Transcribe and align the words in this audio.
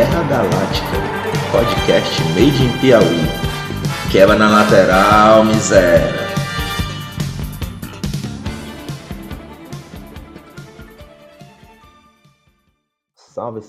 Guerra 0.00 0.22
Galáctica, 0.22 0.96
podcast 1.52 2.20
made 2.32 2.56
in 2.64 2.72
Piauí. 2.80 3.20
Quebra 4.10 4.34
na 4.34 4.48
lateral, 4.48 5.44
miséria. 5.44 6.19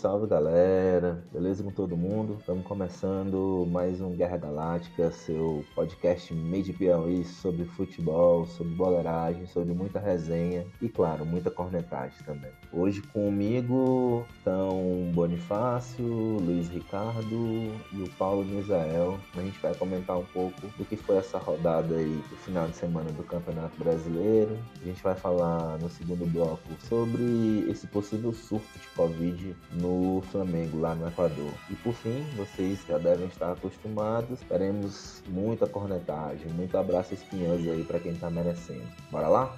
Salve, 0.01 0.25
galera, 0.25 1.23
beleza 1.31 1.63
com 1.63 1.69
todo 1.69 1.95
mundo? 1.95 2.37
Estamos 2.39 2.65
começando 2.65 3.67
mais 3.69 4.01
um 4.01 4.09
Guerra 4.15 4.35
Galáctica, 4.35 5.11
seu 5.11 5.63
podcast 5.75 6.33
made 6.33 6.73
Piauí 6.73 7.23
sobre 7.23 7.65
futebol, 7.65 8.47
sobre 8.47 8.73
boleiragem, 8.73 9.45
sobre 9.45 9.75
muita 9.75 9.99
resenha 9.99 10.65
e, 10.81 10.89
claro, 10.89 11.23
muita 11.23 11.51
cornetagem 11.51 12.17
também. 12.25 12.49
Hoje 12.73 13.03
comigo 13.13 14.25
estão 14.39 15.11
Bonifácio, 15.13 16.03
Luiz 16.03 16.67
Ricardo 16.67 17.71
e 17.93 18.01
o 18.01 18.09
Paulo 18.17 18.43
Misael. 18.43 19.19
A 19.37 19.41
gente 19.41 19.59
vai 19.59 19.75
comentar 19.75 20.17
um 20.17 20.25
pouco 20.25 20.61
do 20.79 20.83
que 20.83 20.95
foi 20.95 21.17
essa 21.17 21.37
rodada 21.37 21.93
aí 21.93 22.23
do 22.27 22.35
final 22.37 22.67
de 22.67 22.75
semana 22.75 23.11
do 23.11 23.21
Campeonato 23.21 23.77
Brasileiro. 23.77 24.57
A 24.81 24.83
gente 24.83 25.03
vai 25.03 25.13
falar 25.13 25.77
no 25.77 25.91
segundo 25.91 26.25
bloco 26.25 26.73
sobre 26.89 27.69
esse 27.69 27.85
possível 27.85 28.33
surto 28.33 28.79
de 28.79 28.87
Covid 28.95 29.55
no 29.73 29.90
Flamengo, 30.31 30.79
lá 30.79 30.95
no 30.95 31.07
Equador. 31.07 31.53
E 31.69 31.75
por 31.75 31.93
fim, 31.93 32.23
vocês 32.35 32.79
já 32.87 32.97
devem 32.97 33.27
estar 33.27 33.51
acostumados, 33.51 34.39
teremos 34.41 35.23
muita 35.27 35.67
cornetagem, 35.67 36.51
muito 36.53 36.77
abraço 36.77 37.13
espinhoso 37.13 37.69
aí 37.69 37.83
para 37.83 37.99
quem 37.99 38.13
tá 38.15 38.29
merecendo. 38.29 38.87
Bora 39.11 39.27
lá? 39.27 39.57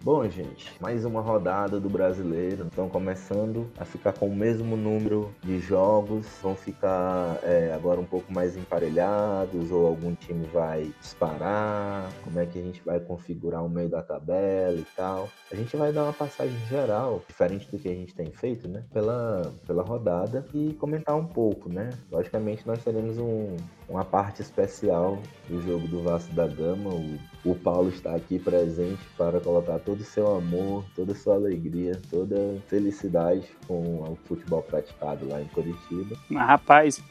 Bom, 0.00 0.28
gente, 0.28 0.72
mais 0.80 1.04
uma 1.04 1.20
rodada 1.20 1.80
do 1.80 1.90
brasileiro. 1.90 2.68
Estão 2.68 2.88
começando 2.88 3.68
a 3.76 3.84
ficar 3.84 4.12
com 4.12 4.28
o 4.28 4.34
mesmo 4.34 4.76
número 4.76 5.34
de 5.42 5.58
jogos, 5.58 6.24
vão 6.40 6.54
ficar 6.54 7.40
é, 7.42 7.72
agora 7.74 8.00
um 8.00 8.04
pouco 8.04 8.32
mais 8.32 8.56
emparelhados, 8.56 9.72
ou 9.72 9.86
algum 9.88 10.14
time 10.14 10.46
vai 10.46 10.92
disparar, 11.00 12.08
como 12.22 12.38
é 12.38 12.46
que 12.46 12.60
a 12.60 12.62
gente 12.62 12.80
vai 12.84 13.00
configurar 13.00 13.64
o 13.64 13.68
meio 13.68 13.88
da 13.88 14.00
tabela 14.00 14.76
e 14.78 14.86
tal. 14.96 15.28
A 15.50 15.56
gente 15.56 15.76
vai 15.76 15.92
dar 15.92 16.04
uma 16.04 16.12
passagem 16.12 16.58
geral, 16.68 17.20
diferente 17.26 17.68
do 17.68 17.78
que 17.78 17.88
a 17.88 17.94
gente 17.94 18.14
tem 18.14 18.30
feito, 18.30 18.68
né? 18.68 18.84
Pela, 18.92 19.52
pela 19.66 19.82
rodada 19.82 20.46
e 20.54 20.74
comentar 20.74 21.16
um 21.16 21.26
pouco, 21.26 21.68
né? 21.68 21.90
Logicamente, 22.10 22.66
nós 22.66 22.84
teremos 22.84 23.18
um, 23.18 23.56
uma 23.88 24.04
parte 24.04 24.42
especial 24.42 25.18
do 25.48 25.60
jogo 25.60 25.88
do 25.88 26.02
Vasco 26.02 26.32
da 26.34 26.46
Gama. 26.46 26.90
O, 26.90 27.18
o 27.50 27.54
Paulo 27.54 27.88
está 27.88 28.14
aqui 28.14 28.38
presente 28.38 29.00
para 29.16 29.40
colocar 29.40 29.78
todo 29.78 30.00
o 30.00 30.04
seu 30.04 30.36
amor, 30.36 30.84
toda 30.94 31.12
a 31.12 31.14
sua 31.14 31.34
alegria, 31.34 32.00
toda 32.10 32.36
a 32.36 32.60
felicidade 32.68 33.48
com 33.66 34.02
o 34.02 34.18
futebol 34.24 34.62
praticado 34.62 35.26
lá 35.28 35.40
em 35.40 35.46
Curitiba. 35.46 36.16
Mas, 36.28 36.46
rapaz. 36.46 37.02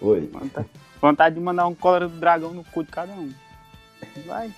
Oi. 0.00 0.28
Vontade, 0.32 0.68
vontade 1.00 1.34
de 1.36 1.40
mandar 1.40 1.66
um 1.66 1.74
cólera 1.74 2.08
do 2.08 2.18
dragão 2.18 2.52
no 2.52 2.64
cu 2.64 2.82
de 2.82 2.90
cada 2.90 3.12
um. 3.12 3.32
Vai, 4.26 4.52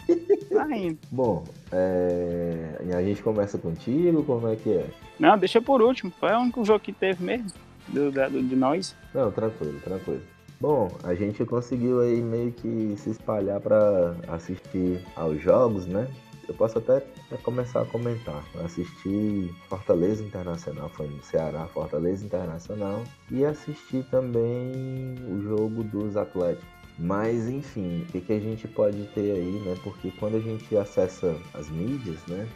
vai 0.51 0.73
indo. 0.73 0.99
Bom, 1.13 1.45
é... 1.71 2.79
a 2.95 3.03
gente 3.03 3.23
começa 3.23 3.59
contigo, 3.59 4.25
como 4.25 4.49
é 4.49 4.57
que 4.57 4.71
é? 4.71 4.91
Não, 5.19 5.37
deixa 5.39 5.61
por 5.61 5.83
último. 5.83 6.13
Foi 6.19 6.33
o 6.33 6.39
único 6.39 6.65
jogo 6.65 6.81
que 6.81 6.93
teve 6.93 7.23
mesmo, 7.23 7.53
do, 7.89 8.11
do, 8.11 8.43
de 8.43 8.57
nós. 8.57 8.97
Não, 9.15 9.31
tranquilo, 9.31 9.79
tranquilo. 9.81 10.23
Bom, 10.59 10.91
a 11.03 11.15
gente 11.15 11.45
conseguiu 11.45 12.01
aí 12.01 12.23
meio 12.23 12.51
que 12.51 12.95
se 12.97 13.11
espalhar 13.11 13.61
para 13.61 14.17
assistir 14.29 15.05
aos 15.15 15.41
jogos, 15.43 15.87
né? 15.87 16.09
Eu 16.49 16.55
posso 16.55 16.79
até 16.79 17.03
começar 17.43 17.83
a 17.83 17.85
comentar. 17.85 18.43
Eu 18.55 18.65
assisti 18.65 19.53
Fortaleza 19.69 20.23
Internacional, 20.23 20.89
foi 20.91 21.09
no 21.09 21.23
Ceará, 21.23 21.67
Fortaleza 21.67 22.25
Internacional, 22.25 23.03
e 23.31 23.45
assisti 23.45 24.03
também 24.11 25.15
o 25.29 25.43
jogo 25.43 25.83
dos 25.83 26.17
Atléticos. 26.17 26.76
Mas 26.99 27.47
enfim, 27.47 28.03
o 28.03 28.07
que, 28.07 28.21
que 28.23 28.33
a 28.33 28.41
gente 28.41 28.67
pode 28.67 29.05
ter 29.09 29.33
aí, 29.33 29.61
né? 29.65 29.75
Porque 29.85 30.11
quando 30.19 30.37
a 30.37 30.41
gente 30.41 30.75
acessa 30.77 31.37
as 31.53 31.69
mídias, 31.69 32.19
né? 32.27 32.49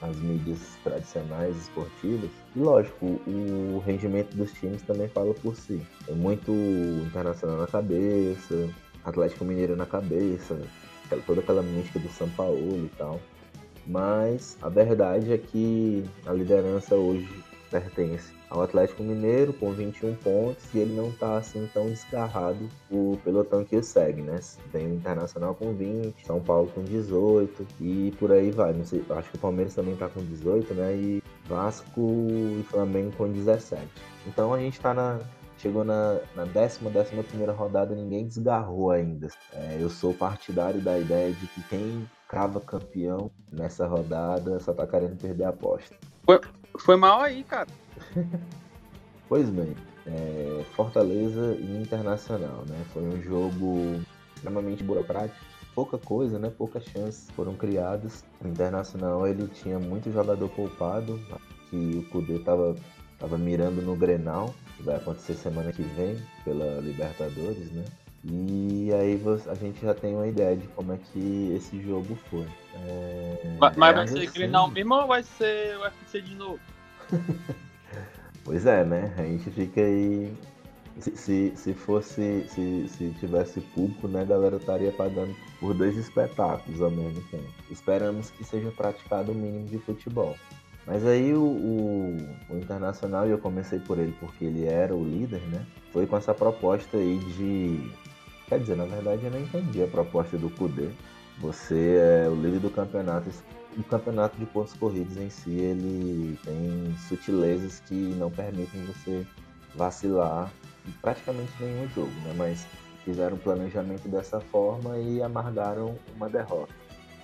As 0.00 0.16
mídias 0.18 0.60
tradicionais 0.84 1.56
esportivas, 1.56 2.30
e 2.54 2.58
lógico, 2.60 3.20
o 3.26 3.82
rendimento 3.84 4.36
dos 4.36 4.52
times 4.52 4.82
também 4.82 5.08
fala 5.08 5.34
por 5.34 5.56
si. 5.56 5.82
É 6.06 6.12
muito 6.12 6.52
internacional 7.06 7.58
na 7.58 7.66
cabeça, 7.66 8.72
Atlético 9.04 9.44
Mineiro 9.44 9.74
na 9.74 9.86
cabeça, 9.86 10.60
toda 11.26 11.40
aquela 11.40 11.62
mística 11.62 11.98
do 11.98 12.08
São 12.10 12.28
Paulo 12.30 12.84
e 12.84 12.90
tal. 12.96 13.20
Mas 13.84 14.56
a 14.62 14.68
verdade 14.68 15.32
é 15.32 15.38
que 15.38 16.04
a 16.24 16.32
liderança 16.32 16.94
hoje 16.94 17.28
pertence 17.70 18.37
ao 18.50 18.62
Atlético 18.62 19.02
Mineiro 19.02 19.52
com 19.52 19.72
21 19.72 20.14
pontos 20.16 20.64
e 20.74 20.78
ele 20.78 20.94
não 20.94 21.08
está 21.08 21.36
assim 21.36 21.68
tão 21.72 21.86
desgarrado 21.88 22.68
o 22.90 23.18
pelotão 23.24 23.64
que 23.64 23.76
o 23.76 23.82
segue, 23.82 24.22
né? 24.22 24.40
Tem 24.72 24.86
o 24.86 24.94
Internacional 24.94 25.54
com 25.54 25.74
20, 25.74 26.26
São 26.26 26.40
Paulo 26.40 26.70
com 26.74 26.82
18 26.82 27.66
e 27.80 28.14
por 28.18 28.32
aí 28.32 28.50
vai. 28.50 28.72
Não 28.72 28.84
sei, 28.84 29.04
acho 29.10 29.30
que 29.30 29.36
o 29.36 29.40
Palmeiras 29.40 29.74
também 29.74 29.94
está 29.94 30.08
com 30.08 30.24
18, 30.24 30.74
né? 30.74 30.94
E 30.94 31.22
Vasco 31.46 32.26
e 32.30 32.64
Flamengo 32.68 33.12
com 33.16 33.30
17. 33.30 33.86
Então 34.26 34.54
a 34.54 34.58
gente 34.58 34.74
está 34.74 34.94
na 34.94 35.20
chegou 35.58 35.84
na, 35.84 36.20
na 36.36 36.44
décima, 36.44 36.88
décima 36.88 37.22
primeira 37.22 37.52
rodada, 37.52 37.94
ninguém 37.94 38.26
desgarrou 38.26 38.90
ainda. 38.92 39.28
É, 39.52 39.76
eu 39.80 39.90
sou 39.90 40.14
partidário 40.14 40.80
da 40.80 40.98
ideia 40.98 41.32
de 41.32 41.46
que 41.48 41.62
quem 41.64 42.08
crava 42.28 42.60
campeão 42.60 43.30
nessa 43.50 43.86
rodada 43.86 44.60
só 44.60 44.72
tá 44.72 44.86
querendo 44.86 45.20
perder 45.20 45.44
a 45.44 45.48
aposta. 45.48 45.96
Foi, 46.76 46.96
mal 46.96 47.20
aí, 47.20 47.44
cara. 47.44 47.68
pois 49.28 49.48
bem, 49.48 49.74
é, 50.06 50.64
Fortaleza 50.74 51.56
e 51.58 51.82
Internacional, 51.82 52.64
né? 52.66 52.84
Foi 52.92 53.02
um 53.02 53.22
jogo 53.22 54.00
extremamente 54.34 54.82
burocrático. 54.82 55.38
Pouca 55.74 55.98
coisa, 55.98 56.38
né? 56.38 56.50
Poucas 56.50 56.84
chances 56.84 57.30
foram 57.36 57.54
criadas. 57.54 58.24
O 58.42 58.48
Internacional 58.48 59.26
ele 59.26 59.46
tinha 59.48 59.78
muito 59.78 60.12
jogador 60.12 60.48
poupado, 60.48 61.20
que 61.70 61.76
o 61.76 62.10
Kudê 62.10 62.38
tava, 62.40 62.74
tava 63.18 63.38
mirando 63.38 63.82
no 63.82 63.94
Grenal, 63.94 64.54
que 64.76 64.82
vai 64.82 64.96
acontecer 64.96 65.34
semana 65.34 65.72
que 65.72 65.82
vem 65.82 66.16
pela 66.44 66.80
Libertadores, 66.80 67.70
né? 67.70 67.84
E 68.24 68.90
aí 68.92 69.20
a 69.46 69.54
gente 69.54 69.80
já 69.80 69.94
tem 69.94 70.14
uma 70.14 70.26
ideia 70.26 70.56
de 70.56 70.66
como 70.68 70.92
é 70.92 70.98
que 70.98 71.52
esse 71.56 71.80
jogo 71.82 72.16
foi. 72.28 72.46
É... 72.74 73.56
Mas, 73.60 73.76
mas 73.76 73.94
vai 73.94 74.08
ser 74.08 74.18
assim... 74.18 74.32
Grenal 74.32 74.68
mesmo 74.68 74.94
ou 74.94 75.06
vai 75.06 75.22
ser 75.22 75.76
o 75.76 75.82
UFC 75.82 76.20
de 76.20 76.34
novo? 76.34 76.60
pois 78.44 78.66
é, 78.66 78.84
né? 78.84 79.14
A 79.16 79.22
gente 79.22 79.50
fica 79.50 79.80
aí. 79.80 80.32
Se, 80.98 81.16
se, 81.16 81.52
se 81.54 81.74
fosse. 81.74 82.44
Se, 82.48 82.88
se 82.88 83.10
tivesse 83.20 83.60
público, 83.60 84.08
né, 84.08 84.22
a 84.22 84.24
galera 84.24 84.56
estaria 84.56 84.90
pagando 84.90 85.34
por 85.60 85.72
dois 85.72 85.96
espetáculos 85.96 86.82
ao 86.82 86.90
mesmo 86.90 87.22
tempo. 87.30 87.48
Esperamos 87.70 88.30
que 88.30 88.42
seja 88.44 88.72
praticado 88.72 89.30
o 89.30 89.34
mínimo 89.34 89.68
de 89.68 89.78
futebol. 89.78 90.36
Mas 90.88 91.04
aí 91.04 91.34
o, 91.34 91.42
o, 91.42 92.16
o, 92.48 92.56
Internacional, 92.56 93.28
e 93.28 93.30
eu 93.30 93.38
comecei 93.38 93.78
por 93.78 93.98
ele 93.98 94.14
porque 94.18 94.46
ele 94.46 94.64
era 94.64 94.94
o 94.96 95.04
líder, 95.04 95.42
né? 95.48 95.64
Foi 95.92 96.06
com 96.06 96.16
essa 96.16 96.32
proposta 96.32 96.96
aí 96.96 97.18
de. 97.18 98.07
Quer 98.48 98.60
dizer, 98.60 98.76
na 98.76 98.84
verdade 98.84 99.24
eu 99.24 99.30
não 99.30 99.40
entendi 99.40 99.82
a 99.82 99.86
proposta 99.86 100.38
do 100.38 100.48
Kudê. 100.50 100.88
Você 101.40 101.98
é 102.24 102.28
o 102.28 102.34
líder 102.34 102.60
do 102.60 102.70
campeonato 102.70 103.30
o 103.76 103.82
campeonato 103.84 104.36
de 104.36 104.46
pontos 104.46 104.72
corridos 104.74 105.16
em 105.16 105.30
si 105.30 105.50
ele 105.50 106.36
tem 106.42 106.96
sutilezas 107.08 107.80
que 107.86 107.94
não 107.94 108.30
permitem 108.30 108.82
você 108.86 109.24
vacilar 109.74 110.50
em 110.86 110.90
praticamente 111.00 111.52
nenhum 111.60 111.88
jogo, 111.90 112.10
né? 112.24 112.34
Mas 112.36 112.66
fizeram 113.04 113.36
um 113.36 113.38
planejamento 113.38 114.08
dessa 114.08 114.40
forma 114.40 114.98
e 114.98 115.22
amargaram 115.22 115.94
uma 116.16 116.28
derrota. 116.28 116.72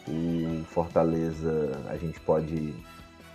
O 0.07 0.65
Fortaleza, 0.67 1.73
a 1.89 1.97
gente 1.97 2.21
pode 2.21 2.75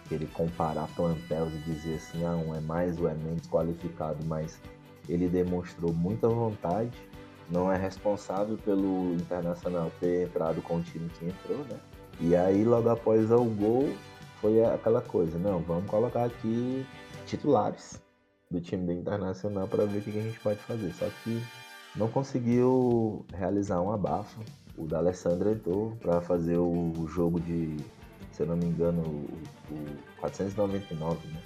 querer 0.07 0.27
comparar 0.27 0.87
plantéis 0.95 1.53
e 1.53 1.71
dizer 1.71 1.95
assim, 1.95 2.23
ah, 2.25 2.35
um 2.35 2.55
é 2.55 2.61
mais 2.61 2.99
ou 2.99 3.09
é 3.09 3.13
menos 3.13 3.47
qualificado, 3.47 4.23
mas 4.25 4.59
ele 5.07 5.27
demonstrou 5.27 5.93
muita 5.93 6.27
vontade, 6.27 6.91
não 7.49 7.71
é 7.71 7.77
responsável 7.77 8.57
pelo 8.57 9.13
Internacional 9.13 9.91
ter 9.99 10.27
entrado 10.27 10.61
com 10.61 10.77
o 10.77 10.81
time 10.81 11.09
que 11.09 11.25
entrou, 11.25 11.59
né? 11.69 11.79
E 12.19 12.35
aí, 12.35 12.63
logo 12.63 12.89
após 12.89 13.31
o 13.31 13.43
gol, 13.45 13.89
foi 14.41 14.63
aquela 14.63 15.01
coisa: 15.01 15.37
não, 15.37 15.59
vamos 15.59 15.89
colocar 15.89 16.25
aqui 16.25 16.85
titulares 17.25 18.01
do 18.49 18.59
time 18.59 18.85
do 18.85 18.91
Internacional 18.91 19.67
para 19.67 19.85
ver 19.85 19.99
o 19.99 20.01
que 20.01 20.09
a 20.17 20.23
gente 20.23 20.39
pode 20.39 20.59
fazer. 20.59 20.93
Só 20.93 21.07
que 21.23 21.41
não 21.95 22.07
conseguiu 22.07 23.25
realizar 23.33 23.81
um 23.81 23.91
abafo. 23.91 24.39
O 24.77 24.85
D'Alessandro 24.85 25.51
entrou 25.51 25.91
para 25.99 26.21
fazer 26.21 26.57
o 26.57 27.07
jogo 27.07 27.39
de, 27.39 27.77
se 28.31 28.43
eu 28.43 28.47
não 28.47 28.55
me 28.55 28.65
engano, 28.65 29.01
o, 29.01 29.73
o 29.73 30.19
499, 30.19 31.27
né? 31.27 31.41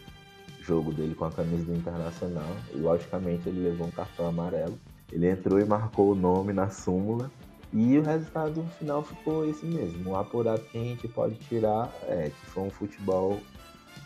Jogo 0.61 0.93
dele 0.93 1.13
com 1.13 1.25
a 1.25 1.31
camisa 1.31 1.65
do 1.65 1.75
Internacional. 1.75 2.49
E 2.73 2.77
logicamente 2.77 3.49
ele 3.49 3.63
levou 3.69 3.87
um 3.87 3.91
cartão 3.91 4.27
amarelo. 4.27 4.77
Ele 5.13 5.29
entrou 5.29 5.59
e 5.59 5.65
marcou 5.65 6.11
o 6.11 6.15
nome 6.15 6.51
na 6.51 6.69
súmula 6.69 7.29
E 7.71 7.97
o 7.99 8.03
resultado 8.03 8.63
final 8.79 9.03
ficou 9.03 9.47
esse 9.47 9.65
mesmo. 9.65 10.11
O 10.11 10.15
apurado 10.15 10.63
que 10.71 10.77
a 10.77 10.83
gente 10.83 11.07
pode 11.07 11.35
tirar 11.35 11.93
é 12.07 12.29
que 12.29 12.45
foi 12.47 12.63
um 12.63 12.71
futebol 12.71 13.39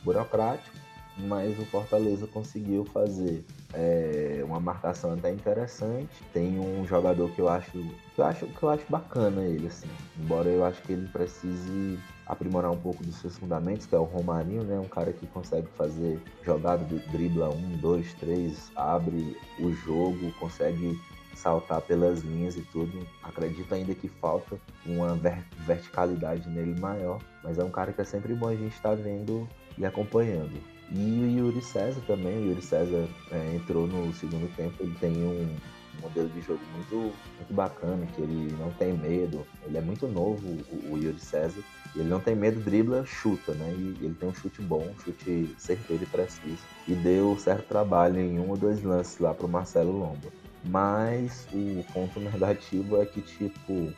burocrático, 0.03 0.75
mas 1.17 1.57
o 1.57 1.65
Fortaleza 1.65 2.27
conseguiu 2.27 2.85
fazer 2.85 3.43
é, 3.73 4.41
uma 4.45 4.59
marcação 4.59 5.13
até 5.13 5.31
interessante. 5.31 6.23
Tem 6.33 6.59
um 6.59 6.85
jogador 6.85 7.29
que 7.31 7.39
eu 7.39 7.49
acho 7.49 7.71
que 7.71 8.19
eu 8.19 8.25
acho 8.25 8.45
que 8.45 8.63
eu 8.63 8.69
acho 8.69 8.85
bacana 8.89 9.43
ele 9.43 9.67
assim, 9.67 9.89
embora 10.17 10.49
eu 10.49 10.63
acho 10.63 10.81
que 10.83 10.93
ele 10.93 11.07
precise 11.07 11.99
aprimorar 12.27 12.71
um 12.71 12.77
pouco 12.77 13.03
dos 13.03 13.15
seus 13.15 13.37
fundamentos, 13.37 13.85
que 13.85 13.95
é 13.95 13.97
o 13.97 14.03
Romarinho, 14.03 14.63
né? 14.63 14.79
Um 14.79 14.87
cara 14.87 15.13
que 15.13 15.25
consegue 15.27 15.67
fazer 15.77 16.19
jogada, 16.43 16.83
dribla 17.11 17.49
um, 17.49 17.77
dois, 17.77 18.13
três, 18.15 18.71
abre 18.75 19.35
o 19.59 19.71
jogo, 19.71 20.31
consegue 20.39 20.99
saltar 21.35 21.81
pelas 21.81 22.21
linhas 22.21 22.57
e 22.57 22.61
tudo. 22.61 23.07
Acredito 23.23 23.73
ainda 23.73 23.93
que 23.93 24.07
falta 24.07 24.59
uma 24.85 25.17
verticalidade 25.65 26.49
nele 26.49 26.79
maior, 26.79 27.19
mas 27.43 27.57
é 27.57 27.63
um 27.63 27.69
cara 27.69 27.93
que 27.93 28.01
é 28.01 28.05
sempre 28.05 28.33
bom 28.33 28.49
a 28.49 28.55
gente 28.55 28.73
estar 28.73 28.89
tá 28.89 28.95
vendo 28.95 29.47
e 29.77 29.85
acompanhando. 29.85 30.59
E 30.91 30.99
o 30.99 31.29
Yuri 31.29 31.61
César 31.61 32.01
também, 32.07 32.37
o 32.37 32.49
Yuri 32.49 32.61
César 32.61 33.07
é, 33.31 33.55
entrou 33.55 33.87
no 33.87 34.13
segundo 34.13 34.53
tempo, 34.55 34.75
ele 34.79 34.95
tem 34.99 35.11
um 35.11 35.55
modelo 36.01 36.29
de 36.29 36.41
jogo 36.41 36.61
muito, 36.73 36.95
muito 36.95 37.53
bacana, 37.53 38.05
que 38.07 38.21
ele 38.21 38.55
não 38.59 38.71
tem 38.71 38.93
medo, 38.93 39.45
ele 39.65 39.77
é 39.77 39.81
muito 39.81 40.07
novo, 40.07 40.47
o, 40.71 40.93
o 40.93 40.97
Yuri 40.97 41.19
César, 41.19 41.61
ele 41.95 42.09
não 42.09 42.19
tem 42.19 42.35
medo, 42.35 42.59
dribla, 42.59 43.05
chuta, 43.05 43.53
né? 43.53 43.73
E 43.77 44.05
ele 44.05 44.15
tem 44.19 44.29
um 44.29 44.33
chute 44.33 44.61
bom, 44.61 44.83
um 44.83 44.99
chute 45.03 45.55
certeiro 45.57 46.03
e 46.03 46.05
preciso. 46.05 46.59
E 46.87 46.93
deu 46.93 47.35
certo 47.39 47.67
trabalho 47.67 48.19
em 48.19 48.39
um 48.39 48.49
ou 48.49 48.57
dois 48.57 48.83
lances 48.83 49.17
lá 49.19 49.33
pro 49.33 49.47
Marcelo 49.47 49.91
Lomba. 49.91 50.31
Mas 50.65 51.47
o 51.53 51.83
ponto 51.93 52.19
negativo 52.19 53.01
é 53.01 53.05
que, 53.05 53.21
tipo, 53.21 53.93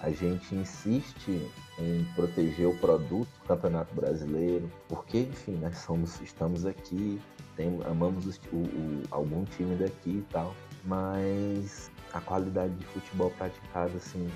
a 0.00 0.10
gente 0.10 0.54
insiste 0.54 1.50
em 1.78 2.04
proteger 2.14 2.66
o 2.68 2.76
produto 2.76 3.28
do 3.40 3.46
Campeonato 3.46 3.94
Brasileiro, 3.94 4.70
porque, 4.88 5.20
enfim, 5.20 5.58
nós 5.60 5.78
somos, 5.78 6.20
estamos 6.20 6.66
aqui, 6.66 7.20
tem, 7.56 7.80
amamos 7.84 8.26
o, 8.52 8.56
o, 8.56 9.02
algum 9.10 9.44
time 9.44 9.76
daqui 9.76 10.10
e 10.10 10.24
tal, 10.30 10.54
mas 10.84 11.90
a 12.12 12.20
qualidade 12.20 12.74
de 12.74 12.84
futebol 12.86 13.30
praticado, 13.30 13.96
assim, 13.96 14.28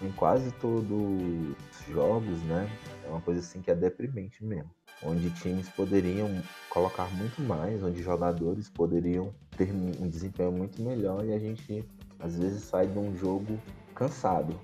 em 0.00 0.10
quase 0.12 0.50
todos 0.52 0.90
os 0.90 1.86
jogos, 1.88 2.38
né, 2.42 2.68
é 3.04 3.08
uma 3.08 3.20
coisa 3.20 3.40
assim 3.40 3.60
que 3.60 3.70
é 3.70 3.74
deprimente 3.74 4.44
mesmo. 4.44 4.70
Onde 5.04 5.30
times 5.30 5.68
poderiam 5.70 6.30
colocar 6.70 7.08
muito 7.16 7.42
mais, 7.42 7.82
onde 7.82 8.02
jogadores 8.02 8.68
poderiam 8.68 9.34
ter 9.56 9.72
um 9.72 10.08
desempenho 10.08 10.52
muito 10.52 10.80
melhor 10.80 11.24
e 11.24 11.32
a 11.32 11.38
gente 11.38 11.84
às 12.20 12.38
vezes 12.38 12.62
sai 12.62 12.86
de 12.86 12.98
um 12.98 13.16
jogo 13.16 13.58
cansado, 13.94 14.54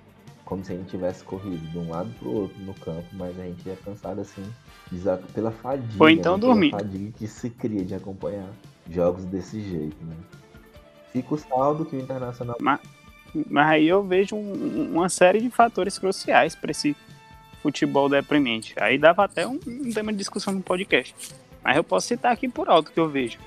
como 0.44 0.64
se 0.64 0.72
a 0.72 0.76
gente 0.76 0.88
tivesse 0.88 1.24
corrido 1.24 1.66
de 1.70 1.78
um 1.78 1.90
lado 1.90 2.08
para 2.18 2.28
o 2.28 2.34
outro 2.42 2.58
no 2.60 2.72
campo, 2.74 3.06
mas 3.12 3.38
a 3.38 3.42
gente 3.42 3.68
é 3.68 3.76
cansado 3.84 4.20
assim 4.20 4.44
pela 5.34 5.50
fadiga. 5.50 6.02
Ou 6.02 6.08
então 6.08 6.36
né? 6.36 6.40
dormir. 6.40 6.70
Pela 6.70 6.82
fadiga 6.82 7.12
que 7.18 7.26
se 7.26 7.50
cria 7.50 7.84
de 7.84 7.94
acompanhar 7.94 8.50
jogos 8.88 9.24
desse 9.24 9.60
jeito, 9.60 10.02
né? 10.04 10.16
Fica 11.12 11.34
o 11.34 11.38
saldo 11.38 11.84
que 11.84 11.96
o 11.96 12.00
Internacional. 12.00 12.56
Mas, 12.60 12.80
mas 13.48 13.68
aí 13.68 13.88
eu 13.88 14.02
vejo 14.02 14.36
um, 14.36 14.92
uma 14.94 15.08
série 15.08 15.40
de 15.40 15.50
fatores 15.50 15.98
cruciais 15.98 16.54
para 16.54 16.70
esse 16.70 16.96
futebol 17.62 18.08
deprimente. 18.08 18.74
Aí 18.78 18.98
dava 18.98 19.24
até 19.24 19.46
um, 19.46 19.58
um 19.66 19.92
tema 19.92 20.12
de 20.12 20.18
discussão 20.18 20.52
no 20.52 20.60
podcast. 20.60 21.14
Mas 21.62 21.76
eu 21.76 21.84
posso 21.84 22.06
citar 22.06 22.32
aqui 22.32 22.48
por 22.48 22.68
alto 22.68 22.92
que 22.92 23.00
eu 23.00 23.08
vejo 23.08 23.38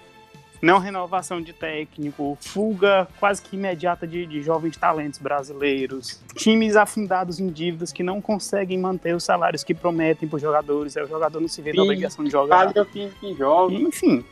não 0.62 0.78
renovação 0.78 1.42
de 1.42 1.54
técnico, 1.54 2.38
fuga 2.40 3.08
quase 3.20 3.42
que 3.42 3.56
imediata 3.56 4.06
de, 4.06 4.26
de, 4.26 4.42
jovens 4.42 4.78
talentos 4.78 5.20
brasileiros, 5.20 6.22
times 6.36 6.76
afundados 6.76 7.40
em 7.40 7.48
dívidas 7.48 7.92
que 7.92 8.04
não 8.04 8.22
conseguem 8.22 8.78
manter 8.78 9.16
os 9.16 9.24
salários 9.24 9.64
que 9.64 9.74
prometem 9.74 10.30
para 10.30 10.36
os 10.36 10.42
jogadores, 10.42 10.96
é 10.96 11.04
o 11.04 11.08
jogador 11.08 11.40
não 11.40 11.48
se 11.48 11.62
vê 11.62 11.74
na 11.74 11.82
obrigação 11.82 12.24
de 12.24 12.32
jogar. 12.32 12.72
que 13.20 13.34
joga. 13.36 13.74
Enfim. 13.74 14.24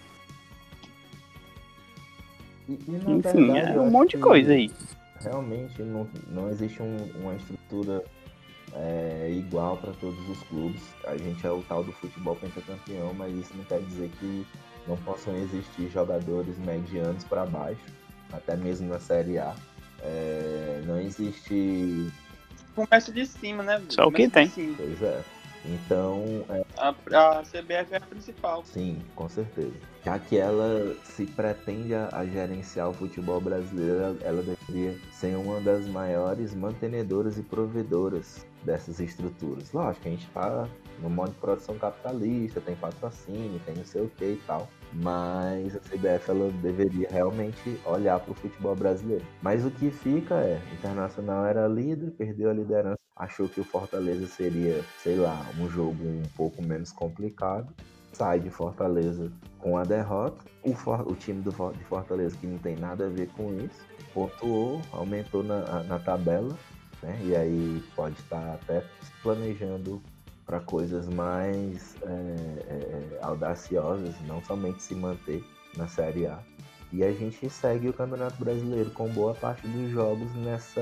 E, 2.70 2.74
e 2.74 2.96
Enfim, 2.96 3.20
verdade, 3.20 3.78
é 3.78 3.82
um 3.82 3.90
monte 3.90 4.12
de 4.12 4.22
coisa 4.22 4.54
aí. 4.54 4.72
Realmente 5.22 5.82
não, 5.82 6.08
não 6.28 6.50
existe 6.50 6.82
um, 6.82 6.98
uma 7.20 7.36
estrutura 7.36 8.04
é, 8.76 9.28
igual 9.32 9.76
para 9.78 9.92
todos 9.94 10.30
os 10.30 10.42
clubes. 10.44 10.82
A 11.06 11.18
gente 11.18 11.46
é 11.46 11.52
o 11.52 11.64
tal 11.64 11.84
do 11.84 11.92
futebol 11.94 12.36
pentacampeão, 12.36 13.12
mas 13.16 13.36
isso 13.36 13.58
não 13.58 13.64
quer 13.64 13.82
dizer 13.82 14.12
que 14.20 14.46
não 14.88 14.96
possam 14.98 15.36
existir 15.36 15.90
jogadores 15.90 16.58
medianos 16.60 17.24
para 17.24 17.46
baixo, 17.46 17.82
até 18.32 18.56
mesmo 18.56 18.88
na 18.88 19.00
Série 19.00 19.40
A. 19.40 19.56
É, 20.02 20.84
não 20.86 21.00
existe. 21.02 22.12
Começa 22.76 23.12
de 23.12 23.26
cima, 23.26 23.64
né? 23.64 23.82
Só 23.90 24.08
o 24.08 24.12
que 24.12 24.30
tem. 24.30 24.48
Pois 24.48 25.02
é. 25.02 25.24
Então. 25.66 26.46
É... 26.50 26.66
A, 26.78 26.90
a, 27.40 27.44
CBF 27.44 27.94
é 27.94 27.98
a 27.98 28.02
principal. 28.02 28.64
Sim, 28.66 29.02
com 29.16 29.28
certeza. 29.28 29.74
Já 30.04 30.18
que 30.18 30.38
ela 30.38 30.96
se 31.04 31.26
pretende 31.26 31.94
a, 31.94 32.10
a 32.12 32.26
gerenciar 32.26 32.90
o 32.90 32.94
futebol 32.94 33.42
brasileiro, 33.42 34.18
ela 34.22 34.42
deveria 34.42 34.98
ser 35.12 35.36
uma 35.36 35.60
das 35.60 35.86
maiores 35.88 36.56
mantenedoras 36.56 37.38
e 37.38 37.44
provedoras 37.44 38.48
dessas 38.64 39.00
estruturas. 39.00 39.72
Lógico, 39.72 40.08
a 40.08 40.12
gente 40.12 40.28
está 40.28 40.68
no 41.02 41.10
modo 41.10 41.32
de 41.32 41.38
produção 41.38 41.78
capitalista, 41.78 42.62
tem 42.62 42.76
patrocínio, 42.76 43.60
tem 43.66 43.76
não 43.76 43.86
sei 43.86 44.02
o 44.02 44.10
que 44.10 44.26
e 44.26 44.42
tal. 44.46 44.68
Mas 44.94 45.76
a 45.76 45.80
CBF 45.80 46.32
ela 46.32 46.52
deveria 46.62 47.08
realmente 47.10 47.80
olhar 47.86 48.20
para 48.20 48.32
o 48.32 48.36
futebol 48.36 48.76
brasileiro. 48.76 49.26
Mas 49.42 49.66
o 49.66 49.72
que 49.72 49.92
fica 49.92 50.36
é, 50.36 50.60
o 50.72 50.74
Internacional 50.74 51.46
era 51.46 51.68
líder, 51.68 52.12
perdeu 52.12 52.50
a 52.50 52.54
liderança, 52.54 52.99
achou 53.20 53.50
que 53.50 53.60
o 53.60 53.64
Fortaleza 53.66 54.26
seria, 54.26 54.82
sei 55.04 55.18
lá, 55.18 55.46
um 55.60 55.70
jogo 55.70 56.02
um 56.02 56.24
pouco 56.38 56.64
menos 56.64 56.92
complicado, 56.94 57.68
sai 58.14 58.40
de 58.40 58.50
Fortaleza 58.50 59.30
com 59.60 59.78
a 59.78 59.84
derrota. 59.84 60.38
O, 60.64 60.74
For 60.74 61.06
o 61.06 61.14
time 61.14 61.42
do, 61.42 61.52
de 61.52 61.84
Fortaleza, 61.84 62.36
que 62.38 62.48
não 62.48 62.58
tem 62.58 62.78
nada 62.78 63.08
a 63.08 63.10
ver 63.10 63.28
com 63.30 63.54
isso, 63.54 63.86
pontuou, 64.14 64.82
aumentou 64.94 65.44
na, 65.44 65.84
na 65.84 66.00
tabela, 66.00 66.58
né? 67.04 67.20
E 67.24 67.36
aí 67.36 67.84
pode 67.96 68.16
estar 68.16 68.54
até 68.54 68.84
planejando 69.22 70.02
para 70.46 70.60
coisas 70.62 71.08
mais 71.08 71.96
é, 72.02 72.08
é, 72.08 73.20
audaciosas, 73.22 74.16
não 74.26 74.44
somente 74.44 74.82
se 74.82 74.96
manter 74.96 75.44
na 75.78 75.88
Série 75.88 76.26
A. 76.26 76.40
E 76.92 77.04
a 77.04 77.12
gente 77.12 77.48
segue 77.50 77.90
o 77.90 77.94
Campeonato 77.94 78.44
Brasileiro 78.44 78.90
com 78.92 79.08
boa 79.10 79.36
parte 79.36 79.68
dos 79.68 79.92
jogos 79.92 80.34
nessa 80.36 80.82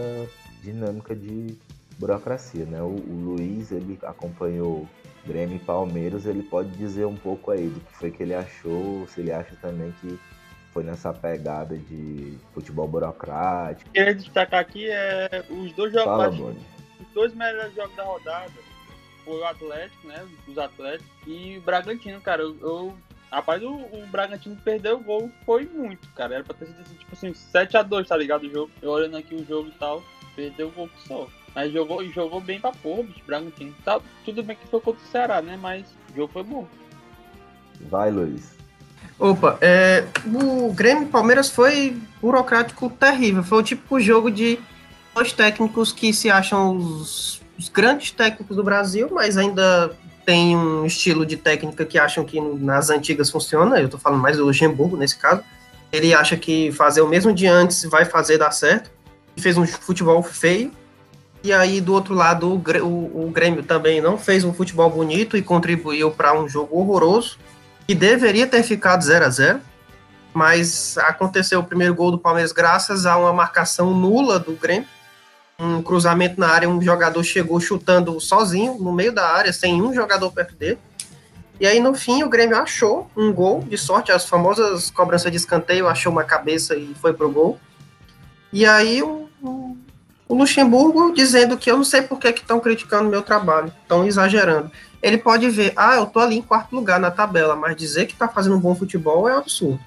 dinâmica 0.63 1.13
de 1.13 1.57
burocracia, 1.99 2.65
né? 2.65 2.81
O, 2.81 2.95
o 2.95 3.35
Luiz, 3.35 3.71
ele 3.71 3.97
acompanhou 4.03 4.87
Grêmio 5.25 5.57
e 5.57 5.59
Palmeiras, 5.59 6.25
ele 6.25 6.43
pode 6.43 6.69
dizer 6.71 7.05
um 7.05 7.15
pouco 7.15 7.51
aí 7.51 7.67
do 7.67 7.79
que 7.79 7.93
foi 7.93 8.11
que 8.11 8.23
ele 8.23 8.33
achou, 8.33 9.05
se 9.07 9.19
ele 9.19 9.31
acha 9.31 9.55
também 9.61 9.93
que 9.99 10.17
foi 10.71 10.83
nessa 10.83 11.13
pegada 11.13 11.77
de 11.77 12.37
futebol 12.53 12.87
burocrático. 12.87 13.89
Queria 13.91 14.15
destacar 14.15 14.61
aqui 14.61 14.89
é 14.89 15.43
os 15.49 15.73
dois 15.73 15.91
jogos, 15.91 16.37
Fala, 16.37 16.55
os 16.99 17.07
dois 17.13 17.33
melhores 17.33 17.73
jogos 17.75 17.95
da 17.95 18.03
rodada 18.03 18.53
foi 19.25 19.39
o 19.39 19.45
Atlético, 19.45 20.07
né? 20.07 20.25
Os 20.47 20.57
Atléticos 20.57 21.11
e 21.25 21.57
o 21.57 21.61
Bragantino, 21.61 22.21
cara. 22.21 22.41
Eu, 22.41 22.57
eu 22.61 22.97
rapaz, 23.29 23.61
o, 23.61 23.73
o, 23.73 24.07
Bragantino 24.09 24.55
perdeu 24.63 24.97
o 24.97 25.03
gol, 25.03 25.31
foi 25.45 25.65
muito, 25.65 26.07
cara. 26.13 26.35
Era 26.35 26.43
pra 26.43 26.53
ter 26.53 26.67
sido 26.67 26.97
tipo 26.97 27.13
assim, 27.13 27.31
7x2, 27.33 28.07
tá 28.07 28.15
ligado? 28.15 28.43
O 28.43 28.49
jogo. 28.49 28.71
Eu 28.81 28.91
olhando 28.91 29.17
aqui 29.17 29.35
o 29.35 29.45
jogo 29.45 29.67
e 29.67 29.73
tal, 29.73 30.01
perdeu 30.35 30.69
o 30.69 30.71
gol 30.71 30.89
só. 31.05 31.27
Mas 31.57 31.73
jogou, 31.73 32.05
jogou 32.11 32.39
bem 32.39 32.59
pra 32.59 32.71
porra, 32.71 33.01
bicho, 33.01 33.21
Bragantino. 33.25 33.73
Tá, 33.83 33.99
tudo 34.23 34.43
bem 34.43 34.55
que 34.55 34.67
foi 34.67 34.79
contra 34.79 35.01
o 35.03 35.11
Ceará, 35.11 35.41
né? 35.41 35.57
Mas 35.59 35.87
o 36.13 36.15
jogo 36.15 36.31
foi 36.31 36.43
bom. 36.43 36.67
Vai, 37.89 38.11
Luiz. 38.11 38.55
Opa, 39.17 39.57
é, 39.59 40.05
o 40.23 40.71
Grêmio 40.71 41.07
Palmeiras 41.07 41.49
foi 41.49 41.97
burocrático 42.21 42.91
terrível. 42.91 43.43
Foi 43.43 43.57
o 43.57 43.63
típico 43.63 43.99
jogo 43.99 44.29
de 44.29 44.59
dois 45.15 45.33
técnicos 45.33 45.91
que 45.91 46.13
se 46.13 46.29
acham 46.29 46.77
os 46.77 47.41
os 47.57 47.69
grandes 47.69 48.11
técnicos 48.11 48.55
do 48.55 48.63
Brasil, 48.63 49.09
mas 49.11 49.35
ainda 49.35 49.91
tem 50.23 50.55
um 50.55 50.85
estilo 50.85 51.25
de 51.25 51.37
técnica 51.37 51.85
que 51.85 51.97
acham 51.97 52.23
que 52.23 52.39
nas 52.39 52.89
antigas 52.89 53.31
funciona. 53.31 53.79
Eu 53.79 53.85
estou 53.85 53.99
falando 53.99 54.21
mais 54.21 54.37
do 54.37 54.45
Luxemburgo 54.45 54.95
nesse 54.95 55.17
caso. 55.17 55.43
Ele 55.91 56.13
acha 56.13 56.37
que 56.37 56.71
fazer 56.71 57.01
o 57.01 57.07
mesmo 57.07 57.33
de 57.33 57.47
antes 57.47 57.83
vai 57.85 58.05
fazer 58.05 58.37
dar 58.37 58.51
certo. 58.51 58.91
E 59.35 59.41
fez 59.41 59.57
um 59.57 59.65
futebol 59.65 60.21
feio. 60.21 60.71
E 61.47 61.53
aí, 61.53 61.79
do 61.79 61.93
outro 61.93 62.13
lado, 62.13 62.45
o, 62.45 62.85
o, 62.85 63.27
o 63.27 63.31
Grêmio 63.31 63.63
também 63.63 64.01
não 64.01 64.17
fez 64.17 64.43
um 64.43 64.53
futebol 64.53 64.89
bonito 64.89 65.37
e 65.37 65.41
contribuiu 65.41 66.11
para 66.11 66.37
um 66.37 66.45
jogo 66.45 66.77
horroroso, 66.77 67.37
que 67.87 67.95
deveria 67.95 68.45
ter 68.45 68.63
ficado 68.63 69.01
0 69.01 69.23
a 69.23 69.29
0 69.29 69.61
mas 70.33 70.97
aconteceu 70.97 71.61
o 71.61 71.63
primeiro 71.63 71.95
gol 71.95 72.11
do 72.11 72.19
Palmeiras 72.19 72.51
graças 72.51 73.05
a 73.05 73.17
uma 73.17 73.31
marcação 73.31 73.93
nula 73.93 74.37
do 74.37 74.51
Grêmio 74.51 74.85
um 75.57 75.81
cruzamento 75.81 76.37
na 76.37 76.49
área, 76.49 76.67
um 76.67 76.81
jogador 76.81 77.23
chegou 77.23 77.61
chutando 77.61 78.19
sozinho 78.19 78.73
no 78.73 78.91
meio 78.91 79.13
da 79.13 79.25
área, 79.25 79.53
sem 79.53 79.81
um 79.81 79.93
jogador 79.93 80.29
perto 80.33 80.53
dele. 80.53 80.77
E 81.61 81.65
aí, 81.65 81.79
no 81.79 81.95
fim, 81.95 82.23
o 82.23 82.29
Grêmio 82.29 82.57
achou 82.57 83.09
um 83.15 83.31
gol 83.31 83.61
de 83.61 83.77
sorte, 83.77 84.11
as 84.11 84.25
famosas 84.25 84.91
cobranças 84.91 85.31
de 85.31 85.37
escanteio, 85.37 85.87
achou 85.87 86.11
uma 86.11 86.25
cabeça 86.25 86.75
e 86.75 86.93
foi 86.95 87.13
pro 87.13 87.31
gol. 87.31 87.57
E 88.51 88.65
aí, 88.65 89.01
o, 89.01 89.26
o, 90.27 90.35
Luxemburgo 90.35 91.13
dizendo 91.13 91.57
que 91.57 91.69
eu 91.69 91.77
não 91.77 91.83
sei 91.83 92.01
por 92.01 92.19
que 92.19 92.29
estão 92.29 92.59
criticando 92.59 93.09
meu 93.09 93.21
trabalho, 93.21 93.71
estão 93.81 94.05
exagerando. 94.05 94.71
Ele 95.01 95.17
pode 95.17 95.49
ver, 95.49 95.73
ah, 95.75 95.95
eu 95.95 96.05
tô 96.05 96.19
ali 96.19 96.37
em 96.37 96.41
quarto 96.41 96.75
lugar 96.75 96.99
na 96.99 97.11
tabela, 97.11 97.55
mas 97.55 97.75
dizer 97.75 98.05
que 98.07 98.15
tá 98.15 98.27
fazendo 98.27 98.55
um 98.55 98.59
bom 98.59 98.75
futebol 98.75 99.27
é 99.29 99.35
um 99.35 99.39
absurdo. 99.39 99.79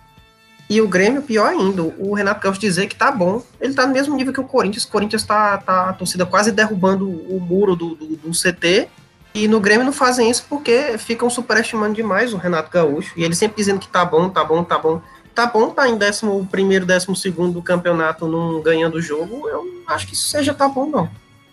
E 0.71 0.81
o 0.81 0.87
Grêmio, 0.87 1.21
pior 1.21 1.49
ainda, 1.49 1.83
o 1.83 2.15
Renato 2.15 2.41
Gaúcho 2.41 2.61
dizer 2.61 2.87
que 2.87 2.95
tá 2.95 3.11
bom, 3.11 3.43
ele 3.61 3.75
tá 3.75 3.85
no 3.85 3.93
mesmo 3.93 4.15
nível 4.15 4.33
que 4.33 4.39
o 4.39 4.45
Corinthians. 4.45 4.85
O 4.85 4.89
Corinthians 4.89 5.25
tá, 5.25 5.59
tá 5.59 5.89
a 5.91 5.93
torcida 5.93 6.25
quase 6.25 6.53
derrubando 6.53 7.09
o 7.09 7.41
muro 7.41 7.75
do, 7.75 7.97
do, 7.97 8.17
do 8.17 8.31
CT. 8.31 8.89
E 9.35 9.49
no 9.49 9.59
Grêmio 9.59 9.85
não 9.85 9.93
fazem 9.93 10.31
isso 10.31 10.47
porque 10.49 10.97
ficam 10.97 11.29
superestimando 11.29 11.95
demais 11.95 12.33
o 12.33 12.37
Renato 12.37 12.71
Gaúcho. 12.71 13.13
E 13.17 13.25
ele 13.25 13.35
sempre 13.35 13.57
dizendo 13.57 13.81
que 13.81 13.89
tá 13.89 14.05
bom, 14.05 14.29
tá 14.29 14.45
bom, 14.45 14.63
tá 14.63 14.79
bom 14.79 15.03
tá 15.41 15.47
bom 15.47 15.71
tá 15.71 15.89
em 15.89 15.95
11 15.95 16.47
primeiro, 16.51 16.85
12 16.85 17.17
segundo 17.17 17.55
do 17.55 17.63
campeonato 17.63 18.27
não 18.27 18.61
ganhando 18.61 18.97
o 18.97 19.01
jogo, 19.01 19.49
eu 19.49 19.83
acho 19.87 20.07
que 20.07 20.15
isso 20.15 20.29
seja 20.29 20.53
tá 20.53 20.69
bom, 20.69 20.87
não. 20.87 21.09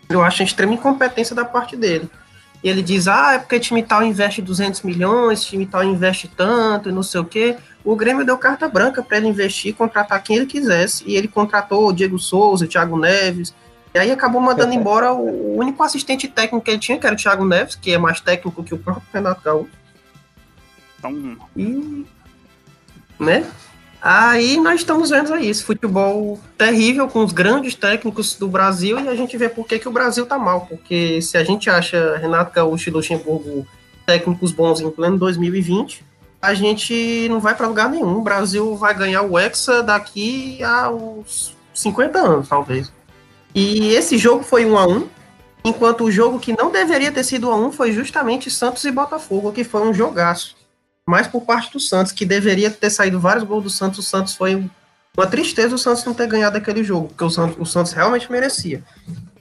Eu 0.10 0.22
acho 0.22 0.44
extrema 0.44 0.74
incompetência 0.74 1.36
da 1.36 1.46
parte 1.46 1.78
dele. 1.78 2.10
E 2.64 2.70
ele 2.70 2.82
diz, 2.82 3.08
ah, 3.08 3.34
é 3.34 3.40
porque 3.40 3.60
time 3.60 3.84
tal 3.84 4.04
investe 4.04 4.42
200 4.42 4.82
milhões, 4.82 5.46
time 5.46 5.66
tal 5.66 5.84
investe 5.84 6.28
tanto 6.28 6.90
e 6.90 6.92
não 6.92 7.04
sei 7.04 7.22
o 7.22 7.26
quê. 7.26 7.56
O 7.84 7.96
Grêmio 7.96 8.26
deu 8.26 8.38
carta 8.38 8.68
branca 8.68 9.02
para 9.02 9.18
ele 9.18 9.28
investir, 9.28 9.76
contratar 9.76 10.22
quem 10.22 10.38
ele 10.38 10.46
quisesse. 10.46 11.04
E 11.06 11.16
ele 11.16 11.28
contratou 11.28 11.88
o 11.88 11.94
Diego 11.94 12.18
Souza, 12.18 12.66
o 12.66 12.68
Thiago 12.68 12.98
Neves. 12.98 13.54
E 13.94 14.00
aí 14.00 14.12
acabou 14.12 14.42
mandando 14.42 14.74
embora 14.76 15.14
o 15.14 15.58
único 15.58 15.82
assistente 15.84 16.28
técnico 16.28 16.66
que 16.66 16.72
ele 16.72 16.80
tinha, 16.80 16.98
que 16.98 17.06
era 17.06 17.16
o 17.16 17.18
Thiago 17.18 17.46
Neves, 17.46 17.76
que 17.76 17.94
é 17.94 17.98
mais 17.98 18.20
técnico 18.20 18.64
que 18.64 18.74
o 18.74 18.78
próprio 18.78 19.08
Renato 19.14 19.42
Gaúcho. 19.42 19.72
Então... 21.00 21.38
E... 21.56 22.06
Né? 23.20 23.46
Aí 24.10 24.56
nós 24.56 24.76
estamos 24.76 25.10
vendo 25.10 25.34
aí 25.34 25.50
esse 25.50 25.62
futebol 25.62 26.40
terrível 26.58 27.10
com 27.10 27.26
os 27.26 27.34
grandes 27.34 27.76
técnicos 27.76 28.36
do 28.36 28.48
Brasil 28.48 28.98
e 28.98 29.10
a 29.10 29.14
gente 29.14 29.36
vê 29.36 29.50
por 29.50 29.68
que, 29.68 29.78
que 29.78 29.90
o 29.90 29.92
Brasil 29.92 30.26
tá 30.26 30.40
mal. 30.40 30.62
Porque 30.62 31.22
se 31.22 31.38
a 31.38 31.44
gente 31.44 31.70
acha 31.70 32.16
Renato 32.16 32.54
Gaúcho 32.54 32.88
e 32.88 32.94
Luxemburgo 32.94 33.68
técnicos 34.06 34.54
bons 34.54 34.80
em 34.80 34.90
pleno 34.90 35.18
2020, 35.18 36.06
a 36.42 36.54
gente 36.54 37.28
não 37.28 37.42
vai 37.42 37.54
para 37.54 37.68
lugar 37.68 37.90
nenhum. 37.90 38.16
O 38.16 38.22
Brasil 38.22 38.78
vai 38.78 38.94
ganhar 38.94 39.24
o 39.24 39.38
Hexa 39.38 39.84
daqui 39.84 40.64
a 40.64 40.90
uns 40.90 41.54
50 41.74 42.18
anos, 42.18 42.48
talvez. 42.48 42.90
E 43.54 43.90
esse 43.90 44.18
jogo 44.18 44.42
foi 44.42 44.66
um 44.66 44.78
a 44.78 44.88
um, 44.88 45.06
enquanto 45.66 46.06
o 46.06 46.12
jogo 46.12 46.40
que 46.40 46.58
não 46.58 46.72
deveria 46.72 47.12
ter 47.12 47.26
sido 47.26 47.50
um 47.50 47.52
a 47.52 47.58
um 47.58 47.74
foi 47.74 47.92
justamente 47.92 48.50
Santos 48.50 48.86
e 48.86 48.92
Botafogo, 48.92 49.52
que 49.52 49.66
foi 49.66 49.82
um 49.82 49.94
jogaço 49.94 50.56
mais 51.08 51.26
por 51.26 51.46
parte 51.46 51.72
do 51.72 51.80
Santos, 51.80 52.12
que 52.12 52.26
deveria 52.26 52.70
ter 52.70 52.90
saído 52.90 53.18
vários 53.20 53.46
gols 53.46 53.64
do 53.64 53.70
Santos. 53.70 54.00
O 54.00 54.04
Santos 54.04 54.36
foi 54.36 54.70
uma 55.18 55.26
tristeza 55.26 55.74
o 55.74 55.78
Santos 55.78 56.04
não 56.04 56.14
ter 56.14 56.28
ganhado 56.28 56.58
aquele 56.58 56.84
jogo, 56.84 57.08
porque 57.08 57.24
o 57.24 57.30
Santos, 57.30 57.58
o 57.58 57.66
Santos 57.66 57.94
realmente 57.94 58.32
merecia. 58.32 58.84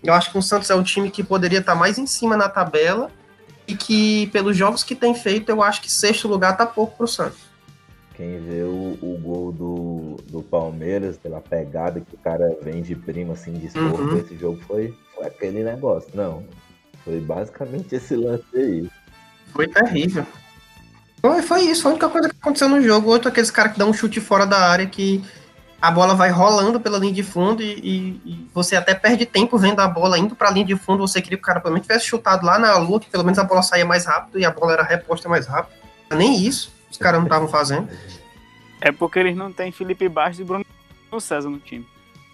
Eu 0.03 0.15
acho 0.15 0.31
que 0.31 0.39
o 0.39 0.43
Santos 0.43 0.71
é 0.71 0.75
o 0.75 0.83
time 0.83 1.11
que 1.11 1.25
poderia 1.25 1.59
estar 1.59 1.75
mais 1.75 1.99
em 1.99 2.07
cima 2.07 2.37
na 2.37 2.49
tabela 2.49 3.11
e 3.67 3.77
que, 3.77 4.29
pelos 4.29 4.57
jogos 4.57 4.85
que 4.85 4.95
tem 4.95 5.15
feito, 5.15 5.51
eu 5.51 5.61
acho 5.61 5.83
que 5.83 5.91
sexto 5.91 6.29
lugar 6.29 6.57
tá 6.57 6.65
pouco 6.65 6.97
pro 6.97 7.09
Santos. 7.09 7.41
Quem 8.15 8.41
vê 8.41 8.63
o, 8.63 8.97
o 9.03 9.19
gol 9.21 9.53
do, 9.53 10.17
do 10.31 10.43
Palmeiras, 10.43 11.19
pela 11.19 11.41
pegada 11.41 12.01
que 12.01 12.15
o 12.15 12.19
cara 12.19 12.57
vem 12.63 12.81
de 12.81 12.95
prima, 12.95 13.35
assim, 13.35 13.53
de 13.53 13.67
esporro, 13.67 14.13
uhum. 14.13 14.19
esse 14.19 14.39
jogo 14.39 14.59
foi, 14.67 14.95
foi 15.15 15.27
aquele 15.27 15.63
negócio. 15.63 16.09
Não, 16.15 16.45
foi 17.05 17.21
basicamente 17.21 17.95
esse 17.95 18.17
lance 18.17 18.45
aí. 18.55 18.89
Foi 19.53 19.69
terrível. 19.69 20.25
Foi, 21.21 21.43
foi 21.43 21.61
isso, 21.63 21.83
foi 21.83 21.91
a 21.91 21.95
única 21.95 22.09
coisa 22.09 22.29
que 22.29 22.37
aconteceu 22.41 22.69
no 22.69 22.81
jogo. 22.83 23.11
Outro 23.11 23.29
aqueles 23.29 23.51
caras 23.51 23.73
que 23.73 23.79
dão 23.79 23.91
um 23.91 23.95
chute 23.95 24.21
fora 24.21 24.47
da 24.47 24.59
área 24.59 24.87
que 24.87 25.23
a 25.81 25.91
bola 25.91 26.15
vai 26.15 26.31
rolando 26.31 26.81
pela 26.81 26.99
linha 26.99 27.13
de 27.13 27.23
fundo 27.23 27.63
e, 27.63 27.73
e, 27.73 28.21
e 28.25 28.51
você 28.53 28.77
até 28.77 28.95
perde 28.95 29.27
tempo 29.27 29.59
vendo 29.59 29.81
a 29.81 29.89
bola 29.89 30.19
indo 30.19 30.35
para 30.35 30.49
a 30.49 30.53
linha 30.53 30.67
de 30.67 30.77
fundo. 30.77 31.07
Você 31.07 31.21
queria 31.21 31.37
que 31.39 31.43
o 31.43 31.47
cara 31.47 31.61
pelo 31.61 31.75
menos 31.75 31.87
tivesse 31.87 32.07
chutado 32.07 32.45
lá 32.45 32.59
na 32.59 32.77
lua, 32.79 33.01
que 33.01 33.11
pelo 33.11 33.25
menos 33.25 33.39
a 33.39 33.45
bola 33.45 33.63
saía 33.63 33.85
mais 33.85 34.07
rápido 34.07 34.39
e 34.39 34.45
a 34.45 34.51
bola 34.51 34.73
era 34.73 34.83
reposta 34.83 35.29
mais 35.29 35.47
rápido. 35.47 35.77
Nem 36.11 36.41
isso 36.41 36.77
os 36.91 36.97
caras 36.97 37.19
não 37.19 37.27
estavam 37.27 37.49
fazendo. 37.49 37.89
É 38.81 38.93
porque 38.93 39.19
eles 39.19 39.37
não 39.37 39.53
têm 39.53 39.73
Felipe 39.73 40.09
Bastos 40.09 40.41
e 40.41 40.45
Bruno 40.45 40.65
César 41.21 41.49
no 41.49 41.59
time. 41.59 41.87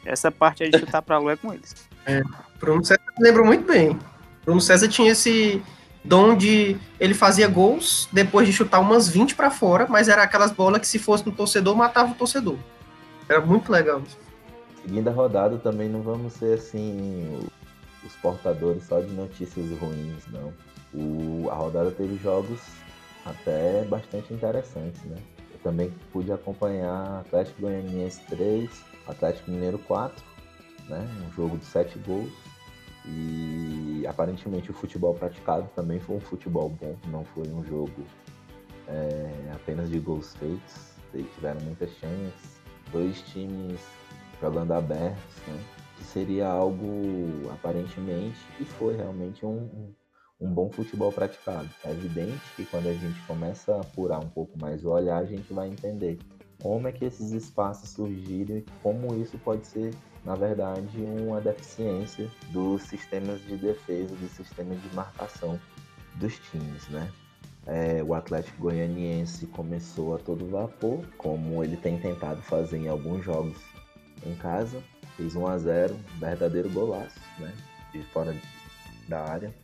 Essa 0.05 0.31
parte 0.31 0.65
aí 0.65 0.71
de 0.71 0.79
chutar 0.79 1.03
pra 1.03 1.19
lua 1.19 1.33
é 1.33 1.37
com 1.37 1.53
eles. 1.53 1.75
É, 2.07 2.23
Bruno 2.59 2.85
César 2.85 3.01
lembro 3.19 3.45
muito 3.45 3.67
bem. 3.67 3.99
Bruno 4.45 4.61
César 4.61 4.89
tinha 4.89 5.12
esse 5.12 5.62
onde 6.11 6.76
ele 6.99 7.14
fazia 7.14 7.47
gols 7.49 8.09
depois 8.12 8.47
de 8.47 8.52
chutar 8.52 8.80
umas 8.80 9.09
20 9.09 9.35
para 9.35 9.50
fora, 9.50 9.87
mas 9.88 10.09
era 10.09 10.23
aquelas 10.23 10.50
bolas 10.50 10.80
que 10.80 10.87
se 10.87 10.99
fosse 10.99 11.25
no 11.25 11.32
torcedor, 11.32 11.76
matava 11.76 12.12
o 12.12 12.14
torcedor. 12.14 12.56
Era 13.28 13.40
muito 13.40 13.71
legal. 13.71 14.02
Seguindo 14.82 15.09
a 15.09 15.12
rodada, 15.12 15.59
também 15.59 15.88
não 15.88 16.02
vamos 16.02 16.32
ser 16.35 16.59
assim 16.59 17.38
os 18.04 18.14
portadores 18.16 18.85
só 18.85 19.00
de 19.00 19.12
notícias 19.12 19.71
ruins, 19.78 20.26
não. 20.30 20.52
O, 20.92 21.49
a 21.50 21.54
rodada 21.54 21.90
teve 21.92 22.16
jogos 22.23 22.61
até 23.25 23.85
bastante 23.85 24.35
interessantes, 24.35 25.02
né? 25.04 25.16
Eu 25.52 25.59
também 25.62 25.92
pude 26.12 26.32
acompanhar 26.32 27.21
Atlético 27.21 27.62
Goianiense 27.62 28.21
3, 28.28 28.68
Atlético 29.06 29.50
Mineiro 29.50 29.78
4, 29.78 30.23
né? 30.88 31.09
Um 31.26 31.32
jogo 31.32 31.56
de 31.56 31.64
7 31.64 31.99
gols. 32.00 32.32
E 33.04 34.04
aparentemente 34.06 34.71
o 34.71 34.75
futebol 34.75 35.14
praticado 35.14 35.68
também 35.75 35.99
foi 35.99 36.16
um 36.16 36.21
futebol 36.21 36.68
bom, 36.68 36.97
não 37.09 37.25
foi 37.25 37.49
um 37.49 37.64
jogo 37.64 38.04
é, 38.88 39.50
apenas 39.54 39.90
de 39.90 39.99
gols 39.99 40.35
feitos. 40.37 40.92
Eles 41.12 41.32
tiveram 41.35 41.61
muitas 41.61 41.90
chances, 41.99 42.61
dois 42.90 43.21
times 43.23 43.80
jogando 44.40 44.73
abertos, 44.73 45.37
né? 45.47 45.62
que 45.97 46.04
seria 46.04 46.49
algo 46.49 47.49
aparentemente 47.52 48.38
e 48.59 48.64
foi 48.64 48.97
realmente 48.97 49.47
um, 49.47 49.92
um, 50.40 50.52
bom 50.52 50.71
futebol 50.71 51.12
praticado. 51.12 51.68
É 51.85 51.90
evidente 51.90 52.40
que 52.56 52.64
quando 52.64 52.88
a 52.88 52.92
gente 52.92 53.21
começa 53.23 53.76
a 53.76 53.80
apurar 53.80 54.18
um 54.18 54.28
pouco 54.28 54.59
mais 54.59 54.85
o 54.85 54.90
olhar, 54.90 55.18
a 55.18 55.25
gente 55.25 55.52
vai 55.52 55.68
entender 55.68 56.18
como 56.61 56.88
é 56.88 56.92
que 56.92 57.04
esses 57.04 57.32
espaços 57.32 57.90
surgiram 57.90 58.56
e 58.56 58.64
como 58.82 59.14
isso 59.14 59.38
pode 59.38 59.66
ser 59.66 59.94
na 60.25 60.37
verdade, 60.37 60.99
uma 60.99 61.41
deficiência 61.41 62.31
dos 62.50 62.83
sistemas 62.83 63.41
de 63.43 63.57
defesa, 63.57 64.14
dos 64.14 64.31
sistemas 64.33 64.81
de 64.81 64.95
marcação 64.95 65.59
dos 66.14 66.38
times, 66.50 66.88
né? 66.88 67.11
É, 67.67 68.02
o 68.02 68.14
Atlético 68.14 68.62
Goianiense 68.62 69.47
começou 69.47 70.14
a 70.14 70.19
todo 70.19 70.49
vapor, 70.49 71.05
como 71.17 71.62
ele 71.62 71.76
tem 71.76 71.99
tentado 71.99 72.41
fazer 72.43 72.76
em 72.76 72.88
alguns 72.88 73.25
jogos 73.25 73.57
em 74.25 74.35
casa. 74.35 74.83
Fez 75.17 75.37
1 75.37 75.47
a 75.47 75.59
0 75.59 75.97
verdadeiro 76.19 76.71
golaço, 76.71 77.21
né? 77.38 77.52
De 77.93 78.02
fora 78.05 78.35
da 79.09 79.21
área. 79.25 79.55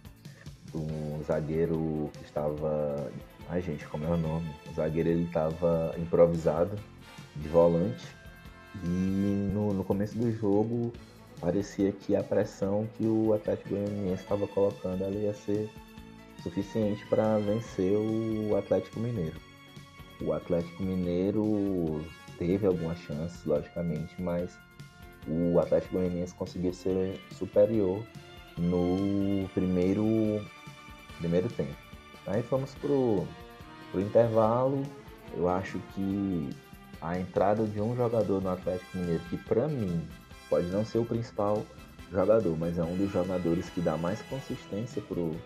Um 0.75 1.23
zagueiro 1.25 2.11
que 2.15 2.25
estava. 2.25 3.11
Ai, 3.49 3.63
gente, 3.63 3.87
como 3.87 4.05
é 4.05 4.09
o 4.09 4.17
nome? 4.17 4.49
O 4.71 4.75
zagueiro 4.75 5.09
ele 5.09 5.25
estava 5.25 5.95
improvisado 5.99 6.77
de 7.37 7.49
volante 7.49 8.18
e 8.85 9.51
no, 9.53 9.73
no 9.73 9.85
começo 9.85 10.17
do 10.17 10.33
jogo 10.33 10.93
parecia 11.41 11.93
que 11.93 12.17
a 12.17 12.23
pressão 12.23 12.89
que 12.97 13.07
o 13.07 13.33
Atlético 13.33 13.71
Goianiense 13.71 14.23
estava 14.23 14.47
colocando 14.49 15.05
ali 15.05 15.25
ia 15.25 15.35
ser 15.35 15.71
suficiente 16.43 17.05
para 17.07 17.39
vencer 17.39 17.97
o 17.97 18.57
Atlético 18.57 19.01
Mineiro. 19.01 19.37
O 20.21 20.33
Atlético 20.33 20.83
Mineiro 20.83 22.05
teve 22.39 22.67
algumas 22.67 22.99
chances, 22.99 23.45
logicamente, 23.45 24.21
mas 24.21 24.59
o 25.27 25.59
Atlético 25.59 25.95
Goianiense 25.95 26.35
conseguiu 26.35 26.73
ser 26.73 27.21
superior 27.33 28.05
no 28.57 29.49
primeiro, 29.55 30.05
primeiro 31.19 31.49
tempo. 31.51 31.77
Aí 32.27 32.43
fomos 32.43 32.75
pro, 32.77 33.27
pro 33.91 34.01
intervalo. 34.01 34.83
Eu 35.37 35.49
acho 35.49 35.79
que 35.95 36.51
a 37.01 37.19
entrada 37.19 37.65
de 37.65 37.81
um 37.81 37.95
jogador 37.97 38.43
no 38.43 38.51
Atlético 38.51 38.99
Mineiro, 38.99 39.23
que 39.31 39.37
para 39.37 39.69
mim 39.69 40.03
pode 40.49 40.67
não 40.69 40.85
ser 40.85 40.99
o 40.99 41.05
principal 41.05 41.65
jogador, 42.11 42.57
mas 42.57 42.79
é 42.79 42.83
um 42.83 42.97
dos 42.97 43.13
jogadores 43.13 43.69
que 43.71 43.81
dá 43.81 43.97
mais 43.97 44.21
consistência 44.23 45.03
pro 45.03 45.37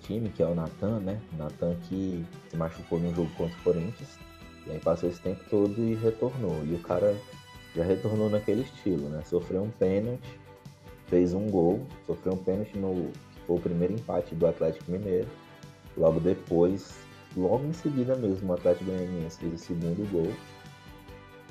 time, 0.00 0.30
que 0.30 0.42
é 0.42 0.46
o 0.46 0.54
Natan, 0.54 1.00
né? 1.00 1.20
Natan 1.36 1.74
que 1.88 2.24
se 2.48 2.56
machucou 2.56 2.98
no 2.98 3.14
jogo 3.14 3.30
contra 3.36 3.58
o 3.58 3.62
Corinthians, 3.62 4.18
e 4.66 4.70
aí 4.70 4.80
passou 4.80 5.08
esse 5.08 5.20
tempo 5.20 5.42
todo 5.50 5.78
e 5.78 5.94
retornou. 5.94 6.64
E 6.64 6.74
o 6.74 6.78
cara 6.78 7.14
já 7.74 7.84
retornou 7.84 8.30
naquele 8.30 8.62
estilo, 8.62 9.08
né? 9.08 9.22
Sofreu 9.24 9.62
um 9.62 9.70
pênalti, 9.70 10.40
fez 11.06 11.34
um 11.34 11.48
gol, 11.50 11.86
sofreu 12.06 12.34
um 12.34 12.38
pênalti 12.38 12.76
no 12.78 13.12
foi 13.46 13.56
o 13.56 13.60
primeiro 13.60 13.94
empate 13.94 14.34
do 14.34 14.46
Atlético 14.46 14.90
Mineiro. 14.90 15.28
Logo 15.96 16.18
depois, 16.18 16.96
logo 17.36 17.64
em 17.64 17.72
seguida 17.72 18.16
mesmo, 18.16 18.50
o 18.50 18.54
Atlético 18.54 18.90
Goianiense 18.90 19.38
fez 19.38 19.54
o 19.54 19.58
segundo 19.58 20.10
gol 20.10 20.32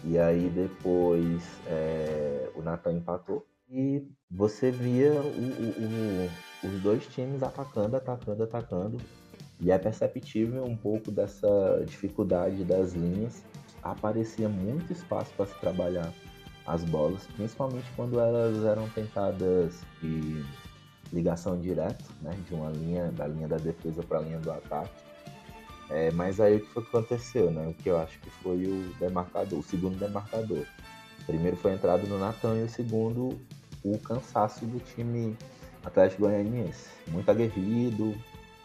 e 0.06 0.20
aí 0.20 0.50
depois 0.50 1.44
é, 1.68 2.50
o 2.56 2.62
Nathan 2.62 2.94
empatou. 2.94 3.46
E 3.70 4.08
você 4.30 4.70
via 4.70 5.12
o, 5.12 5.16
o, 5.16 6.68
o, 6.68 6.68
os 6.68 6.82
dois 6.82 7.06
times 7.08 7.42
atacando, 7.42 7.96
atacando, 7.96 8.44
atacando. 8.44 8.98
E 9.60 9.72
é 9.72 9.78
perceptível 9.78 10.64
um 10.64 10.78
pouco 10.78 11.12
dessa 11.12 11.84
dificuldade 11.86 12.64
das 12.64 12.94
linhas. 12.94 13.44
Aparecia 13.82 14.48
muito 14.48 14.94
espaço 14.94 15.32
para 15.36 15.48
se 15.48 15.60
trabalhar 15.60 16.14
as 16.68 16.84
bolas, 16.84 17.26
principalmente 17.36 17.86
quando 17.96 18.20
elas 18.20 18.64
eram 18.64 18.88
tentadas 18.90 19.82
de 20.02 20.44
ligação 21.14 21.60
direta, 21.60 22.04
né, 22.22 22.32
de 22.48 22.54
uma 22.54 22.70
linha 22.72 23.12
da 23.12 23.28
linha 23.28 23.48
da 23.48 23.58
defesa 23.58 24.04
para 24.04 24.20
a 24.20 24.22
linha 24.22 24.40
do 24.40 24.52
ataque. 24.52 25.05
É, 25.90 26.12
mas 26.12 26.40
aí 26.40 26.58
o 26.58 26.60
que 26.60 26.68
foi 26.68 26.84
que 26.84 26.90
aconteceu, 26.90 27.52
né? 27.52 27.68
O 27.68 27.74
que 27.74 27.90
eu 27.90 27.98
acho 28.00 28.20
que 28.20 28.30
foi 28.30 28.66
o 28.66 28.94
demarcador, 29.00 29.60
o 29.60 29.64
segundo 29.64 29.98
demarcador. 29.98 30.66
O 31.22 31.26
primeiro 31.26 31.56
foi 31.58 31.72
a 31.72 31.76
entrada 31.76 32.06
do 32.06 32.18
Natan 32.18 32.58
e 32.58 32.64
o 32.64 32.70
segundo 32.70 33.40
o 33.84 33.98
cansaço 34.00 34.66
do 34.66 34.80
time 34.80 35.38
Atlético 35.84 36.24
Goianiense. 36.24 36.90
Muito 37.08 37.30
aguerrido, 37.30 38.16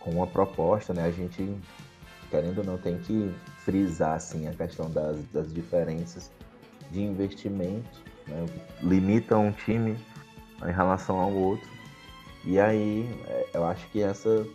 com 0.01 0.11
uma 0.11 0.27
proposta, 0.27 0.95
né? 0.95 1.05
A 1.05 1.11
gente, 1.11 1.55
querendo 2.31 2.59
ou 2.59 2.65
não, 2.65 2.79
tem 2.79 2.99
que 2.99 3.33
frisar 3.59 4.15
assim, 4.15 4.49
a 4.49 4.55
questão 4.55 4.91
das, 4.91 5.23
das 5.27 5.53
diferenças 5.53 6.31
de 6.91 7.03
investimento, 7.03 8.01
né? 8.27 8.47
limita 8.83 9.37
um 9.37 9.53
time 9.53 9.97
em 10.67 10.73
relação 10.73 11.21
ao 11.21 11.31
outro. 11.31 11.69
E 12.45 12.59
aí, 12.59 13.07
é, 13.27 13.51
eu 13.55 13.65
acho 13.65 13.87
que 13.91 14.03
essa 14.03 14.47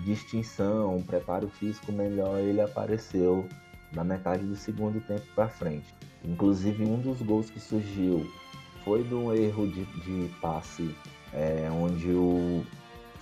distinção, 0.00 0.96
um 0.96 1.02
preparo 1.02 1.48
físico 1.48 1.92
melhor, 1.92 2.38
ele 2.38 2.60
apareceu 2.60 3.48
na 3.92 4.02
metade 4.02 4.44
do 4.44 4.56
segundo 4.56 5.00
tempo 5.00 5.26
para 5.34 5.48
frente. 5.48 5.94
Inclusive, 6.24 6.84
um 6.84 7.00
dos 7.00 7.22
gols 7.22 7.50
que 7.50 7.60
surgiu 7.60 8.28
foi 8.84 9.02
de 9.02 9.14
um 9.14 9.32
erro 9.32 9.66
de, 9.66 9.84
de 9.84 10.28
passe, 10.40 10.94
é, 11.32 11.68
onde 11.70 12.10
o, 12.10 12.64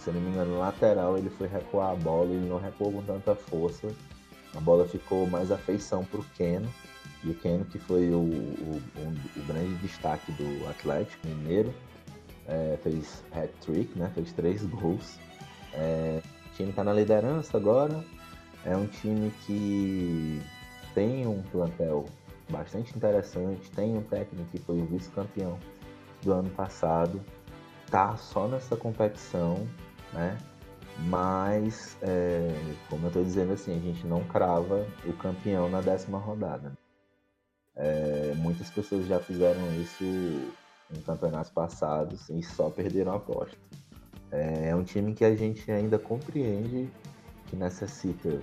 se 0.03 0.11
não 0.11 0.21
me 0.21 0.31
engano, 0.31 0.59
lateral 0.59 1.17
ele 1.17 1.31
foi 1.31 1.47
recuar 1.47 1.93
a 1.93 1.95
bola, 1.95 2.31
ele 2.31 2.49
não 2.49 2.59
recuou 2.59 2.93
com 2.93 3.03
tanta 3.03 3.35
força. 3.35 3.89
A 4.55 4.61
bola 4.61 4.87
ficou 4.87 5.27
mais 5.27 5.51
afeição 5.51 6.05
para 6.05 6.21
o 6.21 6.25
Keno. 6.37 6.69
E 7.25 7.31
o 7.31 7.35
Keno, 7.35 7.65
que 7.65 7.79
foi 7.79 8.11
o, 8.11 8.19
o, 8.19 8.83
o, 8.97 9.47
grande 9.47 9.75
destaque 9.77 10.33
do 10.33 10.69
Atlético 10.69 11.29
Mineiro, 11.29 11.73
é, 12.49 12.77
fez 12.83 13.23
hat-trick, 13.33 13.97
né? 13.97 14.11
fez 14.13 14.33
três 14.33 14.65
gols. 14.67 15.19
É, 15.73 16.21
time 16.63 16.71
está 16.71 16.85
na 16.85 16.93
liderança 16.93 17.57
agora. 17.57 18.05
É 18.65 18.77
um 18.77 18.87
time 18.87 19.33
que 19.45 20.41
tem 20.95 21.27
um 21.27 21.43
plantel 21.43 22.07
bastante 22.49 22.97
interessante, 22.97 23.71
tem 23.73 23.97
um 23.97 24.03
técnico 24.03 24.49
que 24.51 24.59
foi 24.59 24.79
o 24.79 24.87
vice-campeão 24.87 25.59
do 26.23 26.33
ano 26.33 26.51
passado, 26.51 27.21
tá 27.91 28.17
só 28.17 28.47
nessa 28.47 28.77
competição, 28.77 29.67
né? 30.13 30.39
Mas, 31.09 31.97
é, 32.03 32.55
como 32.89 33.07
eu 33.07 33.09
estou 33.09 33.25
dizendo 33.25 33.55
assim, 33.55 33.77
a 33.77 33.81
gente 33.81 34.07
não 34.07 34.23
crava 34.25 34.87
o 35.05 35.13
campeão 35.15 35.69
na 35.69 35.81
décima 35.81 36.19
rodada. 36.19 36.73
É, 37.75 38.35
muitas 38.37 38.71
pessoas 38.71 39.07
já 39.07 39.19
fizeram 39.19 39.75
isso 39.81 40.05
em 40.05 41.01
campeonatos 41.01 41.51
passados 41.51 42.29
e 42.29 42.43
só 42.43 42.69
perderam 42.69 43.13
a 43.13 43.17
aposta. 43.17 43.57
É, 44.33 44.71
é 44.71 44.77
um 44.77 44.83
time 44.83 45.13
que 45.15 45.25
a 45.25 45.37
gente 45.37 45.71
ainda 45.71 45.99
compreende 45.99 46.89
que 47.47 47.55
necessita 47.55 48.41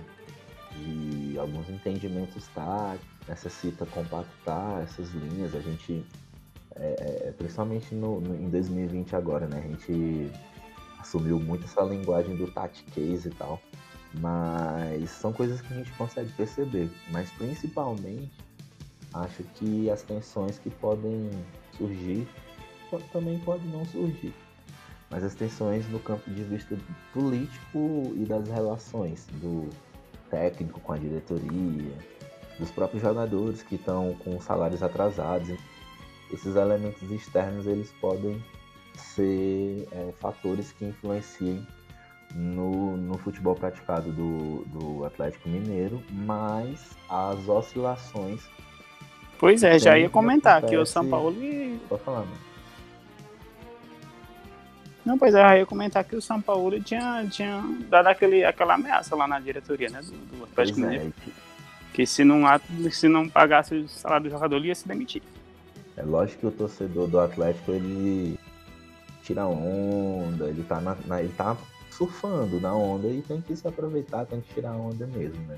de 0.76 1.36
alguns 1.36 1.68
entendimentos 1.68 2.46
táticos, 2.54 3.08
necessita 3.28 3.84
compactar 3.86 4.82
essas 4.82 5.10
linhas. 5.10 5.54
A 5.54 5.60
gente, 5.60 6.06
é, 6.76 7.24
é 7.26 7.34
principalmente 7.36 7.92
no, 7.92 8.20
no, 8.20 8.36
em 8.36 8.48
2020 8.48 9.16
agora, 9.16 9.48
né? 9.48 9.58
A 9.58 9.68
gente 9.68 10.30
assumiu 11.00 11.40
muito 11.40 11.64
essa 11.64 11.82
linguagem 11.82 12.36
do 12.36 12.46
case 12.92 13.28
e 13.28 13.32
tal. 13.32 13.60
Mas 14.14 15.10
são 15.10 15.32
coisas 15.32 15.60
que 15.60 15.72
a 15.72 15.76
gente 15.76 15.90
consegue 15.92 16.30
perceber. 16.32 16.88
Mas 17.10 17.30
principalmente 17.30 18.30
acho 19.12 19.42
que 19.54 19.90
as 19.90 20.02
tensões 20.02 20.56
que 20.58 20.70
podem 20.70 21.30
surgir 21.76 22.28
também 23.12 23.38
podem 23.40 23.66
não 23.68 23.84
surgir 23.84 24.32
mas 25.10 25.24
as 25.24 25.34
tensões 25.34 25.88
no 25.88 25.98
campo 25.98 26.30
de 26.30 26.42
vista 26.44 26.76
político 27.12 28.12
e 28.14 28.24
das 28.24 28.48
relações 28.48 29.26
do 29.34 29.68
técnico 30.30 30.80
com 30.80 30.92
a 30.92 30.96
diretoria, 30.96 31.92
dos 32.58 32.70
próprios 32.70 33.02
jogadores 33.02 33.62
que 33.62 33.74
estão 33.74 34.14
com 34.20 34.40
salários 34.40 34.82
atrasados. 34.82 35.58
Esses 36.32 36.54
elementos 36.54 37.10
externos 37.10 37.66
eles 37.66 37.90
podem 38.00 38.40
ser 38.96 39.88
é, 39.90 40.12
fatores 40.20 40.70
que 40.72 40.84
influenciem 40.84 41.66
no, 42.34 42.96
no 42.96 43.18
futebol 43.18 43.56
praticado 43.56 44.12
do, 44.12 44.64
do 44.66 45.04
Atlético 45.04 45.48
Mineiro, 45.48 46.00
mas 46.10 46.90
as 47.08 47.48
oscilações. 47.48 48.48
Pois 49.38 49.64
é, 49.64 49.78
já 49.78 49.98
ia 49.98 50.08
comentar 50.08 50.62
que 50.62 50.76
o 50.76 50.86
São 50.86 51.08
Paulo. 51.08 51.34
Pode 51.88 52.02
falar, 52.04 52.20
mano. 52.20 52.49
Não, 55.04 55.18
pois 55.18 55.34
é, 55.34 55.54
eu 55.54 55.58
ia 55.60 55.66
comentar 55.66 56.04
que 56.04 56.14
o 56.14 56.22
São 56.22 56.40
Paulo 56.40 56.80
tinha, 56.80 57.26
tinha 57.30 57.62
dado 57.88 58.08
aquele, 58.08 58.44
aquela 58.44 58.74
ameaça 58.74 59.16
lá 59.16 59.26
na 59.26 59.40
diretoria, 59.40 59.88
né? 59.88 60.00
Do, 60.02 60.12
do 60.12 60.44
Atlético 60.44 60.80
Mineiro. 60.80 61.12
É, 61.26 61.30
que, 61.92 62.06
se 62.06 62.22
não, 62.22 62.42
se 62.90 63.08
não 63.08 63.28
pagasse 63.28 63.74
o 63.74 63.88
salário 63.88 64.24
do 64.24 64.30
jogador, 64.30 64.56
ele 64.56 64.68
ia 64.68 64.74
se 64.74 64.86
demitir. 64.86 65.22
É 65.96 66.02
lógico 66.02 66.40
que 66.40 66.46
o 66.46 66.50
torcedor 66.50 67.08
do 67.08 67.18
Atlético, 67.18 67.72
ele 67.72 68.38
tira 69.22 69.46
onda, 69.46 70.46
ele 70.46 70.62
tá, 70.64 70.80
na, 70.80 70.96
na, 71.06 71.20
ele 71.20 71.32
tá 71.32 71.56
surfando 71.90 72.60
na 72.60 72.74
onda 72.74 73.08
e 73.08 73.22
tem 73.22 73.40
que 73.40 73.54
se 73.54 73.66
aproveitar, 73.66 74.24
tem 74.26 74.40
que 74.40 74.54
tirar 74.54 74.72
onda 74.72 75.06
mesmo, 75.06 75.40
né? 75.46 75.56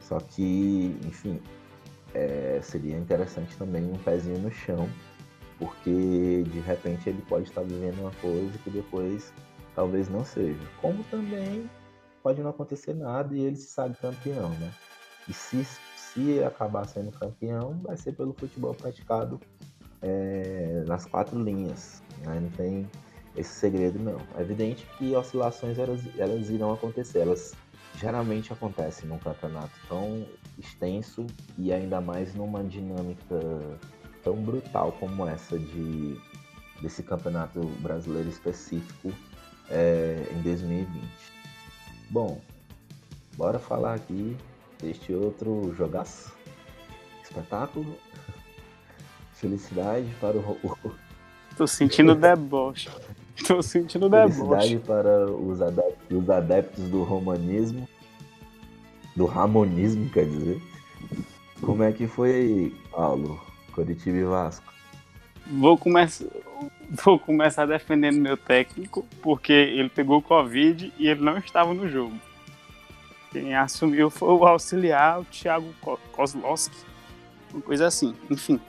Só 0.00 0.18
que, 0.18 0.96
enfim, 1.06 1.40
é, 2.14 2.60
seria 2.62 2.96
interessante 2.96 3.56
também 3.56 3.82
um 3.84 3.96
pezinho 3.98 4.38
no 4.38 4.50
chão 4.50 4.88
porque 5.62 6.42
de 6.42 6.60
repente 6.60 7.08
ele 7.08 7.22
pode 7.28 7.44
estar 7.44 7.62
vivendo 7.62 8.00
uma 8.00 8.10
coisa 8.20 8.58
que 8.64 8.70
depois 8.70 9.32
talvez 9.76 10.08
não 10.08 10.24
seja. 10.24 10.58
Como 10.80 11.04
também 11.04 11.70
pode 12.20 12.42
não 12.42 12.50
acontecer 12.50 12.94
nada 12.94 13.32
e 13.32 13.40
ele 13.40 13.54
se 13.54 13.68
sabe 13.68 13.96
campeão, 13.96 14.50
né? 14.50 14.72
E 15.28 15.32
se, 15.32 15.64
se 15.96 16.42
acabar 16.42 16.84
sendo 16.86 17.12
campeão, 17.12 17.78
vai 17.84 17.96
ser 17.96 18.12
pelo 18.12 18.32
futebol 18.32 18.74
praticado 18.74 19.40
é, 20.02 20.82
nas 20.88 21.06
quatro 21.06 21.40
linhas. 21.40 22.02
Né? 22.24 22.40
Não 22.40 22.50
tem 22.50 22.90
esse 23.36 23.54
segredo, 23.54 24.00
não. 24.00 24.18
É 24.36 24.40
evidente 24.40 24.84
que 24.98 25.14
oscilações 25.14 25.78
elas, 25.78 26.00
elas 26.18 26.50
irão 26.50 26.72
acontecer. 26.72 27.20
Elas 27.20 27.52
geralmente 27.94 28.52
acontecem 28.52 29.08
num 29.08 29.18
campeonato 29.18 29.72
tão 29.88 30.26
extenso 30.58 31.24
e 31.56 31.72
ainda 31.72 32.00
mais 32.00 32.34
numa 32.34 32.64
dinâmica 32.64 33.38
tão 34.22 34.36
brutal 34.36 34.92
como 34.98 35.26
essa 35.26 35.58
de 35.58 36.18
desse 36.80 37.02
campeonato 37.02 37.60
brasileiro 37.80 38.28
específico 38.28 39.12
é, 39.70 40.26
em 40.32 40.42
2020. 40.42 40.88
Bom, 42.10 42.40
bora 43.36 43.58
falar 43.58 43.94
aqui 43.94 44.36
deste 44.80 45.12
outro 45.14 45.72
jogaço, 45.76 46.32
espetáculo. 47.22 47.96
Felicidade 49.34 50.08
para 50.20 50.36
o. 50.36 50.76
Tô 51.56 51.66
sentindo 51.66 52.14
deboche. 52.14 52.90
Tô 53.46 53.62
sentindo 53.62 54.08
deboche. 54.08 54.34
Felicidade 54.34 54.78
para 54.80 55.30
os 55.30 55.62
adeptos, 55.62 56.18
os 56.18 56.30
adeptos 56.30 56.84
do 56.88 57.02
romanismo. 57.02 57.88
Do 59.14 59.26
ramonismo, 59.26 60.08
quer 60.10 60.26
dizer. 60.26 60.60
Como 61.60 61.82
é 61.82 61.92
que 61.92 62.06
foi 62.06 62.30
aí, 62.30 62.70
Paulo? 62.90 63.51
Curitiba 63.72 64.16
e 64.16 64.24
Vasco. 64.24 64.72
Vou 65.46 65.76
começar, 65.76 66.24
vou 66.88 67.18
começar 67.18 67.66
defendendo 67.66 68.20
meu 68.20 68.36
técnico, 68.36 69.06
porque 69.20 69.52
ele 69.52 69.88
pegou 69.88 70.22
Covid 70.22 70.92
e 70.98 71.08
ele 71.08 71.20
não 71.20 71.36
estava 71.38 71.74
no 71.74 71.88
jogo. 71.88 72.16
Quem 73.32 73.54
assumiu 73.54 74.10
foi 74.10 74.28
o 74.28 74.46
auxiliar, 74.46 75.20
o 75.20 75.24
Thiago 75.24 75.74
Kozlowski. 76.12 76.76
Uma 77.52 77.62
coisa 77.62 77.86
assim, 77.86 78.14
enfim. 78.30 78.60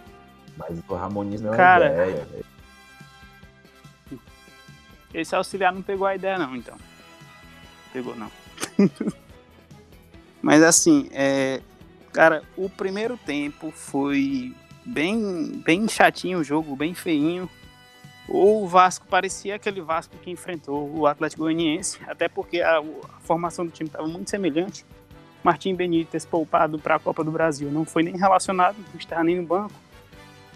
Mas 0.58 0.82
o 0.88 0.96
Ramonismo 0.96 1.48
é 1.48 1.52
uma 1.52 1.58
Cara, 1.58 1.88
ideia, 1.88 2.28
Esse 5.14 5.36
auxiliar 5.36 5.74
não 5.74 5.82
pegou 5.82 6.08
a 6.08 6.16
ideia 6.16 6.38
não, 6.38 6.56
então. 6.56 6.78
Pegou 7.92 8.16
não. 8.16 8.32
Mas 10.42 10.64
assim, 10.64 11.10
é, 11.12 11.62
cara, 12.12 12.44
o 12.58 12.70
primeiro 12.70 13.18
tempo 13.18 13.72
foi 13.72 14.54
bem, 14.86 15.62
bem 15.66 15.88
chatinho 15.88 16.40
o 16.40 16.44
jogo, 16.44 16.76
bem 16.76 16.94
feinho. 16.94 17.50
O 18.28 18.68
Vasco 18.68 19.06
parecia 19.08 19.56
aquele 19.56 19.82
Vasco 19.82 20.16
que 20.18 20.32
enfrentou 20.32 20.90
o 20.96 21.06
Atlético 21.06 21.44
Goianiense, 21.44 22.00
até 22.08 22.30
porque 22.30 22.62
a, 22.62 22.80
a 22.80 23.20
formação 23.22 23.66
do 23.66 23.72
time 23.72 23.90
estava 23.90 24.08
muito 24.08 24.30
semelhante. 24.30 24.86
Martim 25.44 25.76
Benítez 25.76 26.26
poupado 26.26 26.80
para 26.80 26.96
a 26.96 27.00
Copa 27.00 27.24
do 27.24 27.32
Brasil, 27.32 27.70
não 27.70 27.84
foi 27.84 28.02
nem 28.02 28.16
relacionado, 28.16 28.78
não 28.78 28.98
estava 28.98 29.24
nem 29.24 29.36
no 29.36 29.44
banco. 29.44 29.74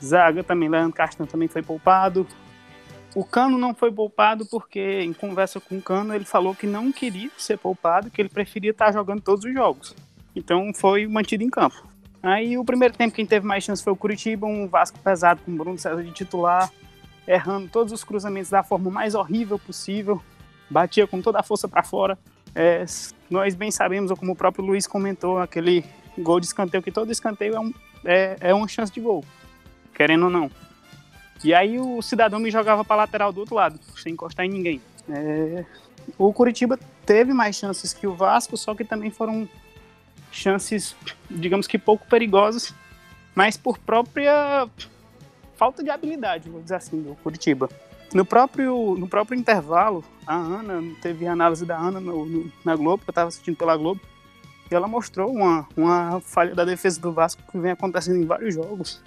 Zaga 0.03 0.43
também, 0.43 0.69
Leandro 0.69 0.93
Castan 0.93 1.25
também 1.25 1.47
foi 1.47 1.61
poupado. 1.61 2.25
O 3.15 3.25
Cano 3.25 3.57
não 3.57 3.73
foi 3.73 3.91
poupado 3.91 4.45
porque, 4.45 5.01
em 5.01 5.11
conversa 5.11 5.59
com 5.59 5.77
o 5.77 5.81
Cano, 5.81 6.13
ele 6.13 6.23
falou 6.23 6.55
que 6.55 6.67
não 6.67 6.91
queria 6.91 7.29
ser 7.37 7.57
poupado, 7.57 8.09
que 8.09 8.21
ele 8.21 8.29
preferia 8.29 8.71
estar 8.71 8.91
jogando 8.93 9.21
todos 9.21 9.43
os 9.43 9.53
jogos. 9.53 9.95
Então 10.35 10.71
foi 10.73 11.07
mantido 11.07 11.43
em 11.43 11.49
campo. 11.49 11.85
Aí 12.21 12.57
o 12.57 12.65
primeiro 12.65 12.95
tempo 12.95 13.15
quem 13.15 13.25
teve 13.25 13.45
mais 13.45 13.63
chance 13.63 13.83
foi 13.83 13.93
o 13.93 13.95
Curitiba, 13.95 14.45
um 14.45 14.67
Vasco 14.67 14.99
pesado 14.99 15.41
com 15.45 15.51
o 15.51 15.55
Bruno 15.55 15.77
César 15.77 16.03
de 16.03 16.11
titular, 16.11 16.71
errando 17.27 17.69
todos 17.69 17.93
os 17.93 18.03
cruzamentos 18.03 18.49
da 18.49 18.63
forma 18.63 18.89
mais 18.89 19.15
horrível 19.15 19.59
possível, 19.59 20.21
batia 20.69 21.05
com 21.05 21.21
toda 21.21 21.39
a 21.39 21.43
força 21.43 21.67
para 21.67 21.83
fora. 21.83 22.17
É, 22.55 22.83
nós 23.29 23.53
bem 23.53 23.69
sabemos, 23.69 24.09
ou 24.09 24.17
como 24.17 24.31
o 24.31 24.35
próprio 24.35 24.65
Luiz 24.65 24.87
comentou, 24.87 25.39
aquele 25.39 25.85
gol 26.17 26.39
de 26.39 26.47
escanteio, 26.47 26.81
que 26.81 26.91
todo 26.91 27.11
escanteio 27.11 27.55
é, 27.55 27.59
um, 27.59 27.73
é, 28.03 28.37
é 28.39 28.53
uma 28.53 28.67
chance 28.67 28.91
de 28.91 28.99
gol, 28.99 29.23
querendo 29.93 30.25
ou 30.25 30.31
não. 30.31 30.49
E 31.43 31.53
aí 31.53 31.79
o 31.79 32.01
cidadão 32.01 32.39
me 32.39 32.49
jogava 32.49 32.83
para 32.83 32.95
lateral 32.95 33.31
do 33.31 33.41
outro 33.41 33.55
lado, 33.55 33.79
sem 33.95 34.13
encostar 34.13 34.45
em 34.45 34.49
ninguém. 34.49 34.81
É, 35.09 35.63
o 36.17 36.33
Curitiba 36.33 36.79
teve 37.05 37.33
mais 37.33 37.55
chances 37.55 37.93
que 37.93 38.07
o 38.07 38.15
Vasco, 38.15 38.57
só 38.57 38.73
que 38.73 38.83
também 38.83 39.11
foram 39.11 39.47
chances, 40.31 40.95
digamos 41.29 41.67
que 41.67 41.77
pouco 41.77 42.07
perigosas, 42.07 42.73
mas 43.35 43.57
por 43.57 43.77
própria 43.77 44.67
falta 45.55 45.83
de 45.83 45.89
habilidade, 45.89 46.49
vou 46.49 46.61
dizer 46.61 46.75
assim, 46.75 47.01
do 47.01 47.15
Curitiba. 47.15 47.69
No 48.13 48.23
próprio, 48.23 48.95
no 48.97 49.07
próprio 49.07 49.37
intervalo, 49.37 50.03
a 50.25 50.35
Ana, 50.35 50.81
teve 51.01 51.27
a 51.27 51.33
análise 51.33 51.65
da 51.65 51.77
Ana 51.77 51.99
no, 51.99 52.25
no, 52.25 52.51
na 52.63 52.75
Globo, 52.75 53.03
que 53.03 53.09
eu 53.09 53.11
estava 53.11 53.27
assistindo 53.27 53.57
pela 53.57 53.75
Globo, 53.75 53.99
e 54.71 54.75
ela 54.75 54.87
mostrou 54.87 55.31
uma, 55.31 55.67
uma 55.75 56.21
falha 56.21 56.53
da 56.53 56.63
defesa 56.63 56.99
do 57.01 57.11
Vasco 57.11 57.41
que 57.49 57.57
vem 57.57 57.71
acontecendo 57.71 58.17
em 58.17 58.25
vários 58.25 58.53
jogos, 58.53 59.01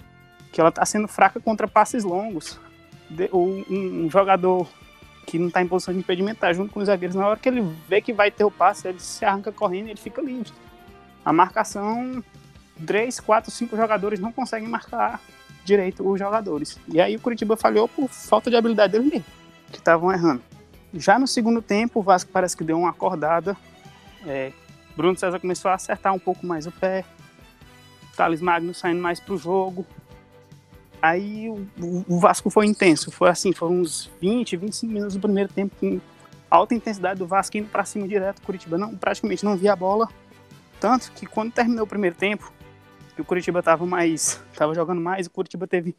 que 0.51 0.59
ela 0.59 0.69
está 0.69 0.85
sendo 0.85 1.07
fraca 1.07 1.39
contra 1.39 1.67
passes 1.67 2.03
longos. 2.03 2.59
De, 3.09 3.29
um, 3.33 3.65
um, 3.69 4.09
jogador 4.09 4.67
que 5.25 5.37
não 5.37 5.47
está 5.47 5.61
em 5.61 5.67
posição 5.67 5.93
de 5.93 5.99
impedimento 5.99 6.39
tá 6.39 6.53
junto 6.53 6.73
com 6.73 6.79
os 6.79 6.85
zagueiros, 6.85 7.15
na 7.15 7.27
hora 7.27 7.39
que 7.39 7.49
ele 7.49 7.61
vê 7.87 8.01
que 8.01 8.13
vai 8.13 8.31
ter 8.31 8.43
o 8.43 8.51
passe, 8.51 8.87
ele 8.87 8.99
se 8.99 9.25
arranca 9.25 9.51
correndo 9.51 9.87
e 9.87 9.91
ele 9.91 9.99
fica 9.99 10.21
livre. 10.21 10.51
A 11.23 11.31
marcação, 11.31 12.23
três, 12.85 13.19
quatro, 13.19 13.51
cinco 13.51 13.75
jogadores 13.75 14.19
não 14.19 14.31
conseguem 14.31 14.67
marcar 14.67 15.21
direito 15.63 16.07
os 16.07 16.19
jogadores. 16.19 16.79
E 16.87 16.99
aí 16.99 17.15
o 17.15 17.19
Curitiba 17.19 17.55
falhou 17.55 17.87
por 17.87 18.09
falta 18.09 18.49
de 18.49 18.55
habilidade 18.55 18.93
deles 18.93 19.11
mesmo, 19.11 19.25
que 19.71 19.77
estavam 19.77 20.11
errando. 20.11 20.41
Já 20.93 21.17
no 21.17 21.27
segundo 21.27 21.61
tempo, 21.61 21.99
o 21.99 22.03
Vasco 22.03 22.31
parece 22.31 22.57
que 22.57 22.63
deu 22.63 22.77
uma 22.77 22.89
acordada. 22.89 23.55
É, 24.25 24.51
Bruno 24.95 25.17
César 25.17 25.39
começou 25.39 25.71
a 25.71 25.75
acertar 25.75 26.13
um 26.13 26.19
pouco 26.19 26.45
mais 26.45 26.67
o 26.67 26.71
pé. 26.71 27.05
Thales 28.15 28.41
Magno 28.41 28.73
saindo 28.73 29.01
mais 29.01 29.19
pro 29.19 29.37
jogo. 29.37 29.85
Aí 31.01 31.49
o, 31.49 32.05
o, 32.07 32.19
Vasco 32.19 32.49
foi 32.49 32.65
intenso. 32.65 33.09
Foi 33.09 33.29
assim, 33.29 33.53
foram 33.53 33.79
uns 33.79 34.11
20, 34.21 34.57
25 34.57 34.93
minutos 34.93 35.15
do 35.15 35.21
primeiro 35.21 35.51
tempo 35.51 35.75
com 35.79 35.99
alta 36.49 36.75
intensidade 36.75 37.17
do 37.17 37.25
Vasco 37.25 37.57
indo 37.57 37.69
para 37.69 37.85
cima 37.85 38.07
direto. 38.07 38.41
Curitiba 38.41 38.77
não, 38.77 38.95
praticamente 38.95 39.45
não 39.45 39.55
via 39.55 39.73
a 39.73 39.75
bola. 39.75 40.09
Tanto 40.81 41.11
que 41.11 41.27
quando 41.27 41.53
terminou 41.53 41.83
o 41.83 41.87
primeiro 41.87 42.15
tempo, 42.15 42.51
o 43.15 43.23
Curitiba 43.23 43.59
estava 43.59 43.85
mais, 43.85 44.41
tava 44.57 44.73
jogando 44.73 44.99
mais, 44.99 45.27
o 45.27 45.29
Curitiba 45.29 45.67
teve, 45.67 45.95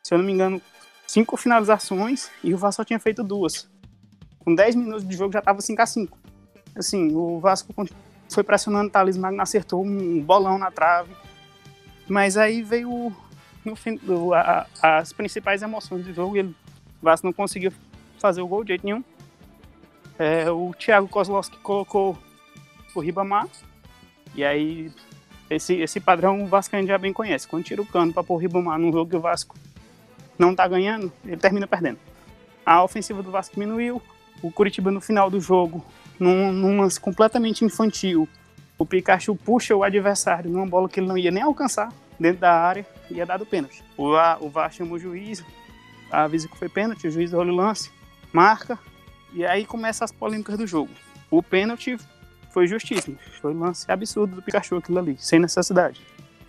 se 0.00 0.14
eu 0.14 0.18
não 0.18 0.24
me 0.24 0.32
engano, 0.32 0.62
cinco 1.08 1.36
finalizações 1.36 2.30
e 2.42 2.54
o 2.54 2.56
Vasco 2.56 2.76
só 2.76 2.84
tinha 2.84 3.00
feito 3.00 3.24
duas. 3.24 3.68
Com 4.38 4.54
10 4.54 4.76
minutos 4.76 5.06
de 5.06 5.16
jogo 5.16 5.32
já 5.32 5.40
estava 5.40 5.60
5 5.60 5.82
a 5.82 5.86
5 5.86 6.18
Assim, 6.76 7.12
o 7.14 7.40
Vasco 7.40 7.74
foi 8.30 8.44
pressionando, 8.44 8.88
o 8.88 8.90
Thales 8.90 9.16
Magno 9.16 9.42
acertou 9.42 9.84
um 9.84 10.22
bolão 10.22 10.56
na 10.56 10.70
trave. 10.70 11.14
Mas 12.08 12.36
aí 12.36 12.62
veio 12.62 13.12
no 13.64 13.76
fim, 13.76 14.00
a, 14.34 14.66
as 14.80 15.12
principais 15.12 15.62
emoções 15.62 16.04
do 16.04 16.14
jogo. 16.14 16.36
Ele, 16.36 16.48
o 16.48 17.04
Vasco 17.04 17.26
não 17.26 17.32
conseguiu 17.32 17.72
fazer 18.18 18.40
o 18.40 18.46
gol 18.46 18.62
de 18.62 18.68
jeito 18.68 18.86
nenhum. 18.86 19.04
É, 20.16 20.50
o 20.50 20.72
Thiago 20.78 21.08
Kozlowski 21.08 21.58
colocou 21.58 22.16
o 22.94 23.00
Ribamar 23.00 23.48
e 24.34 24.44
aí, 24.44 24.90
esse, 25.50 25.74
esse 25.74 26.00
padrão 26.00 26.42
o 26.42 26.46
Vasco 26.46 26.74
já 26.86 26.98
bem 26.98 27.12
conhece. 27.12 27.46
Quando 27.46 27.64
tira 27.64 27.82
o 27.82 27.86
cano 27.86 28.12
para 28.12 28.22
pôr 28.22 28.34
o 28.34 28.38
Ribamar 28.38 28.78
num 28.78 28.92
jogo 28.92 29.10
que 29.10 29.16
o 29.16 29.20
Vasco 29.20 29.56
não 30.38 30.54
tá 30.54 30.66
ganhando, 30.66 31.12
ele 31.24 31.36
termina 31.36 31.66
perdendo. 31.66 31.98
A 32.64 32.82
ofensiva 32.82 33.22
do 33.22 33.30
Vasco 33.30 33.54
diminuiu. 33.54 34.00
O 34.42 34.50
Curitiba, 34.50 34.90
no 34.90 35.00
final 35.00 35.30
do 35.30 35.40
jogo, 35.40 35.84
num, 36.18 36.52
num 36.52 36.80
lance 36.80 37.00
completamente 37.00 37.64
infantil, 37.64 38.28
o 38.78 38.86
Pikachu 38.86 39.36
puxa 39.36 39.76
o 39.76 39.84
adversário 39.84 40.50
numa 40.50 40.66
bola 40.66 40.88
que 40.88 40.98
ele 40.98 41.06
não 41.06 41.16
ia 41.16 41.30
nem 41.30 41.42
alcançar 41.42 41.92
dentro 42.18 42.40
da 42.40 42.52
área 42.52 42.86
e 43.10 43.14
ia 43.14 43.26
dado 43.26 43.46
pênalti. 43.46 43.84
O, 43.96 44.14
o 44.40 44.48
VAR 44.48 44.72
chamou 44.72 44.94
o 44.94 44.98
juiz, 44.98 45.44
avisa 46.10 46.48
que 46.48 46.58
foi 46.58 46.68
pênalti, 46.68 47.06
o 47.06 47.10
juiz 47.10 47.32
olha 47.32 47.52
o 47.52 47.56
lance, 47.56 47.90
marca, 48.32 48.78
e 49.32 49.44
aí 49.44 49.64
começam 49.64 50.04
as 50.04 50.12
polêmicas 50.12 50.58
do 50.58 50.66
jogo. 50.66 50.90
O 51.30 51.42
pênalti 51.42 51.96
foi 52.52 52.66
justíssimo. 52.66 53.18
Foi 53.40 53.54
um 53.54 53.58
lance 53.58 53.90
absurdo 53.90 54.36
do 54.36 54.42
Pikachu 54.42 54.76
aquilo 54.76 54.98
ali, 54.98 55.16
sem 55.18 55.40
necessidade. 55.40 56.00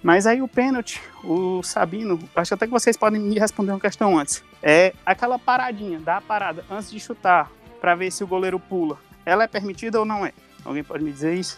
Mas 0.03 0.27
aí 0.27 0.41
o 0.41 0.47
pênalti, 0.49 1.01
o 1.23 1.63
Sabino, 1.63 2.19
acho 2.35 2.53
até 2.53 2.65
que 2.65 2.71
vocês 2.71 2.97
podem 2.97 3.21
me 3.21 3.39
responder 3.39 3.71
uma 3.71 3.79
questão 3.79 4.19
antes. 4.19 4.43
É 4.61 4.93
aquela 5.05 5.39
paradinha, 5.39 5.97
da 5.97 6.19
parada 6.19 6.65
antes 6.69 6.91
de 6.91 6.99
chutar, 6.99 7.49
para 7.79 7.95
ver 7.95 8.11
se 8.11 8.21
o 8.21 8.27
goleiro 8.27 8.59
pula. 8.59 8.97
Ela 9.25 9.45
é 9.45 9.47
permitida 9.47 9.97
ou 9.97 10.05
não 10.05 10.25
é? 10.25 10.33
Alguém 10.65 10.83
pode 10.83 11.03
me 11.03 11.11
dizer 11.11 11.35
isso? 11.35 11.57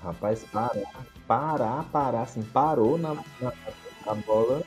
Rapaz, 0.00 0.44
parar, 0.44 1.04
parar, 1.26 1.84
parar, 1.90 2.22
assim, 2.22 2.42
parou 2.42 2.96
na, 2.96 3.14
na, 3.40 3.52
na 4.06 4.14
bola. 4.14 4.62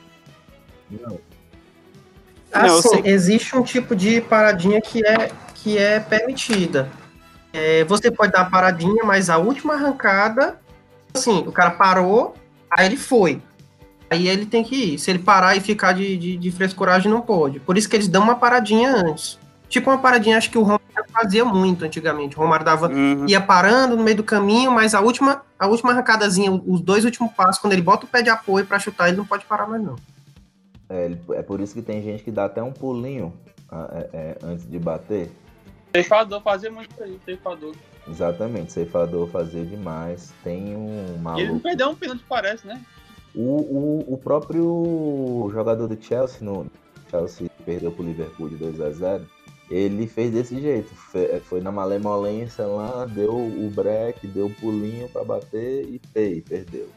Não. 0.90 1.18
Assim, 2.52 3.00
não, 3.00 3.06
existe 3.06 3.56
um 3.56 3.62
tipo 3.62 3.96
de 3.96 4.20
paradinha 4.20 4.80
que 4.82 5.06
é, 5.06 5.30
que 5.54 5.78
é 5.78 6.00
permitida. 6.00 6.90
É, 7.52 7.84
você 7.84 8.10
pode 8.10 8.32
dar 8.32 8.42
uma 8.42 8.50
paradinha, 8.50 9.04
mas 9.04 9.28
a 9.28 9.38
última 9.38 9.74
arrancada, 9.74 10.58
assim, 11.12 11.40
o 11.46 11.52
cara 11.52 11.72
parou, 11.72 12.34
aí 12.70 12.86
ele 12.86 12.96
foi. 12.96 13.42
Aí 14.08 14.28
ele 14.28 14.46
tem 14.46 14.64
que 14.64 14.94
ir. 14.94 14.98
Se 14.98 15.10
ele 15.10 15.20
parar 15.20 15.56
e 15.56 15.60
ficar 15.60 15.92
de, 15.92 16.16
de, 16.16 16.36
de 16.36 16.50
frescuragem, 16.50 17.10
não 17.10 17.20
pode. 17.20 17.60
Por 17.60 17.78
isso 17.78 17.88
que 17.88 17.96
eles 17.96 18.08
dão 18.08 18.22
uma 18.22 18.34
paradinha 18.34 18.92
antes. 18.92 19.38
Tipo 19.68 19.88
uma 19.88 19.98
paradinha, 19.98 20.36
acho 20.36 20.50
que 20.50 20.58
o 20.58 20.62
Romário 20.62 20.80
fazia 21.12 21.44
muito 21.44 21.84
antigamente. 21.84 22.36
O 22.36 22.40
Romário 22.40 22.64
dava, 22.64 22.88
uhum. 22.88 23.24
ia 23.28 23.40
parando 23.40 23.96
no 23.96 24.02
meio 24.02 24.16
do 24.16 24.24
caminho, 24.24 24.72
mas 24.72 24.94
a 24.94 25.00
última, 25.00 25.42
a 25.56 25.68
última 25.68 25.92
arrancadazinha, 25.92 26.50
os 26.50 26.80
dois 26.80 27.04
últimos 27.04 27.32
passos, 27.32 27.60
quando 27.60 27.72
ele 27.72 27.82
bota 27.82 28.04
o 28.04 28.08
pé 28.08 28.20
de 28.20 28.30
apoio 28.30 28.66
para 28.66 28.80
chutar, 28.80 29.08
ele 29.08 29.16
não 29.16 29.24
pode 29.24 29.44
parar 29.44 29.68
mais, 29.68 29.80
não. 29.80 29.94
É, 30.88 31.12
é 31.34 31.42
por 31.42 31.60
isso 31.60 31.72
que 31.72 31.82
tem 31.82 32.02
gente 32.02 32.24
que 32.24 32.32
dá 32.32 32.46
até 32.46 32.60
um 32.60 32.72
pulinho 32.72 33.32
é, 33.70 34.08
é, 34.12 34.38
antes 34.42 34.68
de 34.68 34.76
bater. 34.76 35.30
Ceifador 35.92 36.40
fazia 36.42 36.70
muito 36.70 36.92
isso 36.92 37.02
aí, 37.02 37.18
ceifador. 37.24 37.74
Exatamente, 38.08 38.72
ceifador 38.72 39.26
fazia 39.28 39.64
demais. 39.64 40.32
Tem 40.42 40.76
um 40.76 41.18
maluco. 41.18 41.40
Ele 41.40 41.52
não 41.52 41.60
perdeu 41.60 41.90
um 41.90 41.94
pênalti, 41.94 42.24
parece, 42.28 42.66
né? 42.66 42.80
O, 43.34 43.40
o, 43.40 44.14
o 44.14 44.18
próprio 44.18 45.50
jogador 45.52 45.86
do 45.86 46.02
Chelsea, 46.02 46.38
no 46.42 46.66
Chelsea 47.10 47.48
perdeu 47.64 47.92
pro 47.92 48.04
Liverpool 48.04 48.48
de 48.48 48.56
2 48.56 48.80
a 48.80 48.90
0 48.90 49.26
ele 49.70 50.06
fez 50.08 50.32
desse 50.32 50.60
jeito. 50.60 50.92
Foi, 50.94 51.40
foi 51.40 51.60
na 51.60 51.70
malemolência 51.70 52.66
lá, 52.66 53.06
deu 53.06 53.32
o 53.32 53.70
break, 53.72 54.26
deu 54.26 54.46
o 54.46 54.54
pulinho 54.54 55.08
para 55.08 55.24
bater 55.24 55.84
e 55.88 56.00
pei, 56.12 56.42
perdeu. 56.42 56.88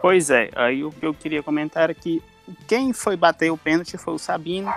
Pois 0.00 0.30
é, 0.30 0.48
aí 0.54 0.84
o 0.84 0.90
que 0.90 1.04
eu 1.04 1.12
queria 1.12 1.42
comentar 1.42 1.90
é 1.90 1.94
que 1.94 2.22
quem 2.68 2.92
foi 2.92 3.16
bater 3.16 3.50
o 3.50 3.58
pênalti 3.58 3.96
foi 3.98 4.14
o 4.14 4.18
Sabino, 4.18 4.72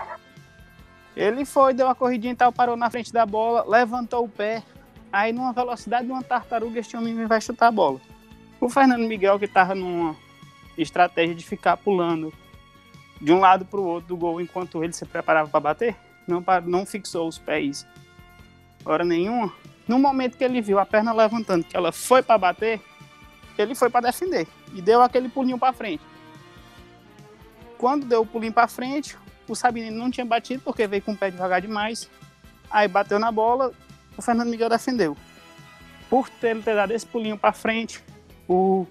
ele 1.15 1.45
foi, 1.45 1.73
deu 1.73 1.88
uma 1.88 1.95
corridinha 1.95 2.34
e 2.34 2.36
tal, 2.36 2.51
parou 2.51 2.75
na 2.75 2.89
frente 2.89 3.12
da 3.12 3.25
bola, 3.25 3.65
levantou 3.67 4.25
o 4.25 4.30
pé. 4.30 4.63
Aí, 5.12 5.32
numa 5.32 5.54
velocidade 5.54 6.06
de 6.06 6.12
uma 6.12 6.21
tartaruga, 6.21 6.80
este 6.80 6.97
homem 6.97 7.25
vai 7.25 7.39
chutar 7.39 7.67
a 7.67 7.71
bola. 7.71 8.01
O 8.60 8.69
Fernando 8.69 9.08
Miguel, 9.08 9.39
que 9.39 9.45
estava 9.45 9.73
numa 9.73 10.15
estratégia 10.78 11.34
de 11.34 11.45
ficar 11.45 11.78
pulando 11.78 12.34
de 13.21 13.32
um 13.32 13.39
lado 13.39 13.63
para 13.65 13.80
o 13.80 13.86
outro 13.86 14.10
do 14.10 14.17
gol 14.17 14.41
enquanto 14.41 14.84
ele 14.84 14.91
se 14.91 15.06
preparava 15.06 15.49
para 15.49 15.60
bater, 15.60 15.95
não, 16.28 16.43
não 16.65 16.86
fixou 16.86 17.28
os 17.28 17.38
pés 17.38 17.88
hora 18.86 19.06
nenhuma. 19.06 19.51
No 19.88 19.99
momento 19.99 20.38
que 20.38 20.43
ele 20.43 20.62
viu 20.62 20.80
a 20.80 20.86
perna 20.86 21.13
levantando, 21.13 21.63
que 21.63 21.75
ela 21.75 21.91
foi 21.91 22.21
para 22.21 22.38
bater, 22.38 22.82
ele 23.58 23.73
foi 23.73 23.89
para 23.89 24.08
defender 24.08 24.47
e 24.73 24.82
deu 24.82 25.01
aquele 25.01 25.30
pulinho 25.30 25.58
para 25.58 25.73
frente. 25.73 26.04
Quando 27.78 28.06
deu 28.06 28.21
o 28.21 28.25
pulinho 28.25 28.54
para 28.54 28.67
frente, 28.67 29.17
o 29.47 29.55
Sabino 29.55 29.95
não 29.95 30.10
tinha 30.10 30.25
batido 30.25 30.62
porque 30.63 30.88
veio 30.88 31.01
com 31.01 31.12
o 31.12 31.17
pé 31.17 31.31
devagar 31.31 31.62
demais. 31.62 32.10
Aí 32.69 32.88
bateu 32.88 33.19
na 33.19 33.31
bola, 33.31 33.71
o 34.17 34.21
Fernando 34.21 34.49
Miguel 34.49 34.69
defendeu. 34.69 35.15
Por 36.10 36.29
ter, 36.29 36.62
ter 36.62 36.75
dado 36.75 36.91
esse 36.91 37.05
pulinho 37.05 37.38
para 37.38 37.51
frente, 37.51 38.03
o, 38.47 38.86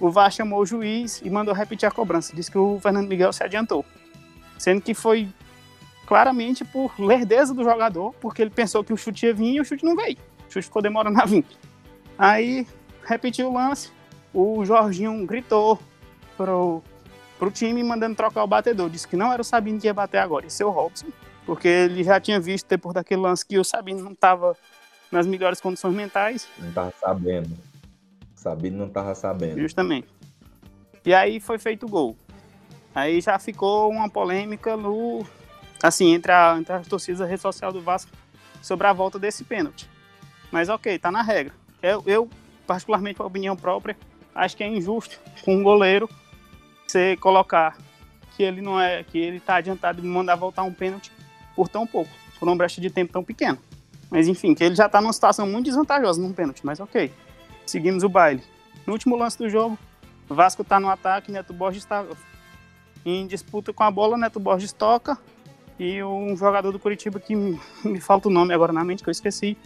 o 0.00 0.10
VAR 0.10 0.30
chamou 0.30 0.60
o 0.60 0.66
juiz 0.66 1.20
e 1.24 1.30
mandou 1.30 1.54
repetir 1.54 1.86
a 1.86 1.90
cobrança. 1.90 2.34
Disse 2.34 2.50
que 2.50 2.58
o 2.58 2.78
Fernando 2.80 3.08
Miguel 3.08 3.32
se 3.32 3.42
adiantou. 3.42 3.84
Sendo 4.58 4.80
que 4.80 4.94
foi 4.94 5.28
claramente 6.06 6.64
por 6.64 6.98
lerdeza 6.98 7.54
do 7.54 7.62
jogador, 7.62 8.14
porque 8.20 8.42
ele 8.42 8.50
pensou 8.50 8.82
que 8.82 8.92
o 8.92 8.96
chute 8.96 9.26
ia 9.26 9.34
vir 9.34 9.56
e 9.56 9.60
o 9.60 9.64
chute 9.64 9.84
não 9.84 9.94
veio. 9.94 10.16
O 10.48 10.52
chute 10.52 10.64
ficou 10.64 10.82
demorando 10.82 11.20
a 11.20 11.24
vir. 11.24 11.44
Aí 12.18 12.66
repetiu 13.04 13.48
o 13.48 13.52
lance, 13.52 13.90
o 14.32 14.64
Jorginho 14.64 15.26
gritou 15.26 15.78
pro, 16.36 16.82
pro 17.38 17.50
time 17.50 17.82
mandando 17.82 18.16
trocar 18.16 18.42
o 18.42 18.46
batedor. 18.46 18.90
Disse 18.90 19.06
que 19.06 19.16
não 19.16 19.32
era 19.32 19.40
o 19.40 19.44
Sabino 19.44 19.80
que 19.80 19.86
ia 19.86 19.94
bater 19.94 20.18
agora, 20.18 20.46
ia 20.46 20.50
ser 20.50 20.64
o 20.64 20.70
Robson. 20.70 21.06
Porque 21.46 21.68
ele 21.68 22.04
já 22.04 22.20
tinha 22.20 22.38
visto 22.38 22.66
depois 22.68 22.94
daquele 22.94 23.22
lance 23.22 23.46
que 23.46 23.58
o 23.58 23.64
Sabino 23.64 24.02
não 24.02 24.12
estava 24.12 24.56
nas 25.10 25.26
melhores 25.26 25.60
condições 25.60 25.94
mentais. 25.94 26.48
Não 26.58 26.68
estava 26.68 26.92
sabendo. 27.00 27.56
Sabino 28.34 28.78
não 28.78 28.88
tava 28.88 29.14
sabendo. 29.14 29.58
Justamente. 29.58 30.08
E 31.04 31.14
aí 31.14 31.40
foi 31.40 31.58
feito 31.58 31.86
o 31.86 31.88
gol. 31.88 32.16
Aí 32.94 33.20
já 33.20 33.38
ficou 33.38 33.90
uma 33.90 34.10
polêmica 34.10 34.76
no. 34.76 35.24
Assim, 35.82 36.12
entre, 36.12 36.32
a, 36.32 36.56
entre 36.58 36.72
as 36.72 36.86
torcidas 36.86 37.20
da 37.20 37.26
rede 37.26 37.40
social 37.40 37.72
do 37.72 37.80
Vasco 37.80 38.10
sobre 38.60 38.86
a 38.86 38.92
volta 38.92 39.18
desse 39.18 39.44
pênalti. 39.44 39.88
Mas 40.50 40.68
ok, 40.68 40.98
tá 40.98 41.10
na 41.10 41.22
regra. 41.22 41.54
Eu, 41.80 42.02
eu 42.06 42.28
particularmente, 42.66 43.16
por 43.16 43.26
opinião 43.26 43.56
própria, 43.56 43.96
acho 44.34 44.56
que 44.56 44.64
é 44.64 44.68
injusto 44.68 45.18
com 45.44 45.56
um 45.56 45.62
goleiro 45.62 46.08
você 46.92 47.16
colocar 47.16 47.76
que 48.36 48.42
ele 48.42 48.60
não 48.60 48.80
é, 48.80 49.02
que 49.02 49.18
ele 49.18 49.40
tá 49.40 49.56
adiantado 49.56 50.00
de 50.00 50.06
mandar 50.06 50.36
voltar 50.36 50.62
um 50.62 50.72
pênalti 50.72 51.12
por 51.54 51.68
tão 51.68 51.86
pouco, 51.86 52.10
por 52.38 52.48
uma 52.48 52.56
brecha 52.56 52.80
de 52.80 52.88
tempo 52.88 53.12
tão 53.12 53.24
pequena. 53.24 53.58
Mas 54.10 54.28
enfim, 54.28 54.54
que 54.54 54.64
ele 54.64 54.74
já 54.74 54.88
tá 54.88 55.00
numa 55.00 55.12
situação 55.12 55.46
muito 55.46 55.66
desvantajosa 55.66 56.20
num 56.20 56.32
pênalti, 56.32 56.64
mas 56.64 56.80
ok. 56.80 57.12
Seguimos 57.66 58.02
o 58.02 58.08
baile. 58.08 58.42
No 58.86 58.92
último 58.92 59.16
lance 59.16 59.36
do 59.36 59.50
jogo, 59.50 59.78
Vasco 60.28 60.64
tá 60.64 60.80
no 60.80 60.88
ataque, 60.88 61.30
Neto 61.30 61.52
Borges 61.52 61.82
está 61.82 62.04
em 63.04 63.26
disputa 63.26 63.72
com 63.72 63.82
a 63.82 63.90
bola, 63.90 64.16
Neto 64.16 64.40
Borges 64.40 64.72
toca 64.72 65.18
e 65.78 66.02
um 66.02 66.36
jogador 66.36 66.72
do 66.72 66.78
Curitiba 66.78 67.20
que 67.20 67.34
me 67.84 68.00
falta 68.00 68.28
o 68.28 68.30
nome 68.30 68.54
agora 68.54 68.72
na 68.72 68.84
mente 68.84 69.02
que 69.02 69.08
eu 69.08 69.12
esqueci, 69.12 69.56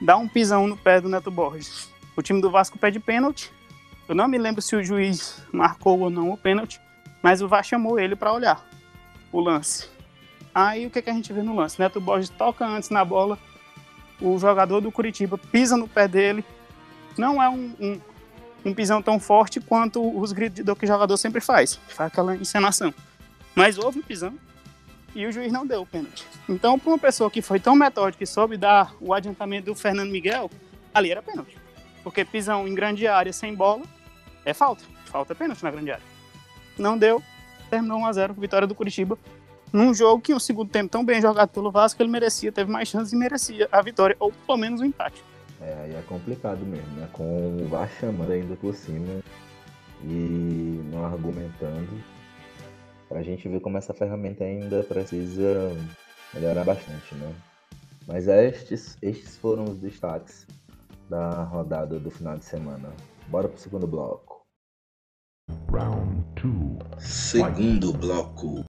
dá 0.00 0.16
um 0.16 0.28
pisão 0.28 0.66
no 0.66 0.76
pé 0.76 1.00
do 1.00 1.08
Neto 1.08 1.30
Borges. 1.30 1.90
O 2.16 2.22
time 2.22 2.40
do 2.40 2.50
Vasco 2.50 2.78
pede 2.78 3.00
pênalti. 3.00 3.50
Eu 4.12 4.16
não 4.16 4.28
me 4.28 4.36
lembro 4.36 4.60
se 4.60 4.76
o 4.76 4.84
juiz 4.84 5.42
marcou 5.50 5.98
ou 6.00 6.10
não 6.10 6.30
o 6.30 6.36
pênalti, 6.36 6.78
mas 7.22 7.40
o 7.40 7.48
VAR 7.48 7.64
chamou 7.64 7.98
ele 7.98 8.14
para 8.14 8.30
olhar 8.30 8.62
o 9.32 9.40
lance. 9.40 9.88
Aí 10.54 10.84
o 10.84 10.90
que, 10.90 11.00
que 11.00 11.08
a 11.08 11.14
gente 11.14 11.32
vê 11.32 11.40
no 11.42 11.56
lance? 11.56 11.80
Neto 11.80 11.98
Borges 11.98 12.28
toca 12.28 12.62
antes 12.66 12.90
na 12.90 13.02
bola, 13.06 13.38
o 14.20 14.38
jogador 14.38 14.82
do 14.82 14.92
Curitiba 14.92 15.38
pisa 15.38 15.78
no 15.78 15.88
pé 15.88 16.06
dele. 16.06 16.44
Não 17.16 17.42
é 17.42 17.48
um, 17.48 17.74
um, 17.80 18.00
um 18.66 18.74
pisão 18.74 19.00
tão 19.00 19.18
forte 19.18 19.62
quanto 19.62 20.06
os 20.20 20.30
gritos 20.30 20.62
que 20.78 20.84
o 20.84 20.86
jogador 20.86 21.16
sempre 21.16 21.40
faz, 21.40 21.76
faz 21.88 22.12
aquela 22.12 22.36
encenação. 22.36 22.92
Mas 23.54 23.78
houve 23.78 24.00
um 24.00 24.02
pisão 24.02 24.34
e 25.14 25.24
o 25.24 25.32
juiz 25.32 25.50
não 25.50 25.66
deu 25.66 25.80
o 25.80 25.86
pênalti. 25.86 26.26
Então, 26.46 26.78
para 26.78 26.90
uma 26.90 26.98
pessoa 26.98 27.30
que 27.30 27.40
foi 27.40 27.58
tão 27.58 27.74
metódica 27.74 28.22
e 28.22 28.26
soube 28.26 28.58
dar 28.58 28.94
o 29.00 29.14
adiantamento 29.14 29.72
do 29.72 29.74
Fernando 29.74 30.10
Miguel, 30.10 30.50
ali 30.92 31.10
era 31.10 31.22
pênalti. 31.22 31.56
Porque 32.04 32.26
pisão 32.26 32.68
em 32.68 32.74
grande 32.74 33.06
área 33.06 33.32
sem 33.32 33.54
bola 33.54 33.84
é 34.44 34.54
falta. 34.54 34.84
Falta 35.06 35.34
pênalti 35.34 35.62
na 35.62 35.70
grande 35.70 35.90
área. 35.90 36.04
Não 36.78 36.96
deu, 36.96 37.22
terminou 37.70 38.00
1x0 38.00 38.34
vitória 38.38 38.66
do 38.66 38.74
Curitiba. 38.74 39.18
Num 39.72 39.94
jogo 39.94 40.20
que, 40.20 40.34
um 40.34 40.40
segundo 40.40 40.70
tempo 40.70 40.90
tão 40.90 41.04
bem 41.04 41.20
jogado 41.20 41.48
pelo 41.48 41.70
Vasco, 41.70 42.02
ele 42.02 42.10
merecia, 42.10 42.52
teve 42.52 42.70
mais 42.70 42.88
chances 42.88 43.12
e 43.12 43.16
merecia 43.16 43.68
a 43.72 43.80
vitória, 43.80 44.14
ou 44.20 44.30
pelo 44.30 44.58
menos 44.58 44.80
o 44.80 44.84
um 44.84 44.86
empate. 44.86 45.22
É, 45.62 45.72
aí 45.84 45.94
é 45.94 46.02
complicado 46.08 46.66
mesmo, 46.66 46.90
né? 46.96 47.08
Com 47.12 47.56
o 47.56 47.68
VAR 47.68 47.88
chamando 48.00 48.32
ainda 48.32 48.56
por 48.56 48.74
cima 48.74 49.22
e 50.02 50.82
não 50.90 51.04
argumentando. 51.04 52.02
Pra 53.08 53.22
gente 53.22 53.48
ver 53.48 53.60
como 53.60 53.78
essa 53.78 53.94
ferramenta 53.94 54.44
ainda 54.44 54.82
precisa 54.82 55.70
melhorar 56.34 56.64
bastante, 56.64 57.14
né? 57.14 57.32
Mas 58.06 58.26
estes, 58.26 58.98
estes 59.00 59.36
foram 59.36 59.64
os 59.64 59.78
destaques 59.78 60.46
da 61.08 61.44
rodada 61.44 62.00
do 62.00 62.10
final 62.10 62.36
de 62.36 62.44
semana. 62.44 62.90
Bora 63.28 63.48
pro 63.48 63.60
segundo 63.60 63.86
bloco. 63.86 64.31
Round 65.70 66.24
two. 66.34 66.78
Segundo 66.98 67.92
bloco. 67.92 68.64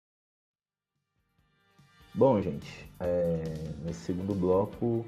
Bom, 2.13 2.41
gente, 2.41 2.89
é, 2.99 3.43
nesse 3.83 4.01
segundo 4.01 4.35
bloco 4.35 5.05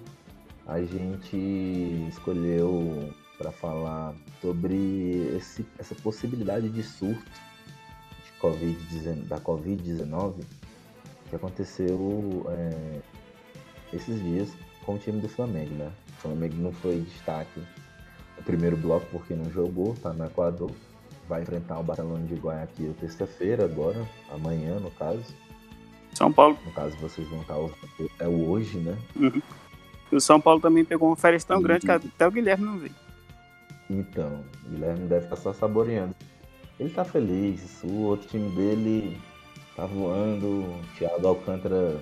a 0.65 0.81
gente 0.81 1.37
escolheu 2.09 3.13
para 3.37 3.51
falar 3.51 4.15
sobre 4.41 5.35
esse, 5.35 5.65
essa 5.77 5.93
possibilidade 5.95 6.69
de 6.69 6.81
surto 6.81 7.23
de 8.25 8.31
COVID, 8.39 9.27
da 9.27 9.39
Covid-19 9.39 10.43
que 11.29 11.35
aconteceu 11.35 12.45
é, 12.49 13.01
esses 13.91 14.21
dias 14.21 14.49
com 14.85 14.95
o 14.95 14.97
time 14.97 15.19
do 15.19 15.27
Flamengo, 15.27 15.73
né? 15.75 15.91
O 16.09 16.21
Flamengo 16.21 16.55
não 16.57 16.71
foi 16.71 17.01
destaque 17.01 17.59
no 18.37 18.43
primeiro 18.43 18.77
bloco 18.77 19.05
porque 19.11 19.33
não 19.33 19.51
jogou, 19.51 19.95
tá 19.95 20.13
no 20.13 20.25
Equador. 20.25 20.71
Vai 21.27 21.41
enfrentar 21.41 21.79
o 21.79 21.83
Barcelona 21.83 22.25
de 22.25 22.35
Guayaquil 22.35 22.93
terça-feira, 22.99 23.65
agora, 23.65 24.05
amanhã 24.31 24.79
no 24.79 24.91
caso. 24.91 25.33
São 26.13 26.31
Paulo. 26.31 26.57
No 26.65 26.71
caso, 26.71 26.95
vocês 26.97 27.27
vão 27.29 27.41
estar. 27.41 27.55
É 28.19 28.27
o 28.27 28.49
hoje, 28.49 28.77
né? 28.77 28.97
Uhum. 29.15 29.41
o 30.11 30.19
São 30.19 30.39
Paulo 30.39 30.59
também 30.59 30.85
pegou 30.85 31.09
uma 31.09 31.15
férias 31.15 31.43
tão 31.43 31.59
e... 31.59 31.63
grande 31.63 31.85
que 31.85 31.91
até 31.91 32.27
o 32.27 32.31
Guilherme 32.31 32.65
não 32.65 32.77
veio. 32.77 32.95
Então, 33.89 34.43
o 34.65 34.69
Guilherme 34.69 35.07
deve 35.07 35.25
estar 35.25 35.35
só 35.37 35.53
saboreando. 35.53 36.15
Ele 36.79 36.89
tá 36.89 37.03
feliz, 37.03 37.81
o 37.83 38.01
outro 38.03 38.27
time 38.27 38.49
dele 38.55 39.21
tá 39.75 39.85
voando, 39.85 40.47
o 40.47 40.81
Thiago 40.97 41.27
Alcântara 41.27 41.99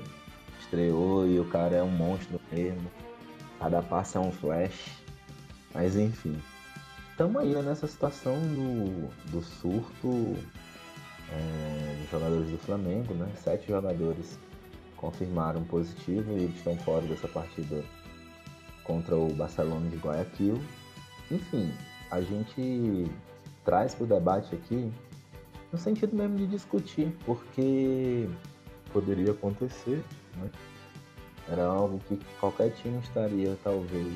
estreou 0.60 1.28
e 1.28 1.40
o 1.40 1.46
cara 1.46 1.76
é 1.76 1.84
um 1.84 1.90
monstro 1.90 2.40
mesmo. 2.52 2.90
Cada 3.60 3.82
passo 3.82 4.18
é 4.18 4.22
um 4.22 4.32
flash. 4.32 5.02
Mas 5.74 5.96
enfim. 5.96 6.38
Estamos 7.22 7.40
aí 7.40 7.54
né, 7.54 7.62
nessa 7.62 7.86
situação 7.86 8.34
do, 8.34 9.08
do 9.30 9.44
surto 9.44 10.36
é, 11.32 11.96
dos 12.02 12.10
jogadores 12.10 12.50
do 12.50 12.58
Flamengo, 12.58 13.14
né? 13.14 13.32
Sete 13.36 13.68
jogadores 13.68 14.40
confirmaram 14.98 15.64
positivo 15.66 16.36
e 16.36 16.46
estão 16.46 16.76
fora 16.78 17.06
dessa 17.06 17.28
partida 17.28 17.84
contra 18.84 19.16
o 19.16 19.32
Barcelona 19.36 19.88
de 19.88 19.98
Guayaquil. 19.98 20.60
Enfim, 21.30 21.72
a 22.10 22.22
gente 22.22 23.06
traz 23.64 23.94
para 23.94 24.04
o 24.04 24.08
debate 24.08 24.56
aqui 24.56 24.92
no 25.72 25.78
sentido 25.78 26.16
mesmo 26.16 26.38
de 26.38 26.48
discutir, 26.48 27.16
porque 27.24 28.28
poderia 28.92 29.30
acontecer, 29.30 30.04
né? 30.38 30.50
Era 31.48 31.66
algo 31.66 32.00
que 32.08 32.20
qualquer 32.40 32.72
time 32.72 32.98
estaria 32.98 33.56
talvez 33.64 34.12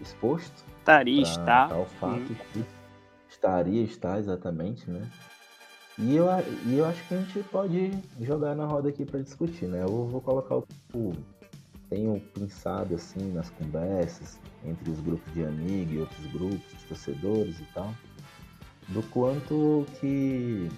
exposto. 0.00 0.73
Estaria, 0.84 1.22
está. 1.22 1.68
Tal 1.68 1.86
fato 1.86 2.30
hum. 2.30 2.36
que 2.52 2.64
estaria, 3.30 3.82
está 3.82 4.18
exatamente, 4.18 4.90
né? 4.90 5.10
E 5.98 6.14
eu, 6.14 6.26
e 6.66 6.76
eu 6.76 6.84
acho 6.84 7.02
que 7.08 7.14
a 7.14 7.20
gente 7.22 7.38
pode 7.44 7.90
jogar 8.20 8.54
na 8.54 8.66
roda 8.66 8.90
aqui 8.90 9.02
para 9.02 9.20
discutir, 9.20 9.64
né? 9.64 9.82
Eu 9.82 10.06
vou 10.06 10.20
colocar 10.20 10.56
o. 10.56 11.12
Tenho 11.88 12.20
pensado 12.34 12.94
assim 12.94 13.32
nas 13.32 13.48
conversas 13.48 14.38
entre 14.62 14.90
os 14.90 15.00
grupos 15.00 15.32
de 15.32 15.44
amigos 15.44 15.94
e 15.94 15.98
outros 15.98 16.26
grupos, 16.26 16.78
de 16.78 16.84
torcedores 16.86 17.60
e 17.60 17.64
tal, 17.72 17.94
do 18.88 19.02
quanto 19.04 19.86
que, 20.00 20.68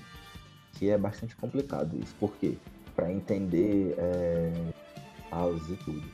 que 0.75 0.89
é 0.89 0.97
bastante 0.97 1.35
complicado 1.35 1.99
isso. 2.01 2.15
Por 2.21 2.31
quê? 2.37 2.57
Para 2.95 3.11
entender 3.11 3.95
é, 3.99 4.53
causas 5.31 5.69
e 5.69 5.77
tudo. 5.85 6.05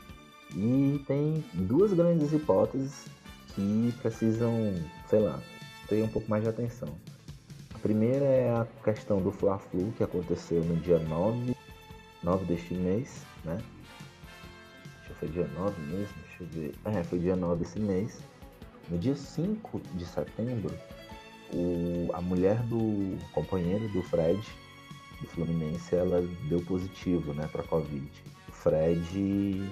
E 0.54 1.04
tem 1.06 1.44
duas 1.54 1.92
grandes 1.92 2.32
hipóteses 2.32 3.06
que 3.54 3.94
precisam, 4.00 4.74
sei 5.08 5.20
lá, 5.20 5.40
ter 5.88 6.02
um 6.02 6.08
pouco 6.08 6.28
mais 6.30 6.42
de 6.42 6.48
atenção. 6.48 6.88
A 7.74 7.78
primeira 7.78 8.24
é 8.24 8.50
a 8.50 8.66
questão 8.84 9.20
do 9.20 9.32
Fla-Flu, 9.32 9.92
que 9.96 10.02
aconteceu 10.02 10.62
no 10.62 10.76
dia 10.76 10.98
9, 10.98 11.56
9 12.22 12.44
deste 12.44 12.74
mês, 12.74 13.22
né? 13.44 13.58
Foi 15.18 15.28
dia 15.28 15.46
9 15.46 15.80
mesmo, 15.82 16.14
deixa 16.26 16.42
eu 16.42 16.46
ver. 16.48 16.74
É, 16.84 17.04
foi 17.04 17.18
dia 17.18 17.36
9 17.36 17.62
desse 17.62 17.78
mês. 17.78 18.20
No 18.88 18.98
dia 18.98 19.14
5 19.14 19.80
de 19.94 20.04
setembro, 20.04 20.74
o, 21.52 22.10
a 22.12 22.20
mulher 22.20 22.56
do 22.64 23.16
companheiro 23.32 23.88
do 23.90 24.02
Fred, 24.02 24.40
do 25.20 25.28
Fluminense, 25.28 25.94
ela 25.94 26.20
deu 26.48 26.60
positivo, 26.62 27.32
né, 27.34 27.48
para 27.52 27.62
Covid. 27.62 28.10
Fred 28.50 29.70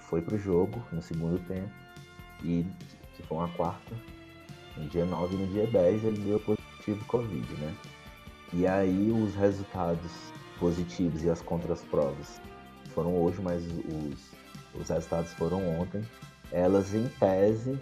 foi 0.00 0.20
pro 0.20 0.36
jogo 0.36 0.82
no 0.92 1.00
segundo 1.00 1.38
tempo 1.46 1.83
e 2.44 2.66
que 3.16 3.22
foi 3.22 3.38
uma 3.38 3.48
quarta, 3.48 3.94
no 4.76 4.88
dia 4.88 5.04
9 5.04 5.34
e 5.34 5.38
no 5.38 5.46
dia 5.48 5.66
10 5.66 6.04
ele 6.04 6.18
deu 6.18 6.40
positivo 6.40 7.04
Covid, 7.06 7.52
né? 7.54 7.74
E 8.52 8.66
aí 8.66 9.10
os 9.10 9.34
resultados 9.34 10.12
positivos 10.58 11.24
e 11.24 11.30
as 11.30 11.40
contraprovas 11.40 12.40
foram 12.94 13.16
hoje, 13.16 13.40
mas 13.42 13.62
os, 13.64 14.80
os 14.80 14.88
resultados 14.88 15.32
foram 15.32 15.80
ontem. 15.80 16.02
Elas 16.52 16.94
em 16.94 17.08
tese, 17.18 17.78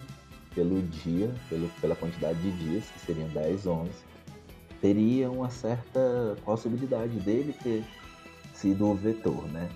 pelo 0.55 0.81
dia, 0.81 1.33
pelo, 1.49 1.69
pela 1.81 1.95
quantidade 1.95 2.39
de 2.41 2.51
dias, 2.51 2.85
que 2.85 2.99
seriam 3.01 3.27
10, 3.29 3.67
11, 3.67 3.91
teria 4.81 5.29
uma 5.29 5.49
certa 5.49 6.35
possibilidade 6.43 7.19
dele 7.19 7.53
ter 7.61 7.83
sido 8.53 8.87
o 8.87 8.95
vetor, 8.95 9.45
né? 9.47 9.69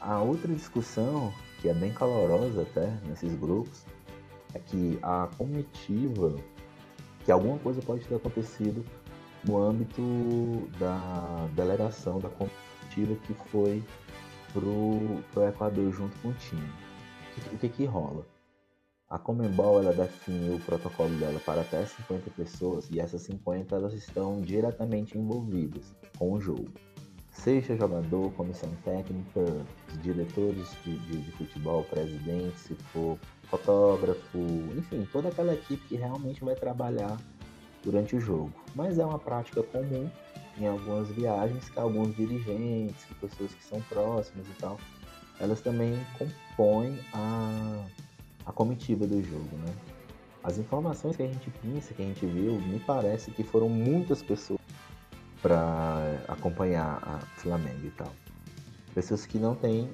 A 0.00 0.20
outra 0.20 0.52
discussão, 0.52 1.32
que 1.62 1.68
é 1.68 1.74
bem 1.74 1.92
calorosa 1.92 2.62
até 2.62 2.92
nesses 3.06 3.32
grupos, 3.36 3.84
é 4.52 4.58
que 4.58 4.98
a 5.00 5.28
comitiva, 5.38 6.34
que 7.24 7.30
alguma 7.30 7.56
coisa 7.60 7.80
pode 7.80 8.04
ter 8.04 8.16
acontecido 8.16 8.84
no 9.44 9.62
âmbito 9.62 10.02
da 10.80 11.48
delegação 11.54 12.18
da 12.18 12.28
comitiva 12.28 13.14
que 13.24 13.32
foi 13.48 13.82
pro, 14.52 15.22
pro 15.32 15.48
Equador 15.48 15.92
junto 15.92 16.18
com 16.18 16.30
o 16.30 16.34
time. 16.34 16.68
O 17.52 17.56
que, 17.58 17.68
que, 17.68 17.84
rola? 17.84 18.26
A 19.08 19.18
Comembol 19.18 19.80
ela 19.80 19.92
definiu 19.92 20.56
o 20.56 20.60
protocolo 20.60 21.14
dela 21.16 21.38
para 21.46 21.60
até 21.60 21.86
50 21.86 22.30
pessoas 22.30 22.90
e 22.90 22.98
essas 22.98 23.22
50 23.22 23.76
elas 23.76 23.94
estão 23.94 24.40
diretamente 24.40 25.16
envolvidas 25.16 25.94
com 26.18 26.32
o 26.32 26.40
jogo. 26.40 26.72
Seja 27.32 27.76
jogador, 27.76 28.30
comissão 28.32 28.70
técnica, 28.84 29.40
diretores 30.02 30.76
de, 30.84 30.96
de, 30.98 31.22
de 31.22 31.32
futebol, 31.32 31.82
presidente, 31.84 32.58
se 32.58 32.74
for 32.92 33.18
fotógrafo, 33.44 34.38
enfim, 34.76 35.08
toda 35.10 35.28
aquela 35.28 35.54
equipe 35.54 35.82
que 35.88 35.96
realmente 35.96 36.44
vai 36.44 36.54
trabalhar 36.54 37.18
durante 37.82 38.14
o 38.14 38.20
jogo. 38.20 38.52
Mas 38.74 38.98
é 38.98 39.04
uma 39.04 39.18
prática 39.18 39.62
comum 39.62 40.08
em 40.58 40.66
algumas 40.66 41.08
viagens 41.08 41.68
que 41.68 41.78
alguns 41.78 42.14
dirigentes, 42.14 43.04
que 43.04 43.14
pessoas 43.14 43.52
que 43.54 43.64
são 43.64 43.80
próximas 43.82 44.46
e 44.46 44.54
tal, 44.60 44.78
elas 45.40 45.60
também 45.60 45.98
compõem 46.18 46.98
a, 47.12 47.84
a 48.46 48.52
comitiva 48.52 49.06
do 49.06 49.22
jogo, 49.22 49.56
né? 49.66 49.74
As 50.44 50.58
informações 50.58 51.16
que 51.16 51.22
a 51.22 51.26
gente 51.26 51.50
pensa, 51.62 51.94
que 51.94 52.02
a 52.02 52.04
gente 52.04 52.26
viu, 52.26 52.60
me 52.60 52.78
parece 52.80 53.30
que 53.30 53.42
foram 53.42 53.68
muitas 53.68 54.22
pessoas 54.22 54.60
para 55.42 56.24
acompanhar 56.28 57.02
a 57.02 57.18
Flamengo 57.36 57.86
e 57.86 57.90
tal. 57.90 58.12
Pessoas 58.94 59.26
que 59.26 59.38
não 59.38 59.54
têm 59.54 59.90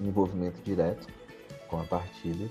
envolvimento 0.00 0.60
direto 0.62 1.06
com 1.68 1.80
a 1.80 1.84
partida, 1.84 2.48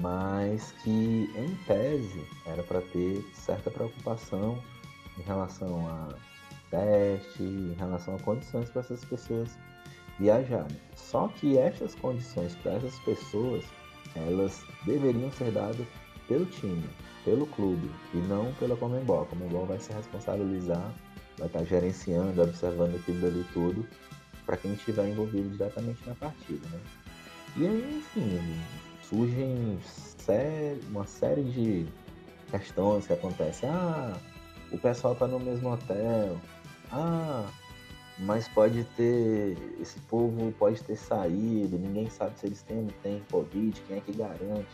mas 0.00 0.72
que 0.82 1.30
em 1.36 1.54
tese 1.66 2.26
era 2.46 2.62
para 2.62 2.80
ter 2.80 3.22
certa 3.32 3.70
preocupação 3.70 4.62
em 5.18 5.22
relação 5.22 5.88
a 5.88 6.14
teste, 6.70 7.42
em 7.42 7.74
relação 7.74 8.16
a 8.16 8.18
condições 8.20 8.70
para 8.70 8.80
essas 8.80 9.04
pessoas 9.04 9.58
viajarem. 10.18 10.76
Só 10.94 11.28
que 11.28 11.58
essas 11.58 11.94
condições 11.94 12.54
para 12.56 12.72
essas 12.72 12.98
pessoas, 13.00 13.64
elas 14.14 14.62
deveriam 14.84 15.30
ser 15.32 15.50
dadas 15.50 15.86
pelo 16.28 16.46
time, 16.46 16.88
pelo 17.24 17.46
clube 17.48 17.90
e 18.14 18.18
não 18.18 18.52
pela 18.54 18.76
Comembol. 18.76 19.22
A 19.22 19.26
Comembol 19.26 19.66
vai 19.66 19.80
se 19.80 19.92
responsabilizar, 19.92 20.94
vai 21.40 21.48
estar 21.48 21.64
gerenciando, 21.64 22.40
observando 22.42 22.94
aquilo 22.94 23.26
ali 23.26 23.44
tudo 23.52 23.84
para 24.46 24.56
quem 24.56 24.72
estiver 24.74 25.08
envolvido 25.08 25.48
diretamente 25.50 26.00
na 26.06 26.14
partida, 26.14 26.66
né? 26.68 26.80
E 27.56 27.66
aí, 27.66 27.98
enfim, 27.98 28.60
surgem 29.02 29.78
uma 30.88 31.04
série 31.04 31.42
de 31.42 31.86
questões 32.50 33.06
que 33.06 33.12
acontecem. 33.12 33.68
Ah, 33.68 34.16
o 34.70 34.78
pessoal 34.78 35.16
tá 35.16 35.26
no 35.26 35.40
mesmo 35.40 35.72
hotel. 35.72 36.40
Ah, 36.92 37.48
mas 38.20 38.46
pode 38.48 38.84
ter. 38.96 39.56
Esse 39.80 39.98
povo 40.00 40.52
pode 40.58 40.80
ter 40.82 40.96
saído, 40.96 41.78
ninguém 41.78 42.08
sabe 42.08 42.38
se 42.38 42.46
eles 42.46 42.62
têm 42.62 42.76
ou 42.76 42.82
não 42.84 42.92
têm 43.02 43.22
Covid, 43.30 43.80
quem 43.88 43.96
é 43.96 44.00
que 44.00 44.12
garante 44.12 44.68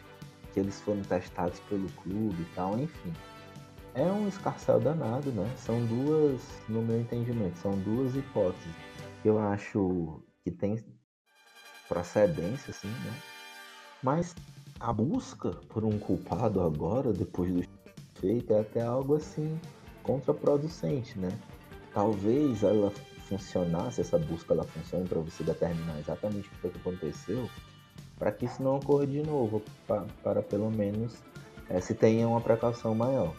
que 0.53 0.61
eles 0.61 0.81
foram 0.81 1.03
testados 1.03 1.61
pelo 1.69 1.87
clube 2.03 2.41
e 2.41 2.55
tal, 2.55 2.79
enfim. 2.79 3.13
É 3.97 4.05
um 4.05 4.29
escarcel 4.29 4.79
danado, 4.79 5.33
né? 5.33 5.51
São 5.57 5.83
duas, 5.87 6.43
no 6.69 6.83
meu 6.83 7.01
entendimento, 7.01 7.57
são 7.57 7.73
duas 7.79 8.15
hipóteses 8.15 8.75
que 9.23 9.29
eu 9.29 9.39
acho 9.39 10.23
que 10.45 10.51
tem 10.51 10.85
procedência, 11.89 12.73
assim, 12.73 12.89
né? 12.89 13.15
Mas 14.03 14.37
a 14.79 14.93
busca 14.93 15.51
por 15.71 15.83
um 15.83 15.99
culpado 15.99 16.61
agora, 16.61 17.11
depois 17.11 17.51
do 17.51 17.65
feito, 18.21 18.53
é 18.53 18.61
até 18.61 18.83
algo 18.83 19.17
assim 19.17 19.59
contraproducente, 20.03 21.19
né? 21.19 21.31
Talvez 21.95 22.65
ela 22.65 22.93
funcionasse, 23.31 24.03
essa 24.03 24.19
busca 24.19 24.53
ela 24.53 24.65
funcione 24.65 25.09
para 25.09 25.21
você 25.21 25.43
determinar 25.43 25.99
exatamente 25.99 26.49
o 26.49 26.51
que 26.51 26.57
foi 26.59 26.71
que 26.71 26.79
aconteceu, 26.81 27.49
para 28.19 28.31
que 28.31 28.45
isso 28.45 28.63
não 28.63 28.77
ocorra 28.77 29.07
de 29.07 29.23
novo, 29.23 29.63
para, 29.87 30.05
para 30.23 30.43
pelo 30.43 30.71
menos 30.71 31.17
é, 31.71 31.81
se 31.81 31.95
tenha 31.95 32.29
uma 32.29 32.43
precaução 32.43 32.95
maior. 32.95 33.35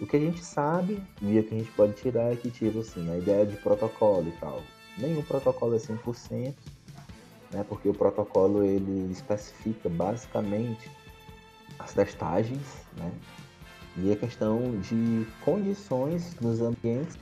O 0.00 0.06
que 0.06 0.16
a 0.16 0.20
gente 0.20 0.44
sabe 0.44 1.02
e 1.20 1.38
o 1.38 1.42
que 1.42 1.54
a 1.54 1.58
gente 1.58 1.70
pode 1.72 1.94
tirar 1.94 2.32
é 2.32 2.36
que, 2.36 2.50
tipo 2.50 2.80
assim, 2.80 3.10
a 3.10 3.18
ideia 3.18 3.44
de 3.44 3.56
protocolo 3.56 4.28
e 4.28 4.32
tal. 4.32 4.62
Nenhum 4.96 5.22
protocolo 5.22 5.74
é 5.74 5.78
100%, 5.78 6.54
né, 7.50 7.64
porque 7.68 7.88
o 7.88 7.94
protocolo 7.94 8.62
ele 8.62 9.10
especifica 9.10 9.88
basicamente 9.88 10.90
as 11.78 11.92
testagens, 11.92 12.84
né, 12.96 13.12
e 13.96 14.12
a 14.12 14.16
questão 14.16 14.78
de 14.80 15.26
condições 15.44 16.36
nos 16.40 16.60
ambientes 16.60 17.18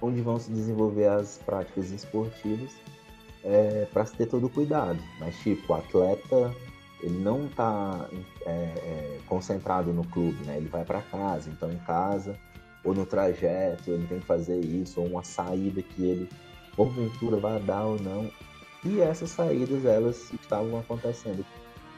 onde 0.00 0.20
vão 0.20 0.38
se 0.38 0.50
desenvolver 0.50 1.06
as 1.06 1.38
práticas 1.38 1.90
esportivas 1.90 2.72
é, 3.44 3.86
para 3.92 4.04
se 4.04 4.14
ter 4.16 4.26
todo 4.26 4.46
o 4.46 4.50
cuidado. 4.50 4.98
Mas, 5.20 5.36
tipo, 5.38 5.72
o 5.72 5.76
atleta 5.76 6.54
ele 7.04 7.18
não 7.18 7.46
está 7.46 8.08
é, 8.46 8.50
é, 8.50 9.18
concentrado 9.26 9.92
no 9.92 10.04
clube, 10.06 10.42
né? 10.46 10.56
Ele 10.56 10.68
vai 10.68 10.84
para 10.84 11.02
casa, 11.02 11.50
então 11.50 11.70
em 11.70 11.78
casa 11.78 12.34
ou 12.82 12.94
no 12.94 13.04
trajeto 13.06 13.90
ele 13.90 14.06
tem 14.06 14.20
que 14.20 14.26
fazer 14.26 14.58
isso, 14.60 15.00
ou 15.00 15.06
uma 15.06 15.22
saída 15.22 15.82
que 15.82 16.02
ele 16.02 16.28
porventura 16.74 17.36
vai 17.36 17.60
dar 17.60 17.84
ou 17.84 18.00
não. 18.00 18.30
E 18.84 19.00
essas 19.00 19.30
saídas 19.30 19.84
elas 19.84 20.32
estavam 20.32 20.78
acontecendo. 20.78 21.44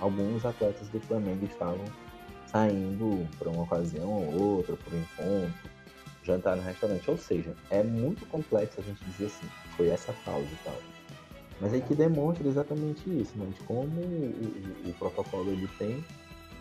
Alguns 0.00 0.44
atletas 0.44 0.88
do 0.88 1.00
Flamengo 1.00 1.44
estavam 1.44 1.84
saindo 2.46 3.26
para 3.38 3.48
uma 3.48 3.62
ocasião 3.62 4.08
ou 4.08 4.56
outra, 4.56 4.76
por 4.76 4.92
um 4.92 4.98
encontro, 4.98 5.70
jantar 6.22 6.56
no 6.56 6.62
restaurante. 6.62 7.10
Ou 7.10 7.16
seja, 7.16 7.54
é 7.70 7.82
muito 7.82 8.24
complexo 8.26 8.80
a 8.80 8.82
gente 8.82 9.04
dizer 9.04 9.26
assim, 9.26 9.48
foi 9.76 9.88
essa 9.88 10.12
causa 10.24 10.46
e 10.46 10.58
tal. 10.64 10.95
Mas 11.60 11.72
aí 11.72 11.80
que 11.80 11.94
demonstra 11.94 12.46
exatamente 12.46 13.08
isso, 13.08 13.32
né? 13.36 13.46
De 13.46 13.60
como 13.64 14.00
o, 14.00 14.86
o, 14.86 14.90
o 14.90 14.94
protocolo 14.94 15.50
ele 15.50 15.68
tem 15.78 16.04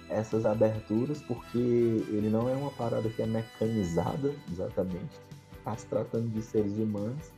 essas 0.10 0.46
aberturas, 0.46 1.22
porque 1.22 1.58
ele 1.58 2.30
não 2.30 2.48
é 2.50 2.54
uma 2.54 2.72
parada 2.72 3.10
que 3.10 3.22
é 3.22 3.26
mecanizada, 3.26 4.34
exatamente. 4.52 5.20
Está 5.58 5.76
se 5.76 5.86
tratando 5.88 6.30
de 6.30 6.42
seres 6.42 6.78
humanos 6.78 7.32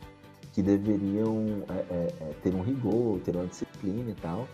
que 0.53 0.61
deveriam 0.61 1.63
é, 1.69 1.73
é, 1.73 2.13
é, 2.21 2.33
ter 2.43 2.53
um 2.53 2.61
rigor, 2.61 3.19
ter 3.21 3.35
uma 3.35 3.45
disciplina 3.45 4.11
e 4.11 4.15
tal. 4.15 4.47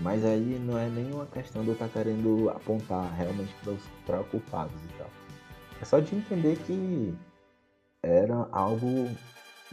Mas 0.00 0.24
aí 0.24 0.58
não 0.58 0.76
é 0.76 0.88
nenhuma 0.88 1.26
questão 1.26 1.62
de 1.62 1.68
eu 1.68 1.74
estar 1.74 1.88
querendo 1.88 2.50
apontar 2.50 3.14
realmente 3.14 3.54
para 3.62 3.72
os 3.72 3.82
preocupados 4.04 4.74
e 4.82 4.98
tal. 4.98 5.10
É 5.80 5.84
só 5.84 6.00
de 6.00 6.14
entender 6.16 6.56
que 6.66 7.14
era 8.02 8.48
algo 8.50 9.08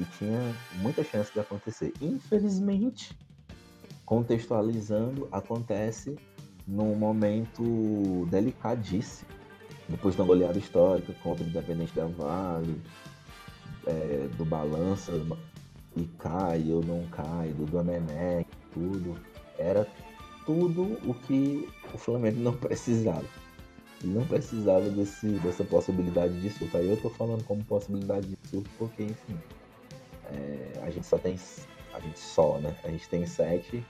que 0.06 0.18
tinha 0.18 0.56
muita 0.76 1.04
chance 1.04 1.32
de 1.32 1.40
acontecer. 1.40 1.94
Infelizmente, 2.02 3.18
contextualizando, 4.06 5.28
acontece 5.32 6.18
num 6.68 6.96
momento 6.96 8.26
delicadíssimo. 8.30 9.30
Depois 9.88 10.16
de 10.16 10.22
uma 10.22 10.28
goleada 10.28 10.58
histórica 10.58 11.14
contra 11.22 11.44
o 11.44 11.48
Independente 11.48 11.94
da 11.94 12.06
Vale, 12.06 12.82
é, 13.86 14.28
do 14.38 14.46
Balança, 14.46 15.12
e 15.96 16.04
cai 16.18 16.72
ou 16.72 16.84
não 16.84 17.06
cai, 17.08 17.50
do 17.50 17.66
Domenech, 17.66 18.48
tudo. 18.74 19.16
Era 19.58 19.86
tudo 20.46 20.98
o 21.06 21.14
que 21.14 21.68
o 21.94 21.98
Flamengo 21.98 22.40
não 22.40 22.54
precisava. 22.58 23.26
Não 24.04 24.26
precisava 24.26 24.90
desse, 24.90 25.28
dessa 25.40 25.64
possibilidade 25.64 26.40
de 26.42 26.50
surto. 26.50 26.78
Aí 26.78 26.90
eu 26.90 26.98
tô 26.98 27.10
falando 27.10 27.44
como 27.44 27.64
possibilidade 27.64 28.28
de 28.28 28.50
surto 28.50 28.70
porque, 28.80 29.04
enfim, 29.04 29.38
é, 30.34 30.80
a 30.82 30.90
gente 30.90 31.06
só 31.06 31.18
tem. 31.18 31.38
A 31.94 32.00
gente 32.00 32.20
só, 32.20 32.58
né? 32.60 32.76
A 32.84 32.90
gente 32.90 33.08
tem 33.10 33.26
sete 33.26 33.84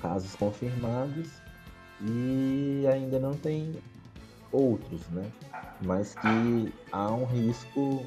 casos 0.00 0.34
confirmados 0.34 1.28
e 2.00 2.84
ainda 2.90 3.18
não 3.18 3.34
tem 3.34 3.74
outros, 4.52 5.06
né? 5.08 5.30
Mas 5.82 6.14
que 6.14 6.72
há 6.92 7.12
um 7.12 7.24
risco. 7.24 8.06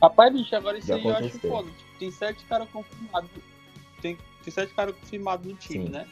Rapaz, 0.00 0.32
bicho, 0.32 0.54
agora 0.54 0.78
isso 0.78 0.92
aí 0.92 1.04
eu 1.04 1.16
acho 1.16 1.38
foda. 1.40 1.70
Tipo, 1.70 1.98
tem 1.98 2.10
sete 2.10 2.44
caras 2.44 2.68
confirmados. 2.70 3.30
Tem, 4.00 4.18
tem 4.42 4.52
sete 4.52 4.74
caras 4.74 4.94
confirmados 4.96 5.46
no 5.46 5.54
time, 5.54 5.86
Sim. 5.86 5.92
né? 5.92 6.06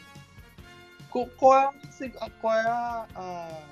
Qual, 1.11 1.27
qual, 1.37 1.55
é, 1.55 2.13
a, 2.21 2.31
qual 2.31 2.55
é 2.55 2.67
a, 2.67 3.07
a 3.15 3.63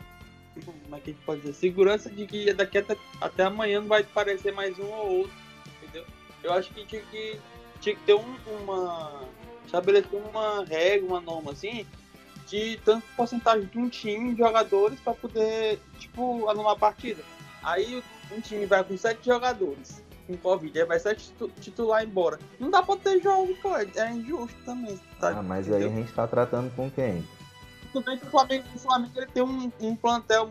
como 0.65 0.97
é 0.97 1.01
que 1.01 1.11
a 1.11 1.13
gente 1.13 1.25
pode 1.25 1.41
dizer, 1.41 1.55
segurança 1.55 2.11
de 2.11 2.27
que 2.27 2.53
daqui 2.53 2.79
até, 2.79 2.97
até 3.21 3.45
amanhã 3.45 3.81
não 3.81 3.89
vai 3.89 4.03
aparecer 4.03 4.53
mais 4.53 4.79
um 4.79 4.87
ou 4.87 5.19
outro? 5.21 5.50
Eu 6.43 6.53
acho 6.53 6.73
que 6.73 6.85
tinha 6.87 7.03
que, 7.03 7.41
tinha 7.81 7.95
que 7.95 8.03
ter 8.03 8.15
um, 8.15 8.37
uma. 8.63 9.23
estabelecer 9.65 10.21
uma 10.31 10.65
regra, 10.65 11.07
uma 11.07 11.21
norma 11.21 11.53
assim, 11.53 11.87
de 12.47 12.79
tanto 12.85 13.07
porcentagem 13.17 13.67
de 13.67 13.79
um 13.79 13.89
time 13.89 14.33
de 14.33 14.39
jogadores 14.39 14.99
para 15.01 15.15
poder, 15.15 15.79
tipo, 15.99 16.49
anular 16.49 16.73
a 16.73 16.79
partida. 16.79 17.23
Aí 17.63 18.03
um 18.33 18.41
time 18.41 18.67
vai 18.67 18.83
com 18.83 18.97
sete 18.97 19.27
jogadores 19.27 20.03
com 20.27 20.37
Covid, 20.37 20.81
aí 20.81 20.87
vai 20.87 20.99
sete 20.99 21.33
titular 21.61 22.05
embora. 22.05 22.39
Não 22.59 22.71
dá 22.71 22.83
pra 22.83 22.97
ter 22.97 23.21
jogo, 23.21 23.55
pô, 23.61 23.77
é 23.77 24.11
injusto 24.13 24.57
também. 24.65 24.99
Tá? 25.19 25.31
Ah, 25.31 25.43
mas 25.43 25.67
Entendeu? 25.67 25.89
aí 25.89 25.95
a 25.95 25.97
gente 25.97 26.13
tá 26.13 26.27
tratando 26.27 26.75
com 26.75 26.91
quem? 26.91 27.25
tudo 27.93 28.05
bem 28.05 28.19
que 28.19 28.27
o 28.27 28.31
Flamengo, 28.31 28.65
o 28.75 28.79
Flamengo 28.79 29.13
ele 29.17 29.27
tem 29.27 29.43
um, 29.43 29.71
um 29.81 29.97
plantel 29.97 30.51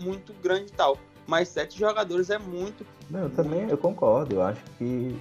muito 0.00 0.32
grande 0.34 0.70
e 0.70 0.74
tal. 0.74 0.98
Mas 1.26 1.48
sete 1.48 1.78
jogadores 1.78 2.30
é 2.30 2.38
muito. 2.38 2.86
Não, 3.10 3.20
eu 3.20 3.30
também 3.30 3.68
eu 3.68 3.78
concordo. 3.78 4.34
Eu 4.34 4.42
acho 4.42 4.62
que 4.78 5.16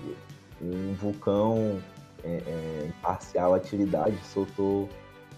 um 0.62 0.94
vulcão 0.94 1.80
é, 2.24 2.42
é, 2.46 2.86
em 2.88 2.92
parcial 3.02 3.54
atividade 3.54 4.18
soltou 4.26 4.90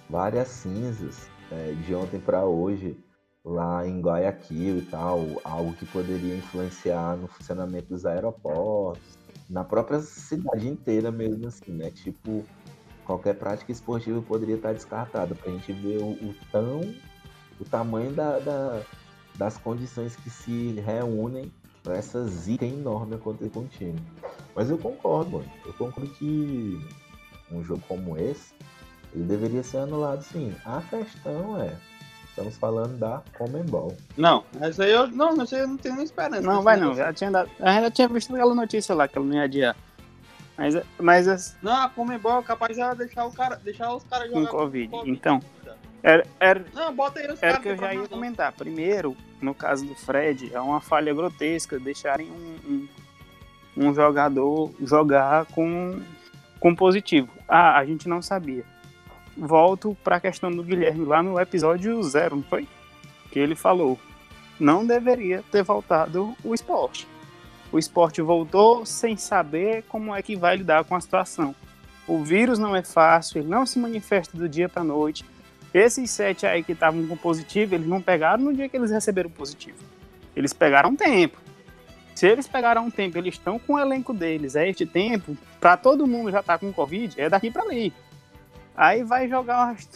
várias 0.09 0.47
cinzas 0.47 1.29
é, 1.51 1.73
de 1.85 1.93
ontem 1.93 2.19
para 2.19 2.45
hoje 2.45 2.97
lá 3.43 3.87
em 3.87 4.01
Guayaquil 4.01 4.79
e 4.79 4.81
tal, 4.83 5.25
algo 5.43 5.73
que 5.73 5.85
poderia 5.85 6.35
influenciar 6.35 7.15
no 7.15 7.27
funcionamento 7.27 7.87
dos 7.87 8.05
aeroportos, 8.05 9.17
na 9.49 9.63
própria 9.63 10.01
cidade 10.01 10.67
inteira 10.67 11.11
mesmo 11.11 11.47
assim, 11.47 11.71
né? 11.71 11.89
Tipo, 11.89 12.43
qualquer 13.05 13.35
prática 13.35 13.71
esportiva 13.71 14.21
poderia 14.21 14.55
estar 14.55 14.73
descartada 14.73 15.33
para 15.33 15.49
a 15.49 15.53
gente 15.53 15.71
ver 15.71 15.99
o, 15.99 16.11
o, 16.11 16.35
tão 16.51 16.81
o 17.59 17.65
tamanho 17.65 18.11
da, 18.11 18.37
da, 18.39 18.81
das 19.35 19.57
condições 19.57 20.15
que 20.17 20.29
se 20.29 20.73
reúnem 20.85 21.51
para 21.87 21.97
essa 21.97 22.27
zica 22.27 22.65
enorme 22.65 23.15
acontecer 23.15 23.49
com 23.49 23.61
o 23.61 23.67
time. 23.67 23.97
Mas 24.53 24.69
eu 24.69 24.77
concordo, 24.77 25.37
mano. 25.37 25.49
Eu 25.65 25.71
concordo 25.73 26.09
que 26.15 26.85
um 27.49 27.63
jogo 27.63 27.81
como 27.87 28.17
esse 28.17 28.53
ele 29.15 29.23
deveria 29.23 29.63
ser 29.63 29.77
anulado 29.77 30.21
sim. 30.21 30.53
A 30.65 30.81
questão 30.81 31.61
é 31.61 31.73
Estamos 32.29 32.57
falando 32.57 32.99
da 32.99 33.23
Comembol. 33.35 33.95
Não, 34.15 34.43
essa 34.61 34.83
aí 34.83 34.91
eu 34.91 35.07
não, 35.07 35.41
essa 35.41 35.55
aí 35.55 35.61
eu 35.63 35.67
não 35.69 35.77
tenho 35.77 35.95
nem 35.95 36.03
esperança. 36.03 36.43
Não, 36.43 36.61
vai 36.61 36.77
não. 36.77 36.93
Já 36.93 37.11
tinha 37.11 37.31
dado, 37.31 37.49
a 37.59 37.71
gente 37.71 37.81
já 37.81 37.91
tinha 37.91 38.07
visto 38.09 38.35
aquela 38.35 38.53
notícia 38.53 38.93
lá 38.93 39.07
que 39.07 39.17
ela 39.17 39.25
não 39.25 39.35
ia 39.35 39.43
adiar. 39.43 39.75
Mas, 40.55 40.75
mas 40.99 41.57
Não, 41.63 41.83
a 41.83 41.89
Comembol 41.89 42.39
é 42.39 42.43
capaz 42.43 42.75
de 42.77 42.95
deixar, 42.95 43.25
o 43.25 43.31
cara, 43.31 43.55
deixar 43.55 43.95
os 43.95 44.03
caras 44.03 44.29
jogar 44.29 44.51
com 44.51 44.57
COVID. 44.57 44.87
COVID. 44.89 45.11
Então, 45.11 45.39
era, 46.03 46.25
era, 46.39 46.65
não, 46.73 46.93
bota 46.93 47.19
aí 47.19 47.31
os 47.31 47.41
era 47.41 47.59
que 47.59 47.69
eu 47.69 47.77
já 47.77 47.93
ia 47.93 48.07
comentar. 48.07 48.51
Primeiro, 48.53 49.15
no 49.41 49.53
caso 49.53 49.85
do 49.85 49.95
Fred, 49.95 50.53
é 50.53 50.59
uma 50.59 50.81
falha 50.81 51.13
grotesca 51.13 51.79
deixarem 51.79 52.29
um, 52.29 52.87
um, 53.77 53.87
um 53.87 53.93
jogador 53.93 54.71
jogar 54.81 55.45
com, 55.47 56.01
com 56.59 56.75
positivo. 56.75 57.29
Ah, 57.47 57.77
a 57.77 57.85
gente 57.85 58.07
não 58.07 58.21
sabia 58.21 58.65
volto 59.37 59.95
para 60.03 60.15
a 60.15 60.19
questão 60.19 60.51
do 60.51 60.63
Guilherme 60.63 61.05
lá 61.05 61.21
no 61.21 61.39
episódio 61.39 62.01
zero, 62.03 62.37
não 62.37 62.43
foi? 62.43 62.67
Que 63.31 63.39
ele 63.39 63.55
falou, 63.55 63.99
não 64.59 64.85
deveria 64.85 65.43
ter 65.51 65.63
voltado 65.63 66.35
o 66.43 66.53
esporte. 66.53 67.07
O 67.71 67.77
esporte 67.77 68.21
voltou 68.21 68.85
sem 68.85 69.17
saber 69.17 69.83
como 69.83 70.15
é 70.15 70.21
que 70.21 70.35
vai 70.35 70.55
lidar 70.55 70.83
com 70.85 70.95
a 70.95 71.01
situação. 71.01 71.53
O 72.07 72.23
vírus 72.23 72.57
não 72.57 72.75
é 72.75 72.81
fácil, 72.81 73.39
ele 73.39 73.49
não 73.49 73.65
se 73.65 73.77
manifesta 73.77 74.37
do 74.37 74.47
dia 74.47 74.69
para 74.69 74.83
noite. 74.83 75.25
Esses 75.77 76.09
sete 76.09 76.47
aí 76.47 76.63
que 76.63 76.71
estavam 76.71 77.05
com 77.05 77.15
positivo, 77.15 77.75
eles 77.75 77.85
não 77.85 78.01
pegaram 78.01 78.43
no 78.43 78.51
dia 78.51 78.67
que 78.67 78.75
eles 78.75 78.89
receberam 78.89 79.29
positivo. 79.29 79.77
Eles 80.35 80.51
pegaram 80.51 80.95
tempo. 80.95 81.37
Se 82.15 82.27
eles 82.27 82.47
pegaram 82.47 82.85
um 82.85 82.89
tempo, 82.89 83.15
eles 83.15 83.35
estão 83.35 83.59
com 83.59 83.73
o 83.73 83.79
elenco 83.79 84.11
deles, 84.11 84.55
é 84.55 84.67
este 84.67 84.87
tempo, 84.87 85.37
para 85.59 85.77
todo 85.77 86.07
mundo 86.07 86.31
já 86.31 86.41
tá 86.41 86.57
com 86.57 86.73
Covid, 86.73 87.21
é 87.21 87.29
daqui 87.29 87.51
para 87.51 87.61
ali. 87.61 87.93
Aí 88.75 89.03
vai 89.03 89.29
jogar 89.29 89.67
umas. 89.67 89.87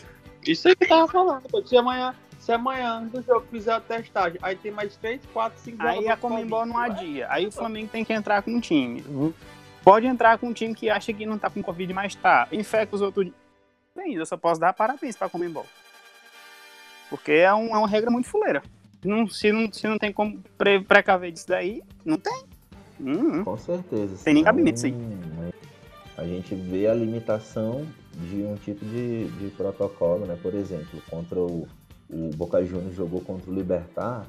Isso 0.46 0.68
aí 0.68 0.76
que 0.76 0.86
tava 0.86 1.08
falando, 1.08 1.50
pô. 1.50 1.66
Se 1.66 1.76
amanhã, 1.76 2.14
se 2.40 2.52
amanhã 2.52 3.02
do 3.02 3.20
jogo 3.24 3.48
fizer 3.50 3.74
a 3.74 3.80
testagem, 3.80 4.38
aí 4.44 4.56
tem 4.56 4.72
mais 4.72 4.96
3, 4.98 5.20
4, 5.34 5.60
5 5.62 5.82
Aí 5.82 6.08
a 6.08 6.16
Comembol 6.16 6.64
não 6.64 6.78
adia. 6.78 7.26
Aí 7.32 7.48
o 7.48 7.52
Flamengo 7.52 7.90
tem 7.92 8.06
que 8.06 8.14
entrar 8.14 8.44
com 8.44 8.52
um 8.52 8.60
time. 8.60 9.04
Pode 9.84 10.06
entrar 10.06 10.38
com 10.38 10.50
um 10.50 10.54
time 10.54 10.76
que 10.76 10.92
acha 10.92 11.12
que 11.12 11.26
não 11.26 11.40
tá 11.40 11.50
com 11.50 11.64
Covid, 11.64 11.92
mas 11.92 12.14
tá. 12.14 12.48
Infecta 12.52 12.96
os 12.96 13.02
outros. 13.02 13.32
Bem, 14.04 14.16
eu 14.16 14.26
só 14.26 14.36
posso 14.36 14.60
dar 14.60 14.74
parabéns 14.74 15.16
pra 15.16 15.30
Comembol. 15.30 15.66
Porque 17.08 17.34
é, 17.34 17.54
um, 17.54 17.68
é 17.68 17.78
uma 17.78 17.88
regra 17.88 18.10
muito 18.10 18.28
fuleira. 18.28 18.64
Não, 19.04 19.28
se, 19.28 19.52
não, 19.52 19.72
se 19.72 19.88
não 19.88 19.98
tem 20.00 20.12
como 20.12 20.42
pre 20.58 20.82
precaver 20.82 21.32
disso 21.32 21.48
daí, 21.48 21.84
não 22.04 22.18
tem. 22.18 22.44
Hum, 23.00 23.44
com 23.44 23.58
certeza. 23.58 24.24
Tem 24.24 24.34
nem 24.34 24.44
gabinete 24.44 24.78
isso 24.78 24.86
aí. 24.88 24.96
A 26.18 26.24
gente 26.24 26.56
vê 26.56 26.88
a 26.88 26.94
limitação 26.94 27.88
de 28.14 28.44
um 28.44 28.56
tipo 28.56 28.84
de, 28.86 29.26
de 29.26 29.50
protocolo, 29.52 30.26
né? 30.26 30.38
Por 30.42 30.54
exemplo, 30.56 31.02
contra 31.10 31.40
o, 31.40 31.68
o 32.10 32.30
Boca 32.36 32.64
Juniors 32.64 32.96
jogou 32.96 33.22
contra 33.22 33.52
o 33.52 33.54
Libertar 33.54 34.26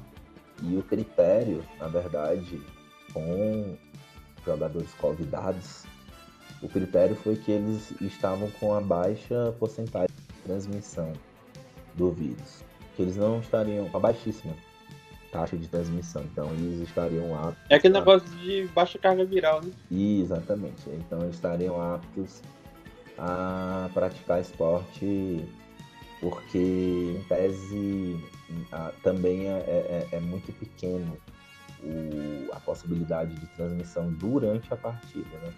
e 0.61 0.77
o 0.77 0.83
critério, 0.83 1.63
na 1.79 1.87
verdade, 1.87 2.61
com 3.11 3.75
jogadores 4.45 4.93
convidados, 4.95 5.85
o 6.63 6.69
critério 6.69 7.15
foi 7.15 7.35
que 7.35 7.51
eles 7.51 7.93
estavam 8.01 8.49
com 8.51 8.73
a 8.73 8.79
baixa 8.81 9.53
porcentagem 9.59 10.15
de 10.15 10.41
transmissão 10.43 11.11
do 11.95 12.11
vírus. 12.11 12.63
Que 12.95 13.01
eles 13.01 13.17
não 13.17 13.39
estariam 13.39 13.89
com 13.89 13.97
a 13.97 13.99
baixíssima 13.99 14.53
taxa 15.31 15.57
de 15.57 15.67
transmissão. 15.67 16.23
Então 16.31 16.49
eles 16.53 16.87
estariam 16.87 17.35
aptos. 17.35 17.63
É 17.69 17.75
aquele 17.75 17.95
negócio 17.95 18.27
de 18.37 18.67
baixa 18.73 18.97
carga 18.97 19.25
viral, 19.25 19.61
né? 19.61 19.71
Exatamente. 19.91 20.89
Então 20.89 21.21
eles 21.21 21.35
estariam 21.35 21.81
aptos 21.81 22.41
a 23.17 23.89
praticar 23.93 24.39
esporte 24.39 25.45
porque, 26.23 26.57
em 26.57 27.23
tese, 27.27 28.23
também 29.03 29.47
é, 29.47 29.57
é, 29.59 30.07
é, 30.13 30.19
muito 30.21 30.53
pequeno 30.53 31.17
o, 31.83 32.49
a 32.53 32.59
possibilidade 32.61 33.35
de 33.35 33.45
transmissão 33.47 34.09
durante 34.13 34.73
a 34.73 34.77
partida, 34.77 35.37
né? 35.41 35.51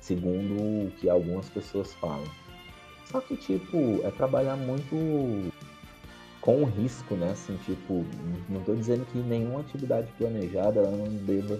Segundo 0.00 0.54
o 0.86 0.92
que 0.98 1.08
algumas 1.08 1.48
pessoas 1.48 1.92
falam. 1.94 2.24
Só 3.04 3.20
que, 3.20 3.36
tipo, 3.36 4.00
é 4.04 4.10
trabalhar 4.10 4.56
muito 4.56 5.52
com 6.40 6.64
risco, 6.64 7.14
né? 7.14 7.32
Assim, 7.32 7.58
tipo, 7.64 8.04
não 8.48 8.60
estou 8.60 8.76
dizendo 8.76 9.04
que 9.06 9.18
nenhuma 9.18 9.60
atividade 9.60 10.08
planejada 10.16 10.80
ela 10.80 10.90
não 10.90 11.08
deva 11.24 11.58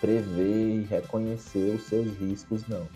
prever 0.00 0.76
e 0.76 0.86
reconhecer 0.88 1.76
os 1.76 1.84
seus 1.84 2.16
riscos, 2.18 2.66
não. 2.68 2.86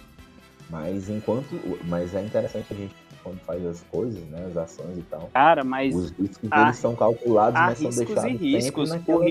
Mas 0.69 1.09
enquanto. 1.09 1.49
Mas 1.85 2.15
é 2.15 2.23
interessante 2.23 2.73
a 2.73 2.77
gente 2.77 2.95
quando 3.23 3.39
faz 3.41 3.65
as 3.65 3.83
coisas, 3.83 4.23
né? 4.25 4.47
As 4.47 4.57
ações 4.57 4.99
e 4.99 5.03
tal. 5.03 5.31
Cara, 5.33 5.63
mas. 5.65 5.95
Os 5.95 6.11
riscos 6.11 6.49
há, 6.51 6.63
eles 6.63 6.77
são 6.77 6.97
calculados, 6.97 7.61
mas 7.61 7.79
são 7.79 7.91
deixados. 7.91 8.41
E 8.41 8.55
riscos, 8.55 8.91
naquela... 8.91 9.25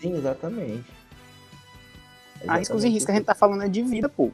Sim, 0.00 0.16
exatamente. 0.16 0.84
Há 2.46 2.58
riscos 2.58 2.84
e 2.84 2.88
riscos 2.88 3.10
a 3.10 3.16
gente 3.16 3.26
tá 3.26 3.34
falando 3.34 3.62
é 3.62 3.68
de 3.68 3.82
vida, 3.82 4.08
pô. 4.08 4.30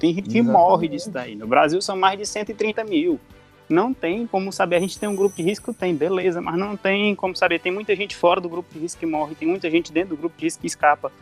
Tem 0.00 0.12
gente 0.14 0.30
que 0.30 0.42
morre 0.42 0.88
disso 0.88 1.10
daí. 1.10 1.36
No 1.36 1.46
Brasil 1.46 1.80
são 1.80 1.96
mais 1.96 2.18
de 2.18 2.26
130 2.26 2.82
mil. 2.84 3.20
Não 3.68 3.94
tem 3.94 4.26
como 4.26 4.52
saber. 4.52 4.76
A 4.76 4.80
gente 4.80 4.98
tem 4.98 5.08
um 5.08 5.14
grupo 5.14 5.36
de 5.36 5.42
risco? 5.42 5.72
Tem, 5.72 5.94
beleza, 5.94 6.40
mas 6.40 6.58
não 6.58 6.76
tem 6.76 7.14
como 7.14 7.36
saber. 7.36 7.60
Tem 7.60 7.70
muita 7.70 7.94
gente 7.94 8.16
fora 8.16 8.40
do 8.40 8.48
grupo 8.48 8.72
de 8.72 8.80
risco 8.80 8.98
que 8.98 9.06
morre, 9.06 9.36
tem 9.36 9.46
muita 9.46 9.70
gente 9.70 9.92
dentro 9.92 10.16
do 10.16 10.16
grupo 10.16 10.36
de 10.36 10.44
risco 10.46 10.62
que 10.62 10.66
escapa 10.66 11.12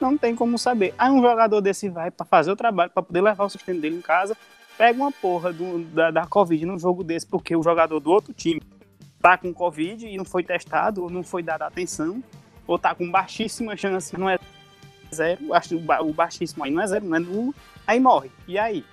não 0.00 0.16
tem 0.16 0.34
como 0.34 0.58
saber. 0.58 0.94
Aí 0.98 1.10
um 1.10 1.20
jogador 1.20 1.60
desse 1.60 1.88
vai 1.88 2.10
para 2.10 2.24
fazer 2.24 2.50
o 2.50 2.56
trabalho, 2.56 2.90
para 2.90 3.02
poder 3.02 3.20
levar 3.20 3.44
o 3.44 3.48
sustento 3.48 3.80
dele 3.80 3.96
em 3.96 4.00
casa, 4.00 4.36
pega 4.76 4.98
uma 4.98 5.12
porra 5.12 5.52
do, 5.52 5.84
da, 5.86 6.10
da 6.10 6.26
Covid 6.26 6.64
num 6.66 6.78
jogo 6.78 7.02
desse, 7.02 7.26
porque 7.26 7.54
o 7.56 7.62
jogador 7.62 7.98
do 8.00 8.10
outro 8.10 8.32
time 8.32 8.62
tá 9.20 9.36
com 9.36 9.52
Covid 9.52 10.06
e 10.06 10.16
não 10.16 10.24
foi 10.24 10.44
testado, 10.44 11.02
ou 11.02 11.10
não 11.10 11.22
foi 11.22 11.42
dada 11.42 11.66
atenção, 11.66 12.22
ou 12.66 12.78
tá 12.78 12.94
com 12.94 13.10
baixíssima 13.10 13.76
chance, 13.76 14.16
não 14.16 14.30
é 14.30 14.38
zero, 15.12 15.52
acho 15.52 15.70
que 15.70 15.74
o 15.74 16.12
baixíssimo 16.12 16.64
aí 16.64 16.70
não 16.70 16.82
é 16.82 16.86
zero, 16.86 17.04
não 17.04 17.16
é 17.16 17.18
nulo, 17.18 17.54
aí 17.88 17.98
morre. 17.98 18.30
E 18.46 18.58
aí? 18.58 18.84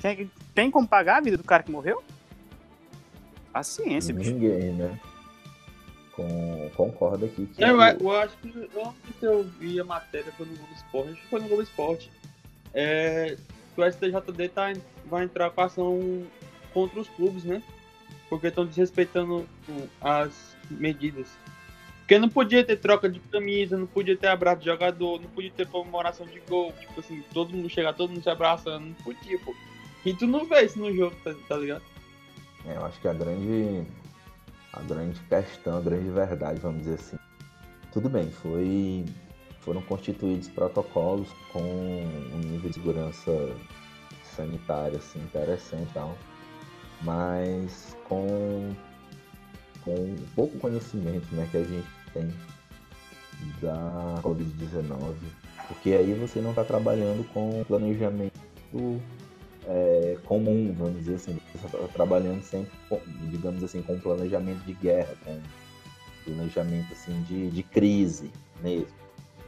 Tem, 0.00 0.30
tem 0.54 0.70
como 0.70 0.86
pagar 0.86 1.16
a 1.16 1.20
vida 1.20 1.36
do 1.36 1.44
cara 1.44 1.62
que 1.62 1.72
morreu? 1.72 2.02
Paciência, 3.52 4.14
bicho. 4.14 4.32
Ninguém, 4.32 4.72
né? 4.72 5.00
com, 6.14 6.70
concordo 6.76 7.26
aqui. 7.26 7.46
Que 7.46 7.62
eu, 7.62 7.80
eu, 7.80 8.10
acho 8.12 8.36
que 8.38 8.68
eu 8.74 8.94
eu 9.22 9.44
vi 9.58 9.80
a 9.80 9.84
matéria 9.84 10.32
foi 10.32 10.46
no 10.46 10.56
Globo 10.56 10.72
Esporte, 10.74 11.10
acho 11.10 11.20
que 11.20 11.28
foi 11.28 11.40
no 11.40 11.48
Globo 11.48 11.62
Esporte. 11.62 12.10
É, 12.72 13.36
que 13.74 13.80
o 13.80 13.90
STJD 13.90 14.48
tá, 14.48 14.72
vai 15.06 15.24
entrar 15.24 15.50
com 15.50 15.60
ação 15.60 16.24
contra 16.72 17.00
os 17.00 17.08
clubes, 17.10 17.44
né? 17.44 17.62
Porque 18.28 18.48
estão 18.48 18.66
desrespeitando 18.66 19.46
as 20.00 20.56
medidas. 20.70 21.28
Porque 22.04 22.18
não 22.18 22.28
podia 22.28 22.62
ter 22.62 22.76
troca 22.76 23.08
de 23.08 23.18
camisa, 23.18 23.78
não 23.78 23.86
podia 23.86 24.14
ter 24.14 24.26
abraço 24.26 24.58
de 24.58 24.66
jogador, 24.66 25.18
não 25.22 25.30
podia 25.30 25.50
ter 25.50 25.66
comemoração 25.66 26.26
de 26.26 26.38
gol. 26.40 26.70
Tipo 26.78 27.00
assim, 27.00 27.24
todo 27.32 27.56
mundo 27.56 27.66
chegar, 27.70 27.94
todo 27.94 28.10
mundo 28.10 28.22
se 28.22 28.28
abraçando, 28.28 28.84
não 28.88 28.94
podia, 28.94 29.38
pô. 29.38 29.54
E 30.04 30.12
tu 30.12 30.26
não 30.26 30.44
vê 30.44 30.66
isso 30.66 30.78
no 30.78 30.94
jogo, 30.94 31.16
tá, 31.24 31.34
tá 31.48 31.56
ligado? 31.56 31.82
É, 32.66 32.76
eu 32.76 32.84
acho 32.84 33.00
que 33.00 33.08
a 33.08 33.12
grande 33.14 33.86
a 34.74 34.82
grande 34.82 35.18
questão, 35.20 35.78
a 35.78 35.80
grande 35.80 36.10
verdade, 36.10 36.60
vamos 36.60 36.82
dizer 36.82 36.94
assim. 36.94 37.16
Tudo 37.90 38.10
bem, 38.10 38.30
foi, 38.30 39.06
foram 39.60 39.80
constituídos 39.80 40.48
protocolos 40.48 41.28
com 41.52 41.62
um 41.62 42.38
nível 42.38 42.68
de 42.68 42.74
segurança 42.74 43.56
sanitária 44.22 44.98
assim, 44.98 45.20
interessante 45.20 45.88
e 45.88 45.94
tal, 45.94 46.18
mas 47.00 47.96
com, 48.08 48.74
com 49.84 50.16
pouco 50.34 50.58
conhecimento 50.58 51.26
né, 51.34 51.46
que 51.50 51.58
a 51.58 51.64
gente 51.64 51.86
tem 52.12 52.32
da 53.60 54.20
Covid-19, 54.22 55.14
porque 55.68 55.92
aí 55.92 56.14
você 56.14 56.40
não 56.40 56.50
está 56.50 56.64
trabalhando 56.64 57.24
com 57.32 57.62
planejamento 57.64 58.32
é, 59.66 60.16
comum, 60.24 60.74
vamos 60.76 60.98
dizer 60.98 61.14
assim, 61.16 61.38
você 61.52 61.66
está 61.66 61.78
trabalhando 61.88 62.42
sempre, 62.42 62.72
com, 62.88 63.00
digamos 63.30 63.62
assim, 63.62 63.82
com 63.82 63.98
planejamento 63.98 64.64
de 64.64 64.72
guerra, 64.74 65.14
com 65.24 65.40
planejamento 66.24 66.92
assim 66.92 67.22
de, 67.22 67.50
de 67.50 67.62
crise 67.62 68.30
mesmo. 68.62 68.88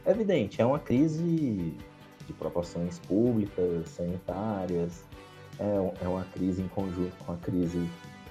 É 0.05 0.11
evidente, 0.11 0.61
é 0.61 0.65
uma 0.65 0.79
crise 0.79 1.73
de 2.25 2.33
proporções 2.33 2.99
públicas, 2.99 3.89
sanitárias, 3.89 5.03
é, 5.59 6.05
é 6.05 6.07
uma 6.07 6.23
crise 6.25 6.61
em 6.61 6.67
conjunto 6.67 7.15
com 7.25 7.33
a 7.33 7.37
crise 7.37 7.87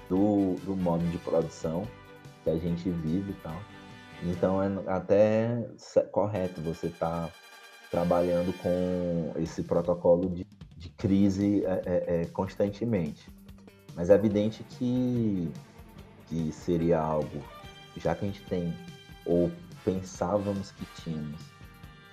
do, 0.09 0.55
do 0.65 0.75
modo 0.75 1.05
de 1.11 1.17
produção 1.19 1.87
que 2.47 2.49
a 2.49 2.57
gente 2.57 2.89
vive 2.89 3.31
e 3.31 3.35
tal. 3.35 3.61
Então 4.23 4.63
é 4.63 4.69
até 4.87 5.67
correto 6.11 6.61
você 6.61 6.87
estar 6.87 7.27
tá 7.27 7.33
trabalhando 7.91 8.53
com 8.61 9.33
esse 9.41 9.63
protocolo 9.63 10.29
de, 10.29 10.47
de 10.77 10.89
crise 10.89 11.63
é, 11.65 11.81
é, 11.85 12.21
é, 12.21 12.25
constantemente. 12.27 13.29
Mas 13.95 14.09
é 14.09 14.15
evidente 14.15 14.63
que, 14.63 15.51
que 16.27 16.51
seria 16.51 16.99
algo, 16.99 17.43
já 17.97 18.15
que 18.15 18.25
a 18.25 18.27
gente 18.27 18.43
tem, 18.43 18.73
ou 19.25 19.51
pensávamos 19.83 20.71
que 20.71 20.85
tínhamos, 21.01 21.41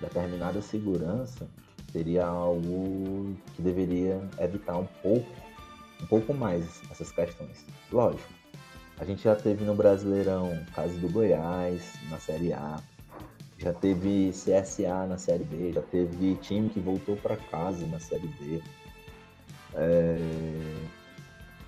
determinada 0.01 0.61
segurança, 0.61 1.47
seria 1.91 2.25
algo 2.25 3.35
que 3.53 3.61
deveria 3.61 4.21
evitar 4.39 4.77
um 4.77 4.87
pouco, 5.01 5.31
um 6.01 6.05
pouco 6.07 6.33
mais 6.33 6.81
essas 6.91 7.11
questões. 7.11 7.65
Lógico, 7.91 8.33
a 8.99 9.05
gente 9.05 9.23
já 9.23 9.35
teve 9.35 9.63
no 9.65 9.75
Brasileirão 9.75 10.65
caso 10.73 10.97
do 10.99 11.09
Goiás, 11.09 11.93
na 12.09 12.17
Série 12.19 12.53
A, 12.53 12.79
já 13.57 13.73
teve 13.73 14.31
CSA 14.31 15.05
na 15.07 15.17
Série 15.17 15.43
B, 15.43 15.73
já 15.73 15.81
teve 15.81 16.35
time 16.35 16.69
que 16.69 16.79
voltou 16.79 17.15
para 17.17 17.37
casa 17.37 17.85
na 17.87 17.99
Série 17.99 18.27
B. 18.27 18.61
É... 19.73 20.17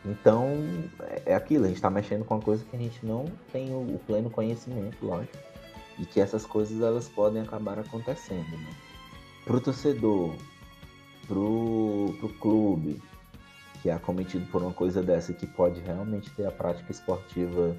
Então, 0.05 0.47
é 1.25 1.35
aquilo, 1.35 1.65
a 1.65 1.67
gente 1.67 1.77
está 1.77 1.89
mexendo 1.89 2.23
com 2.23 2.35
uma 2.35 2.41
coisa 2.41 2.63
que 2.63 2.75
a 2.75 2.79
gente 2.79 3.05
não 3.05 3.25
tem 3.51 3.73
o 3.73 3.99
pleno 4.05 4.29
conhecimento, 4.29 5.05
lógico. 5.05 5.37
E 5.99 6.05
que 6.05 6.21
essas 6.21 6.45
coisas 6.45 6.79
elas 6.81 7.09
podem 7.09 7.41
acabar 7.41 7.79
acontecendo, 7.79 8.49
né? 8.51 8.69
Pro 9.43 9.59
torcedor, 9.59 10.35
pro, 11.27 12.15
pro 12.19 12.29
clube, 12.39 13.01
que 13.81 13.89
é 13.89 13.93
acometido 13.93 14.45
por 14.51 14.61
uma 14.61 14.73
coisa 14.73 15.01
dessa 15.01 15.33
que 15.33 15.47
pode 15.47 15.79
realmente 15.81 16.29
ter 16.31 16.45
a 16.45 16.51
prática 16.51 16.91
esportiva 16.91 17.75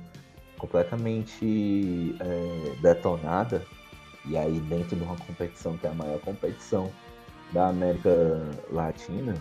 completamente 0.59 2.17
é, 2.21 2.77
detonada, 2.81 3.65
e 4.25 4.37
aí, 4.37 4.61
dentro 4.61 4.97
de 4.97 5.03
uma 5.03 5.17
competição 5.17 5.77
que 5.79 5.87
é 5.87 5.91
a 5.91 5.95
maior 5.95 6.21
competição 6.21 6.91
da 7.53 7.69
América 7.69 8.11
Latina, 8.71 9.35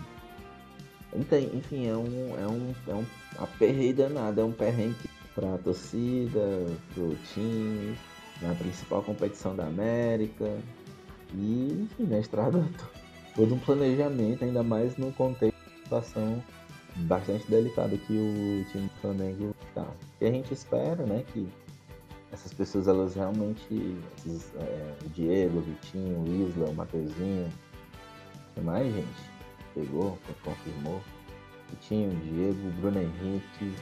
enfim, 1.14 1.88
é 1.88 1.96
um, 1.96 2.38
é 2.38 2.46
um, 2.46 2.74
é 2.88 2.94
um 2.94 3.04
aperreio 3.38 3.94
danado, 3.94 4.40
é 4.40 4.44
um 4.44 4.52
perrengue 4.52 5.10
para 5.34 5.54
a 5.54 5.58
torcida, 5.58 6.66
para 6.94 7.02
o 7.02 7.16
time, 7.34 7.96
na 8.40 8.54
principal 8.54 9.02
competição 9.02 9.54
da 9.54 9.66
América. 9.66 10.58
E, 11.34 11.86
enfim, 11.90 12.04
na 12.04 12.18
estrada, 12.18 12.66
todo 13.36 13.54
um 13.54 13.58
planejamento, 13.58 14.44
ainda 14.44 14.62
mais 14.62 14.96
no 14.96 15.12
contexto 15.12 15.57
situação 15.88 16.42
bastante 16.96 17.50
delicada 17.50 17.96
que 17.96 18.12
o 18.12 18.64
time 18.70 18.88
do 18.88 19.00
Flamengo 19.00 19.54
está. 19.66 19.86
E 20.20 20.26
a 20.26 20.30
gente 20.30 20.52
espera, 20.52 21.06
né, 21.06 21.24
que 21.32 21.48
essas 22.30 22.52
pessoas 22.52 22.86
elas 22.86 23.14
realmente, 23.14 23.96
esses, 24.18 24.52
é, 24.56 24.96
o 25.04 25.08
Diego, 25.08 25.58
o 25.58 25.62
Vitinho, 25.62 26.20
o 26.20 26.48
Isla, 26.48 26.68
o 26.68 26.74
Mateuzinho, 26.74 27.50
que 28.54 28.60
mais 28.60 28.92
gente? 28.92 29.30
Pegou, 29.74 30.18
confirmou. 30.44 31.00
Vitinho, 31.70 32.10
Diego, 32.20 32.70
Bruno 32.80 33.00
Henrique, 33.00 33.74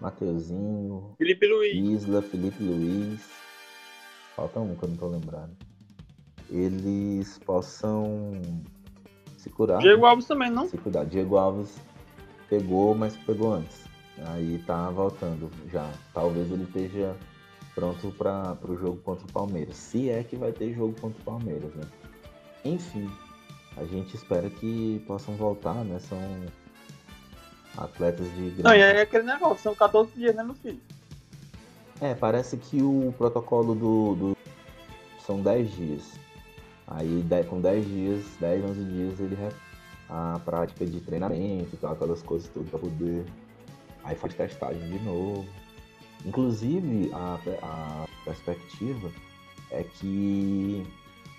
Mateuzinho, 0.00 1.14
Felipe 1.16 1.46
Luiz. 1.46 2.02
Isla, 2.02 2.22
Felipe 2.22 2.62
Luiz. 2.62 3.20
Falta 4.34 4.60
um 4.60 4.74
que 4.74 4.82
eu 4.82 4.88
não 4.90 4.96
tô 4.96 5.08
lembrando. 5.08 5.56
Eles 6.50 7.38
possam 7.38 8.32
se 9.46 9.50
curar. 9.50 9.78
Diego 9.78 10.02
né? 10.02 10.08
Alves 10.08 10.26
também, 10.26 10.50
não? 10.50 10.68
Se 10.68 10.76
cuidar. 10.76 11.04
Diego 11.04 11.36
Alves 11.36 11.80
pegou, 12.50 12.94
mas 12.94 13.16
pegou 13.16 13.54
antes. 13.54 13.84
Aí 14.26 14.58
tá 14.66 14.90
voltando 14.90 15.50
já. 15.70 15.88
Talvez 16.12 16.50
ele 16.50 16.64
esteja 16.64 17.14
pronto 17.74 18.10
para 18.10 18.56
o 18.68 18.76
jogo 18.76 18.96
contra 18.98 19.24
o 19.24 19.32
Palmeiras. 19.32 19.76
Se 19.76 20.10
é 20.10 20.24
que 20.24 20.34
vai 20.36 20.52
ter 20.52 20.74
jogo 20.74 20.94
contra 21.00 21.20
o 21.20 21.24
Palmeiras, 21.24 21.72
né? 21.74 21.84
Enfim, 22.64 23.08
a 23.76 23.84
gente 23.84 24.16
espera 24.16 24.50
que 24.50 25.02
possam 25.06 25.36
voltar, 25.36 25.84
né? 25.84 26.00
São 26.00 26.18
atletas 27.76 28.26
de 28.34 28.50
grande... 28.50 28.62
Não, 28.62 28.74
e 28.74 28.80
é 28.80 29.02
aquele 29.02 29.24
negócio, 29.24 29.62
são 29.62 29.74
14 29.74 30.10
dias, 30.12 30.34
né, 30.34 30.42
meu 30.42 30.54
filho? 30.54 30.80
É, 32.00 32.14
parece 32.14 32.56
que 32.56 32.82
o 32.82 33.14
protocolo 33.16 33.74
do, 33.74 34.14
do... 34.14 34.36
são 35.24 35.40
10 35.40 35.70
dias. 35.72 36.25
Aí 36.86 37.24
com 37.48 37.60
10 37.60 37.86
dias, 37.86 38.24
10, 38.40 38.64
11 38.64 38.84
dias, 38.84 39.20
ele 39.20 39.34
a 40.08 40.40
prática 40.44 40.86
de 40.86 41.00
treinamento 41.00 41.68
e 41.72 41.76
tal, 41.78 41.92
aquelas 41.92 42.22
coisas 42.22 42.48
tudo 42.50 42.70
para 42.70 42.78
poder. 42.78 43.24
Aí 44.04 44.14
faz 44.14 44.34
testagem 44.34 44.88
de 44.90 45.04
novo. 45.04 45.46
Inclusive, 46.24 47.10
a, 47.12 47.38
a 47.62 48.06
perspectiva 48.24 49.10
é 49.70 49.82
que 49.82 50.86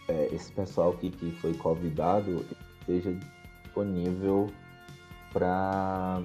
é, 0.07 0.29
esse 0.33 0.51
pessoal 0.51 0.93
que, 0.93 1.09
que 1.11 1.31
foi 1.39 1.53
convidado 1.53 2.45
esteja 2.81 3.17
disponível 3.63 4.49
para 5.31 6.21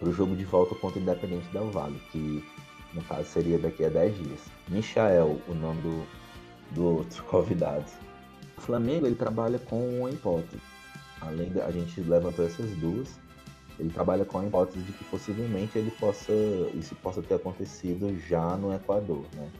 o 0.00 0.10
jogo 0.12 0.36
de 0.36 0.44
volta 0.44 0.74
contra 0.74 0.98
o 0.98 1.02
Independente 1.02 1.46
Del 1.52 1.70
Vale, 1.70 1.98
que 2.10 2.44
no 2.92 3.02
caso 3.04 3.24
seria 3.24 3.58
daqui 3.58 3.84
a 3.84 3.88
10 3.88 4.18
dias. 4.18 4.40
Michael, 4.68 5.40
o 5.48 5.54
nome 5.54 5.80
do, 5.82 6.06
do 6.74 6.84
outro 6.96 7.22
convidado. 7.30 7.84
O 8.56 8.60
Flamengo 8.60 9.06
ele 9.06 9.16
trabalha 9.16 9.58
com 9.58 10.00
uma 10.00 10.10
hipótese. 10.10 10.62
Além 11.20 11.50
da 11.50 11.66
a 11.66 11.70
gente 11.70 12.00
levantou 12.00 12.44
essas 12.44 12.70
duas, 12.76 13.18
ele 13.78 13.90
trabalha 13.90 14.24
com 14.24 14.38
a 14.38 14.46
hipótese 14.46 14.80
de 14.80 14.92
que 14.92 15.04
possivelmente 15.04 15.78
ele 15.78 15.90
possa, 15.92 16.32
isso 16.74 16.94
possa 16.96 17.22
ter 17.22 17.34
acontecido 17.34 18.16
já 18.28 18.56
no 18.56 18.74
Equador, 18.74 19.24
né? 19.34 19.50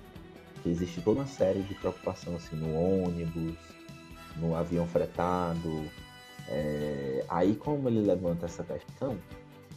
Existe 0.65 1.01
toda 1.01 1.21
uma 1.21 1.27
série 1.27 1.63
de 1.63 1.75
preocupação 1.75 2.37
assim 2.37 2.55
no 2.55 2.75
ônibus, 2.75 3.57
no 4.37 4.55
avião 4.55 4.87
fretado. 4.87 5.85
É... 6.49 7.25
Aí 7.29 7.55
como 7.55 7.89
ele 7.89 8.01
levanta 8.01 8.47
essa 8.47 8.63
questão, 8.63 9.19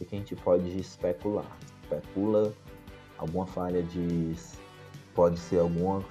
o 0.00 0.04
que 0.04 0.14
a 0.14 0.18
gente 0.18 0.36
pode 0.36 0.78
especular? 0.78 1.56
Especula 1.82 2.52
alguma 3.18 3.46
falha 3.46 3.82
de. 3.82 4.34
pode 5.14 5.38
ser 5.38 5.58
alguma 5.58 6.04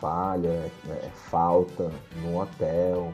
falha, 0.00 0.70
é, 0.88 1.10
falta 1.14 1.90
no 2.22 2.40
hotel, 2.40 3.12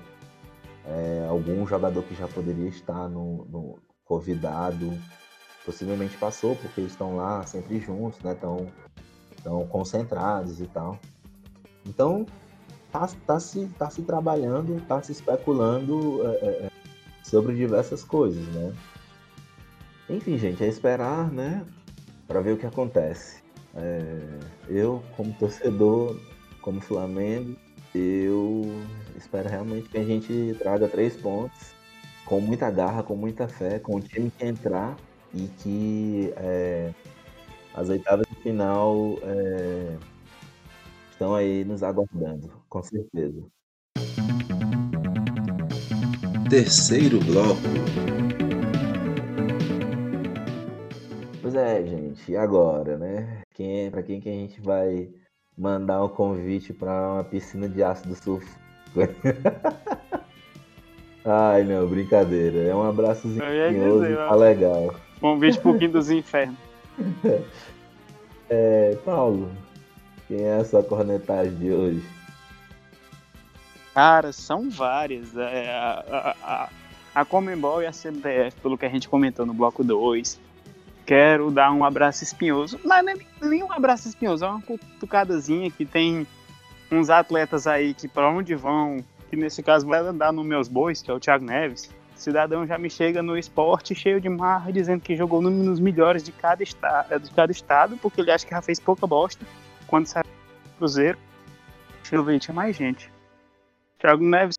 é, 0.86 1.26
algum 1.28 1.66
jogador 1.66 2.02
que 2.02 2.14
já 2.14 2.26
poderia 2.26 2.68
estar 2.68 3.08
no, 3.08 3.44
no, 3.46 3.78
convidado, 4.04 4.92
possivelmente 5.64 6.16
passou, 6.18 6.56
porque 6.56 6.80
eles 6.80 6.92
estão 6.92 7.16
lá 7.16 7.44
sempre 7.46 7.78
juntos, 7.78 8.20
né? 8.20 8.32
Estão 8.32 8.66
tão 9.42 9.66
concentrados 9.66 10.60
e 10.60 10.66
tal. 10.66 10.98
Então, 11.86 12.26
tá, 12.90 13.08
tá, 13.26 13.40
se, 13.40 13.66
tá 13.78 13.88
se 13.90 14.02
trabalhando, 14.02 14.80
tá 14.86 15.00
se 15.02 15.12
especulando 15.12 16.20
é, 16.26 16.28
é, 16.28 16.48
é, 16.66 16.70
sobre 17.22 17.54
diversas 17.54 18.04
coisas, 18.04 18.44
né? 18.48 18.74
Enfim, 20.10 20.36
gente, 20.36 20.62
é 20.62 20.68
esperar, 20.68 21.30
né? 21.30 21.64
Para 22.26 22.40
ver 22.40 22.52
o 22.52 22.58
que 22.58 22.66
acontece. 22.66 23.42
É, 23.74 24.38
eu, 24.68 25.02
como 25.16 25.32
torcedor, 25.34 26.20
como 26.62 26.80
Flamengo, 26.80 27.56
eu 27.92 28.62
espero 29.16 29.48
realmente 29.48 29.88
que 29.88 29.98
a 29.98 30.04
gente 30.04 30.56
traga 30.58 30.88
três 30.88 31.16
pontos 31.16 31.74
com 32.24 32.40
muita 32.40 32.70
garra, 32.70 33.02
com 33.02 33.16
muita 33.16 33.48
fé, 33.48 33.78
com 33.78 33.96
o 33.96 34.00
time 34.00 34.30
que 34.30 34.46
entrar 34.46 34.96
e 35.34 35.48
que 35.58 36.32
é, 36.36 36.92
as 37.74 37.88
oitavas 37.88 38.26
de 38.28 38.36
final 38.36 39.18
é, 39.22 39.98
estão 41.10 41.34
aí 41.34 41.64
nos 41.64 41.82
aguardando, 41.82 42.50
com 42.68 42.82
certeza. 42.82 43.42
Terceiro 46.48 47.18
bloco. 47.18 47.60
Pois 51.40 51.54
é, 51.54 51.84
gente, 51.84 52.30
e 52.30 52.36
agora, 52.36 52.96
né? 52.96 53.42
Quem, 53.52 53.86
é, 53.86 53.90
para 53.90 54.02
quem 54.02 54.20
que 54.20 54.28
a 54.28 54.32
gente 54.32 54.60
vai 54.60 55.10
mandar 55.62 56.04
um 56.04 56.08
convite 56.08 56.72
para 56.72 56.90
uma 56.90 57.24
piscina 57.24 57.68
de 57.68 57.84
ácido 57.84 58.16
sulfúrico? 58.16 58.60
Ai, 61.24 61.62
não, 61.62 61.86
brincadeira. 61.86 62.68
É 62.68 62.74
um 62.74 62.82
abraçozinho 62.82 63.44
e 63.44 64.16
tá 64.16 64.34
legal. 64.34 64.96
Convite 65.20 65.60
pro 65.60 65.78
Quinto 65.78 65.92
dos 65.92 66.10
Infernos. 66.10 66.58
É, 68.54 68.98
Paulo, 69.02 69.50
quem 70.28 70.42
é 70.42 70.56
a 70.56 70.64
sua 70.64 70.82
cornetagem 70.82 71.54
de 71.54 71.72
hoje? 71.72 72.04
Cara, 73.94 74.30
são 74.30 74.68
várias. 74.68 75.34
É, 75.34 75.70
a, 75.70 76.36
a, 76.42 76.68
a 77.14 77.24
Comembol 77.24 77.80
e 77.80 77.86
a 77.86 77.90
CBF, 77.90 78.60
pelo 78.60 78.76
que 78.76 78.84
a 78.84 78.90
gente 78.90 79.08
comentou 79.08 79.46
no 79.46 79.54
bloco 79.54 79.82
2. 79.82 80.38
Quero 81.05 81.50
dar 81.50 81.72
um 81.72 81.84
abraço 81.84 82.22
espinhoso. 82.22 82.78
Mas 82.84 83.07
é 83.07 83.14
nem 83.46 83.62
um 83.62 83.72
abraço 83.72 84.09
espinhoso, 84.09 84.44
é 84.44 84.48
uma 84.48 84.62
cutucadazinha 84.62 85.70
que 85.70 85.84
tem 85.84 86.26
uns 86.90 87.11
atletas 87.11 87.66
aí 87.66 87.94
que 87.94 88.07
para 88.07 88.28
onde 88.28 88.55
vão 88.55 89.05
que 89.28 89.36
nesse 89.36 89.62
caso 89.62 89.86
vai 89.86 90.00
andar 90.00 90.30
nos 90.30 90.44
meus 90.44 90.68
bois, 90.68 91.00
que 91.00 91.11
é 91.11 91.14
o 91.14 91.18
Thiago 91.18 91.42
Neves, 91.42 91.90
cidadão 92.14 92.66
já 92.66 92.78
me 92.78 92.88
chega 92.88 93.22
no 93.22 93.36
esporte 93.36 93.94
cheio 93.94 94.20
de 94.20 94.28
marra, 94.28 94.70
dizendo 94.70 95.00
que 95.00 95.16
jogou 95.16 95.40
nos 95.40 95.80
melhores 95.80 96.22
de 96.22 96.32
cada, 96.32 96.62
esta 96.62 97.18
de 97.18 97.30
cada 97.30 97.50
estado, 97.50 97.96
porque 97.96 98.20
ele 98.20 98.30
acha 98.30 98.46
que 98.46 98.55
já 98.55 98.62
fez 98.62 98.78
pouca 98.78 99.07
bosta 99.07 99.44
quando 99.86 100.07
saiu 100.07 100.24
do 100.24 100.78
Cruzeiro. 100.78 101.18
Deixa 102.00 102.16
eu 102.16 102.22
ver, 102.22 102.38
tinha 102.38 102.55
mais 102.55 102.76
gente. 102.76 103.11
Thiago 103.98 104.22
Neves, 104.22 104.57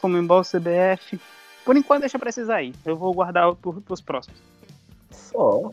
Comembol, 0.00 0.42
CBF. 0.42 1.20
Por 1.64 1.76
enquanto, 1.76 2.00
deixa 2.00 2.18
precisar 2.18 2.56
aí. 2.56 2.74
Eu 2.84 2.96
vou 2.96 3.12
guardar 3.14 3.54
para 3.54 3.92
os 3.92 4.00
próximos. 4.00 4.38
Só. 5.14 5.70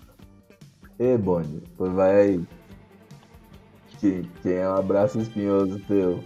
Ei, 1.00 1.18
Boni, 1.18 1.64
pois 1.78 1.92
vai 1.94 2.16
aí. 2.16 2.48
Quem, 4.00 4.24
quem 4.42 4.54
é 4.54 4.70
um 4.70 4.78
abraço 4.78 5.20
espinhoso 5.20 5.80
teu? 5.88 6.24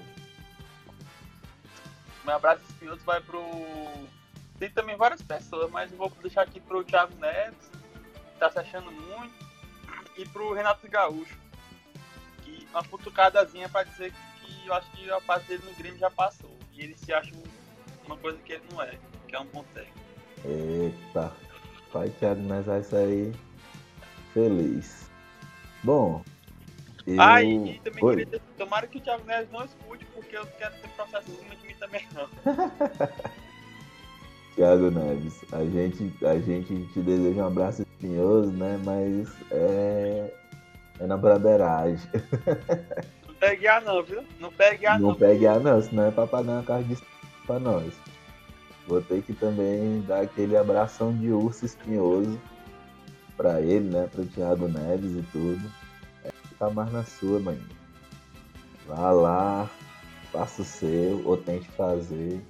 Meu 2.25 2.35
abraço 2.35 2.63
espinhoso 2.69 3.01
vai 3.05 3.21
pro. 3.21 3.41
Tem 4.59 4.69
também 4.69 4.95
várias 4.95 5.21
pessoas, 5.21 5.69
mas 5.71 5.91
eu 5.91 5.97
vou 5.97 6.11
deixar 6.21 6.41
aqui 6.41 6.59
pro 6.59 6.83
Thiago 6.83 7.13
Neves, 7.19 7.69
que 8.33 8.39
tá 8.39 8.49
se 8.49 8.59
achando 8.59 8.91
muito, 8.91 9.33
e 10.17 10.27
pro 10.29 10.53
Renato 10.53 10.87
Gaúcho. 10.89 11.37
Que 12.43 12.67
uma 12.71 12.83
cutucadazinha 12.83 13.67
pra 13.69 13.83
dizer 13.83 14.13
que 14.41 14.67
eu 14.67 14.73
acho 14.73 14.89
que 14.91 15.09
a 15.09 15.21
parte 15.21 15.47
dele 15.47 15.63
no 15.65 15.75
Grêmio 15.75 15.99
já 15.99 16.09
passou. 16.09 16.55
E 16.73 16.81
ele 16.81 16.95
se 16.97 17.13
acha 17.13 17.31
uma 18.05 18.17
coisa 18.17 18.37
que 18.39 18.53
ele 18.53 18.63
não 18.71 18.81
é, 18.81 18.97
que 19.27 19.35
é 19.35 19.39
um 19.39 19.45
ponto 19.45 19.67
técnico. 19.73 19.99
Eita, 20.45 21.33
pai 21.95 22.09
Thiago 22.19 22.41
Neves 22.41 22.65
vai 22.65 22.83
sair 22.83 23.33
feliz. 24.33 25.09
Bom, 25.81 26.21
eu... 27.07 27.21
Ah, 27.21 27.41
e, 27.41 27.79
também 27.79 28.03
Oi. 28.03 28.15
queria 28.15 28.25
dizer, 28.25 28.41
tomara 28.57 28.85
que 28.85 28.97
o 28.97 29.01
Thiago 29.01 29.23
Neves 29.25 29.49
não 29.49 29.63
escute, 29.63 30.05
porque 30.13 30.37
eu 30.37 30.45
quero 30.57 30.75
ter 30.75 30.89
processo 30.89 31.31
em 31.31 31.35
cima 31.35 31.55
de 31.55 31.67
mim 31.67 31.75
também, 31.79 32.05
não. 32.13 32.27
Thiago 34.55 34.91
Neves, 34.91 35.45
a 35.53 35.63
gente, 35.63 36.25
a 36.25 36.37
gente 36.37 36.85
te 36.91 36.99
deseja 36.99 37.43
um 37.43 37.47
abraço 37.47 37.83
espinhoso, 37.83 38.51
né? 38.51 38.77
Mas 38.83 39.29
é, 39.51 40.33
é 40.99 41.07
na 41.07 41.15
braderagem. 41.15 42.09
Não 43.25 43.33
pegue 43.35 43.67
A 43.69 43.79
não, 43.79 44.03
viu? 44.03 44.23
Não 44.39 44.51
pegue 44.51 44.85
A 44.85 44.99
não. 44.99 45.09
Não 45.09 45.15
pegue 45.15 45.47
A 45.47 45.59
não, 45.59 45.81
senão 45.81 46.07
é 46.07 46.11
pra 46.11 46.27
pagar 46.27 46.51
uma 46.53 46.63
carga 46.63 46.93
de 46.93 47.01
pra 47.45 47.57
nós. 47.57 47.93
Vou 48.87 49.01
ter 49.01 49.21
que 49.23 49.33
também 49.33 50.01
dar 50.01 50.21
aquele 50.21 50.55
abração 50.55 51.11
de 51.15 51.31
urso 51.31 51.65
espinhoso 51.65 52.39
pra 53.35 53.61
ele, 53.61 53.89
né? 53.89 54.07
Pro 54.11 54.25
Thiago 54.25 54.67
Neves 54.67 55.11
e 55.11 55.23
tudo 55.31 55.85
tá 56.57 56.69
mais 56.69 56.91
na 56.91 57.03
sua, 57.03 57.39
mãe. 57.39 57.59
Vá 58.87 59.11
lá, 59.11 59.69
faça 60.31 60.61
o 60.61 60.65
seu, 60.65 61.21
ou 61.25 61.37
tente 61.37 61.67
fazer. 61.69 62.41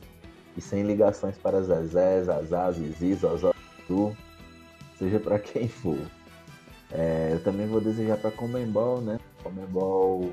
E 0.57 0.61
sem 0.61 0.83
ligações 0.83 1.37
para 1.37 1.61
Zezé, 1.61 2.23
Zazá, 2.23 2.71
Zizi, 2.71 3.13
Zozó, 3.15 3.53
tu, 3.87 4.15
seja 4.97 5.19
para 5.19 5.37
quem 5.39 5.67
for. 5.67 5.99
É, 6.91 7.31
eu 7.33 7.43
também 7.43 7.67
vou 7.67 7.81
desejar 7.81 8.17
para 8.17 8.31
Comembol, 8.31 9.01
né? 9.01 9.19
Comembol, 9.43 10.31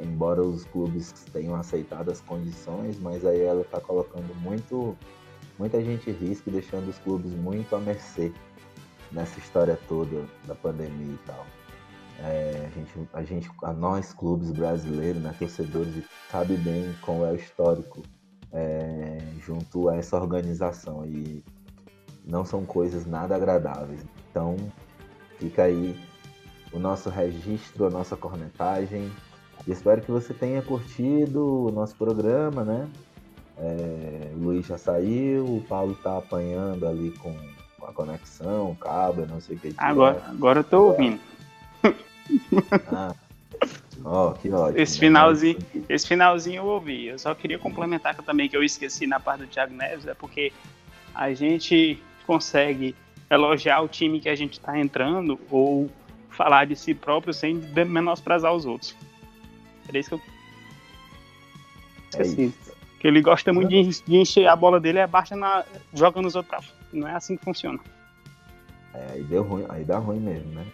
embora 0.00 0.40
os 0.42 0.64
clubes 0.64 1.12
tenham 1.32 1.54
aceitado 1.54 2.10
as 2.10 2.20
condições, 2.20 2.98
mas 2.98 3.26
aí 3.26 3.42
ela 3.42 3.60
está 3.60 3.78
colocando 3.78 4.34
muito, 4.40 4.96
muita 5.58 5.82
gente 5.82 6.10
em 6.10 6.12
risco, 6.12 6.50
deixando 6.50 6.88
os 6.88 6.98
clubes 6.98 7.32
muito 7.32 7.74
à 7.74 7.80
mercê 7.80 8.32
nessa 9.10 9.38
história 9.38 9.78
toda 9.88 10.24
da 10.46 10.54
pandemia 10.54 11.14
e 11.14 11.18
tal. 11.26 11.46
É, 12.20 12.66
a, 12.66 12.70
gente, 12.70 13.08
a 13.12 13.22
gente, 13.22 13.50
a 13.62 13.72
nós 13.72 14.12
clubes 14.12 14.52
brasileiros, 14.52 15.20
né, 15.20 15.34
torcedores, 15.38 16.04
sabe 16.30 16.56
bem 16.56 16.94
qual 17.02 17.26
é 17.26 17.32
o 17.32 17.36
histórico 17.36 18.02
é, 18.52 19.18
junto 19.40 19.88
a 19.88 19.96
essa 19.96 20.16
organização 20.16 21.04
e 21.04 21.42
não 22.24 22.44
são 22.44 22.64
coisas 22.64 23.06
nada 23.06 23.34
agradáveis. 23.34 24.04
Então 24.30 24.56
fica 25.38 25.64
aí 25.64 25.98
o 26.72 26.78
nosso 26.78 27.10
registro, 27.10 27.86
a 27.86 27.90
nossa 27.90 28.16
cornetagem. 28.16 29.10
E 29.66 29.70
espero 29.70 30.00
que 30.00 30.10
você 30.10 30.32
tenha 30.32 30.62
curtido 30.62 31.66
o 31.66 31.70
nosso 31.70 31.96
programa, 31.96 32.64
né? 32.64 32.88
É, 33.58 34.32
o 34.34 34.38
Luiz 34.38 34.66
já 34.66 34.78
saiu, 34.78 35.44
o 35.44 35.64
Paulo 35.68 35.94
tá 36.02 36.18
apanhando 36.18 36.86
ali 36.86 37.10
com, 37.18 37.34
com 37.78 37.86
a 37.86 37.92
conexão, 37.92 38.70
o 38.70 38.76
cabo, 38.76 39.26
não 39.26 39.40
sei 39.40 39.56
o 39.56 39.58
que. 39.58 39.74
Agora, 39.76 40.22
agora 40.28 40.60
eu 40.60 40.64
tô 40.64 40.88
ouvindo. 40.88 41.20
Ah. 42.92 43.14
Oh, 44.04 44.32
que 44.32 44.50
ótimo. 44.50 44.80
Esse 44.80 44.94
né? 44.94 45.00
finalzinho, 45.00 45.58
esse 45.88 46.06
finalzinho 46.06 46.62
eu 46.62 46.66
ouvi. 46.66 47.06
Eu 47.06 47.18
só 47.18 47.34
queria 47.34 47.58
complementar 47.58 48.14
também 48.16 48.48
que 48.48 48.56
eu 48.56 48.62
esqueci 48.62 49.06
na 49.06 49.20
parte 49.20 49.40
do 49.40 49.46
Thiago 49.46 49.74
Neves, 49.74 50.06
é 50.06 50.14
porque 50.14 50.52
a 51.14 51.32
gente 51.34 52.02
consegue 52.26 52.94
elogiar 53.30 53.80
o 53.80 53.88
time 53.88 54.20
que 54.20 54.28
a 54.28 54.34
gente 54.34 54.54
está 54.54 54.78
entrando 54.78 55.38
ou 55.50 55.90
falar 56.30 56.66
de 56.66 56.74
si 56.74 56.94
próprio 56.94 57.32
sem 57.32 57.54
menosprezar 57.54 58.52
os 58.52 58.64
outros. 58.64 58.96
Era 59.88 59.98
isso 59.98 60.10
que 60.10 60.14
eu 60.14 60.20
é 62.20 62.22
esqueci. 62.22 62.54
É 62.68 62.81
que 63.02 63.08
ele 63.08 63.20
gosta 63.20 63.52
muito 63.52 63.68
de, 63.68 63.82
de, 63.82 64.16
encher 64.16 64.46
a 64.46 64.54
bola 64.54 64.78
dele, 64.78 65.00
é 65.00 65.06
baixa 65.08 65.34
na, 65.34 65.64
joga 65.92 66.22
nos 66.22 66.36
outros. 66.36 66.72
Não 66.92 67.08
é 67.08 67.16
assim 67.16 67.36
que 67.36 67.42
funciona. 67.42 67.80
É, 68.94 69.14
aí 69.14 69.24
deu 69.24 69.42
ruim, 69.42 69.66
aí 69.68 69.82
dá 69.82 69.98
ruim 69.98 70.20
mesmo, 70.20 70.52
né? 70.52 70.64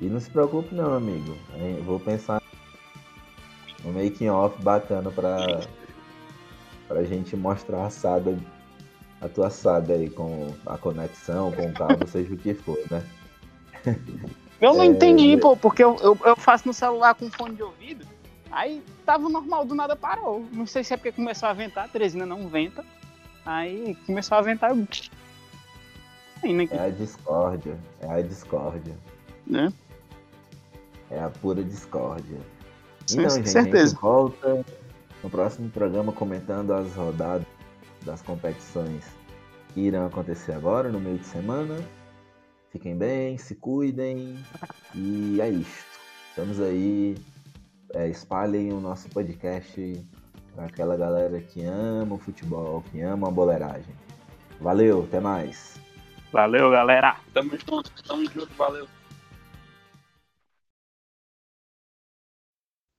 E 0.00 0.06
não 0.06 0.18
se 0.18 0.30
preocupe 0.30 0.74
não, 0.74 0.94
amigo. 0.94 1.36
Eu 1.52 1.82
vou 1.82 2.00
pensar 2.00 2.40
um 3.84 3.92
making 3.92 4.30
off 4.30 4.62
bacana 4.62 5.10
pra, 5.10 5.60
pra 6.88 7.04
gente 7.04 7.36
mostrar 7.36 7.84
a 7.84 7.90
saga, 7.90 8.34
a 9.20 9.28
tua 9.28 9.50
saga 9.50 9.92
aí 9.92 10.08
com 10.08 10.54
a 10.64 10.78
conexão, 10.78 11.52
com 11.52 11.66
o 11.66 11.74
cabo, 11.74 12.06
seja 12.08 12.32
o 12.32 12.38
que 12.38 12.54
for, 12.54 12.78
né? 12.90 13.04
Eu 14.58 14.72
não 14.72 14.84
é... 14.84 14.86
entendi, 14.86 15.36
pô, 15.36 15.54
porque 15.54 15.84
eu, 15.84 15.98
eu, 16.00 16.18
eu, 16.24 16.34
faço 16.34 16.66
no 16.66 16.72
celular 16.72 17.14
com 17.14 17.30
fone 17.30 17.56
de 17.56 17.62
ouvido, 17.62 18.06
aí 18.50 18.82
tava 19.04 19.28
normal, 19.28 19.64
do 19.64 19.74
nada 19.74 19.96
parou. 19.96 20.46
Não 20.52 20.66
sei 20.66 20.84
se 20.84 20.94
é 20.94 20.96
porque 20.96 21.12
começou 21.12 21.48
a 21.48 21.52
ventar, 21.52 21.84
a 21.84 21.88
Teresina 21.88 22.26
não 22.26 22.48
venta. 22.48 22.84
Aí 23.44 23.96
começou 24.06 24.38
a 24.38 24.42
ventar, 24.42 24.70
eu... 24.70 24.86
É 26.74 26.86
a 26.86 26.90
discórdia, 26.90 27.78
é 28.00 28.06
a 28.06 28.20
discórdia. 28.20 28.94
Né? 29.46 29.72
É 31.10 31.20
a 31.20 31.30
pura 31.30 31.62
discórdia. 31.64 32.38
Sim, 33.06 33.20
então, 33.20 33.30
gente, 33.30 33.48
certeza. 33.48 33.82
a 33.82 33.86
gente 33.86 34.00
volta 34.00 34.64
no 35.22 35.30
próximo 35.30 35.70
programa 35.70 36.12
comentando 36.12 36.72
as 36.72 36.94
rodadas 36.94 37.46
das 38.02 38.20
competições 38.20 39.04
que 39.72 39.80
irão 39.80 40.06
acontecer 40.06 40.52
agora, 40.52 40.90
no 40.90 41.00
meio 41.00 41.18
de 41.18 41.26
semana. 41.26 41.76
Fiquem 42.70 42.96
bem, 42.96 43.38
se 43.38 43.54
cuidem. 43.54 44.38
E 44.94 45.40
é 45.40 45.48
isto. 45.48 45.98
Estamos 46.30 46.60
aí. 46.60 47.16
É, 47.94 48.08
espalhem 48.08 48.72
o 48.72 48.80
nosso 48.80 49.08
podcast 49.10 50.04
para 50.54 50.66
aquela 50.66 50.96
galera 50.96 51.40
que 51.40 51.64
ama 51.64 52.16
o 52.16 52.18
futebol, 52.18 52.82
que 52.90 53.00
ama 53.00 53.28
a 53.28 53.30
boleiragem. 53.30 53.94
Valeu, 54.60 55.04
até 55.04 55.20
mais. 55.20 55.80
Valeu, 56.32 56.70
galera. 56.72 57.20
Tamo 57.32 57.56
junto, 57.56 57.90
tamo 58.02 58.28
junto, 58.28 58.52
valeu. 58.54 58.88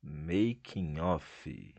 Making 0.02 1.00
off. 1.00 1.76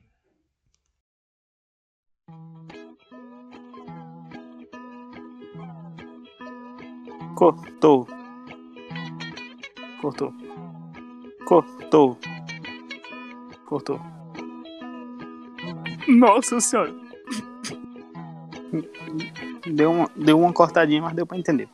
Cortou. 7.35 8.07
Cortou. 10.03 10.35
Cortou. 11.47 12.36
Cortou. 13.67 14.01
Nossa 16.09 16.61
senhora. 16.61 16.95
Deu 19.67 19.91
uma, 19.91 20.11
deu 20.15 20.39
uma 20.39 20.53
cortadinha, 20.53 21.03
mas 21.03 21.15
deu 21.15 21.27
pra 21.27 21.37
entender. 21.37 21.69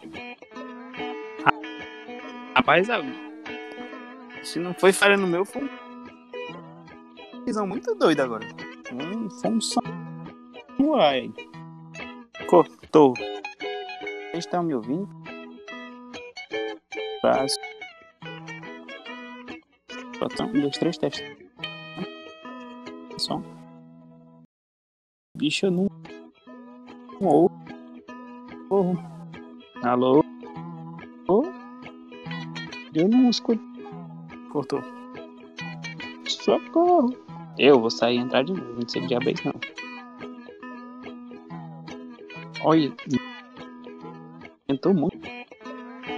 Rapaz, 2.54 2.88
se 4.42 4.58
não 4.58 4.74
foi 4.74 4.92
falha 4.92 5.16
no 5.16 5.26
meu, 5.26 5.44
foi 5.44 5.68
visão 7.44 7.66
muito 7.66 7.94
doida 7.94 8.24
agora. 8.24 8.46
Hum, 8.92 9.28
foi 9.28 9.50
um 9.50 9.60
som. 9.60 9.80
Uai. 10.80 11.32
Cortou. 12.46 13.14
Vocês 13.14 14.44
estão 14.44 14.62
me 14.62 14.74
ouvindo? 14.74 15.08
Braço. 17.22 17.56
Botão, 20.18 20.46
um, 20.46 20.60
dois, 20.60 20.78
três, 20.78 20.98
testes. 20.98 21.41
Som. 23.22 23.40
Bicho, 25.36 25.66
eu 25.66 25.70
não. 25.70 25.86
Ou. 27.20 27.48
Oh. 28.68 28.96
Alô? 29.86 30.24
Oh. 31.28 31.44
Eu 32.92 33.08
não 33.08 33.30
escuto. 33.30 33.62
Cortou. 34.50 34.80
Socorro. 36.26 37.16
Eu 37.56 37.78
vou 37.78 37.90
sair 37.90 38.16
e 38.16 38.18
entrar 38.18 38.42
de 38.42 38.54
novo, 38.54 38.80
não 38.80 38.88
sei 38.88 39.02
que 39.02 39.08
diabo 39.08 39.30
é 39.30 39.34
não. 39.44 39.54
Olha, 42.64 42.92
Tentou 44.66 44.94
muito. 44.94 45.18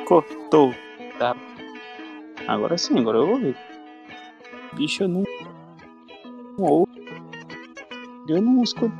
Cortou. 0.06 0.72
Tá. 1.18 1.36
Agora 2.48 2.78
sim, 2.78 2.98
agora 2.98 3.18
eu 3.18 3.28
ouvi. 3.28 3.54
Bicho, 4.72 5.02
eu 5.04 5.08
não. 5.08 5.24
Não. 6.58 6.93
Eu 8.28 8.40
não 8.40 8.62
escuto. 8.62 8.94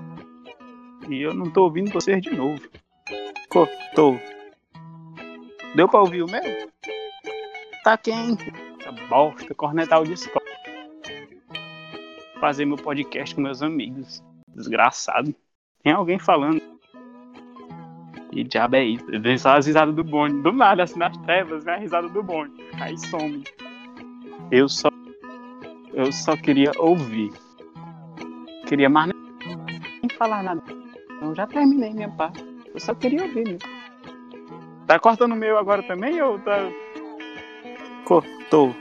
E 1.08 1.22
eu 1.22 1.32
não 1.34 1.50
tô 1.50 1.64
ouvindo 1.64 1.92
vocês 1.92 2.20
de 2.20 2.30
novo. 2.30 2.60
Cortou. 3.48 4.18
Deu 5.74 5.88
pra 5.88 6.00
ouvir 6.00 6.22
o 6.22 6.26
meu? 6.26 6.42
Tá 7.82 7.96
quente. 7.96 8.52
Essa 8.80 8.92
bosta, 9.08 9.54
cornetar 9.54 10.00
o 10.00 10.04
Discord. 10.04 10.44
Fazer 12.40 12.64
meu 12.64 12.76
podcast 12.76 13.34
com 13.34 13.40
meus 13.40 13.62
amigos. 13.62 14.22
Desgraçado. 14.54 15.34
Tem 15.82 15.92
alguém 15.92 16.18
falando. 16.18 16.62
E 18.32 18.44
diabo 18.44 18.76
é 18.76 18.84
isso? 18.84 19.06
Vem 19.20 19.38
só 19.38 19.56
as 19.56 19.66
risadas 19.66 19.94
do 19.94 20.04
Boni. 20.04 20.42
Do 20.42 20.52
nada, 20.52 20.82
assim 20.82 20.98
nas 20.98 21.16
trevas, 21.18 21.64
vem 21.64 21.74
a 21.74 21.78
risada 21.78 22.08
do 22.08 22.22
Boni. 22.22 22.52
Aí 22.80 22.98
some. 22.98 23.44
Eu 24.50 24.68
só. 24.68 24.88
Eu 25.92 26.12
só 26.12 26.36
queria 26.36 26.72
ouvir. 26.78 27.32
Queria 28.66 28.90
mais 28.90 29.13
falar 30.24 30.42
nada. 30.42 30.62
Eu 31.20 31.34
já 31.34 31.46
terminei 31.46 31.92
minha 31.92 32.08
parte. 32.08 32.42
Eu 32.72 32.80
só 32.80 32.94
queria 32.94 33.22
ouvir 33.22 33.44
mesmo. 33.44 33.58
Tá 34.86 34.98
cortando 34.98 35.32
o 35.32 35.36
meu 35.36 35.58
agora 35.58 35.82
também 35.82 36.20
ou 36.22 36.38
tá. 36.38 36.58
Cortou. 38.06 38.74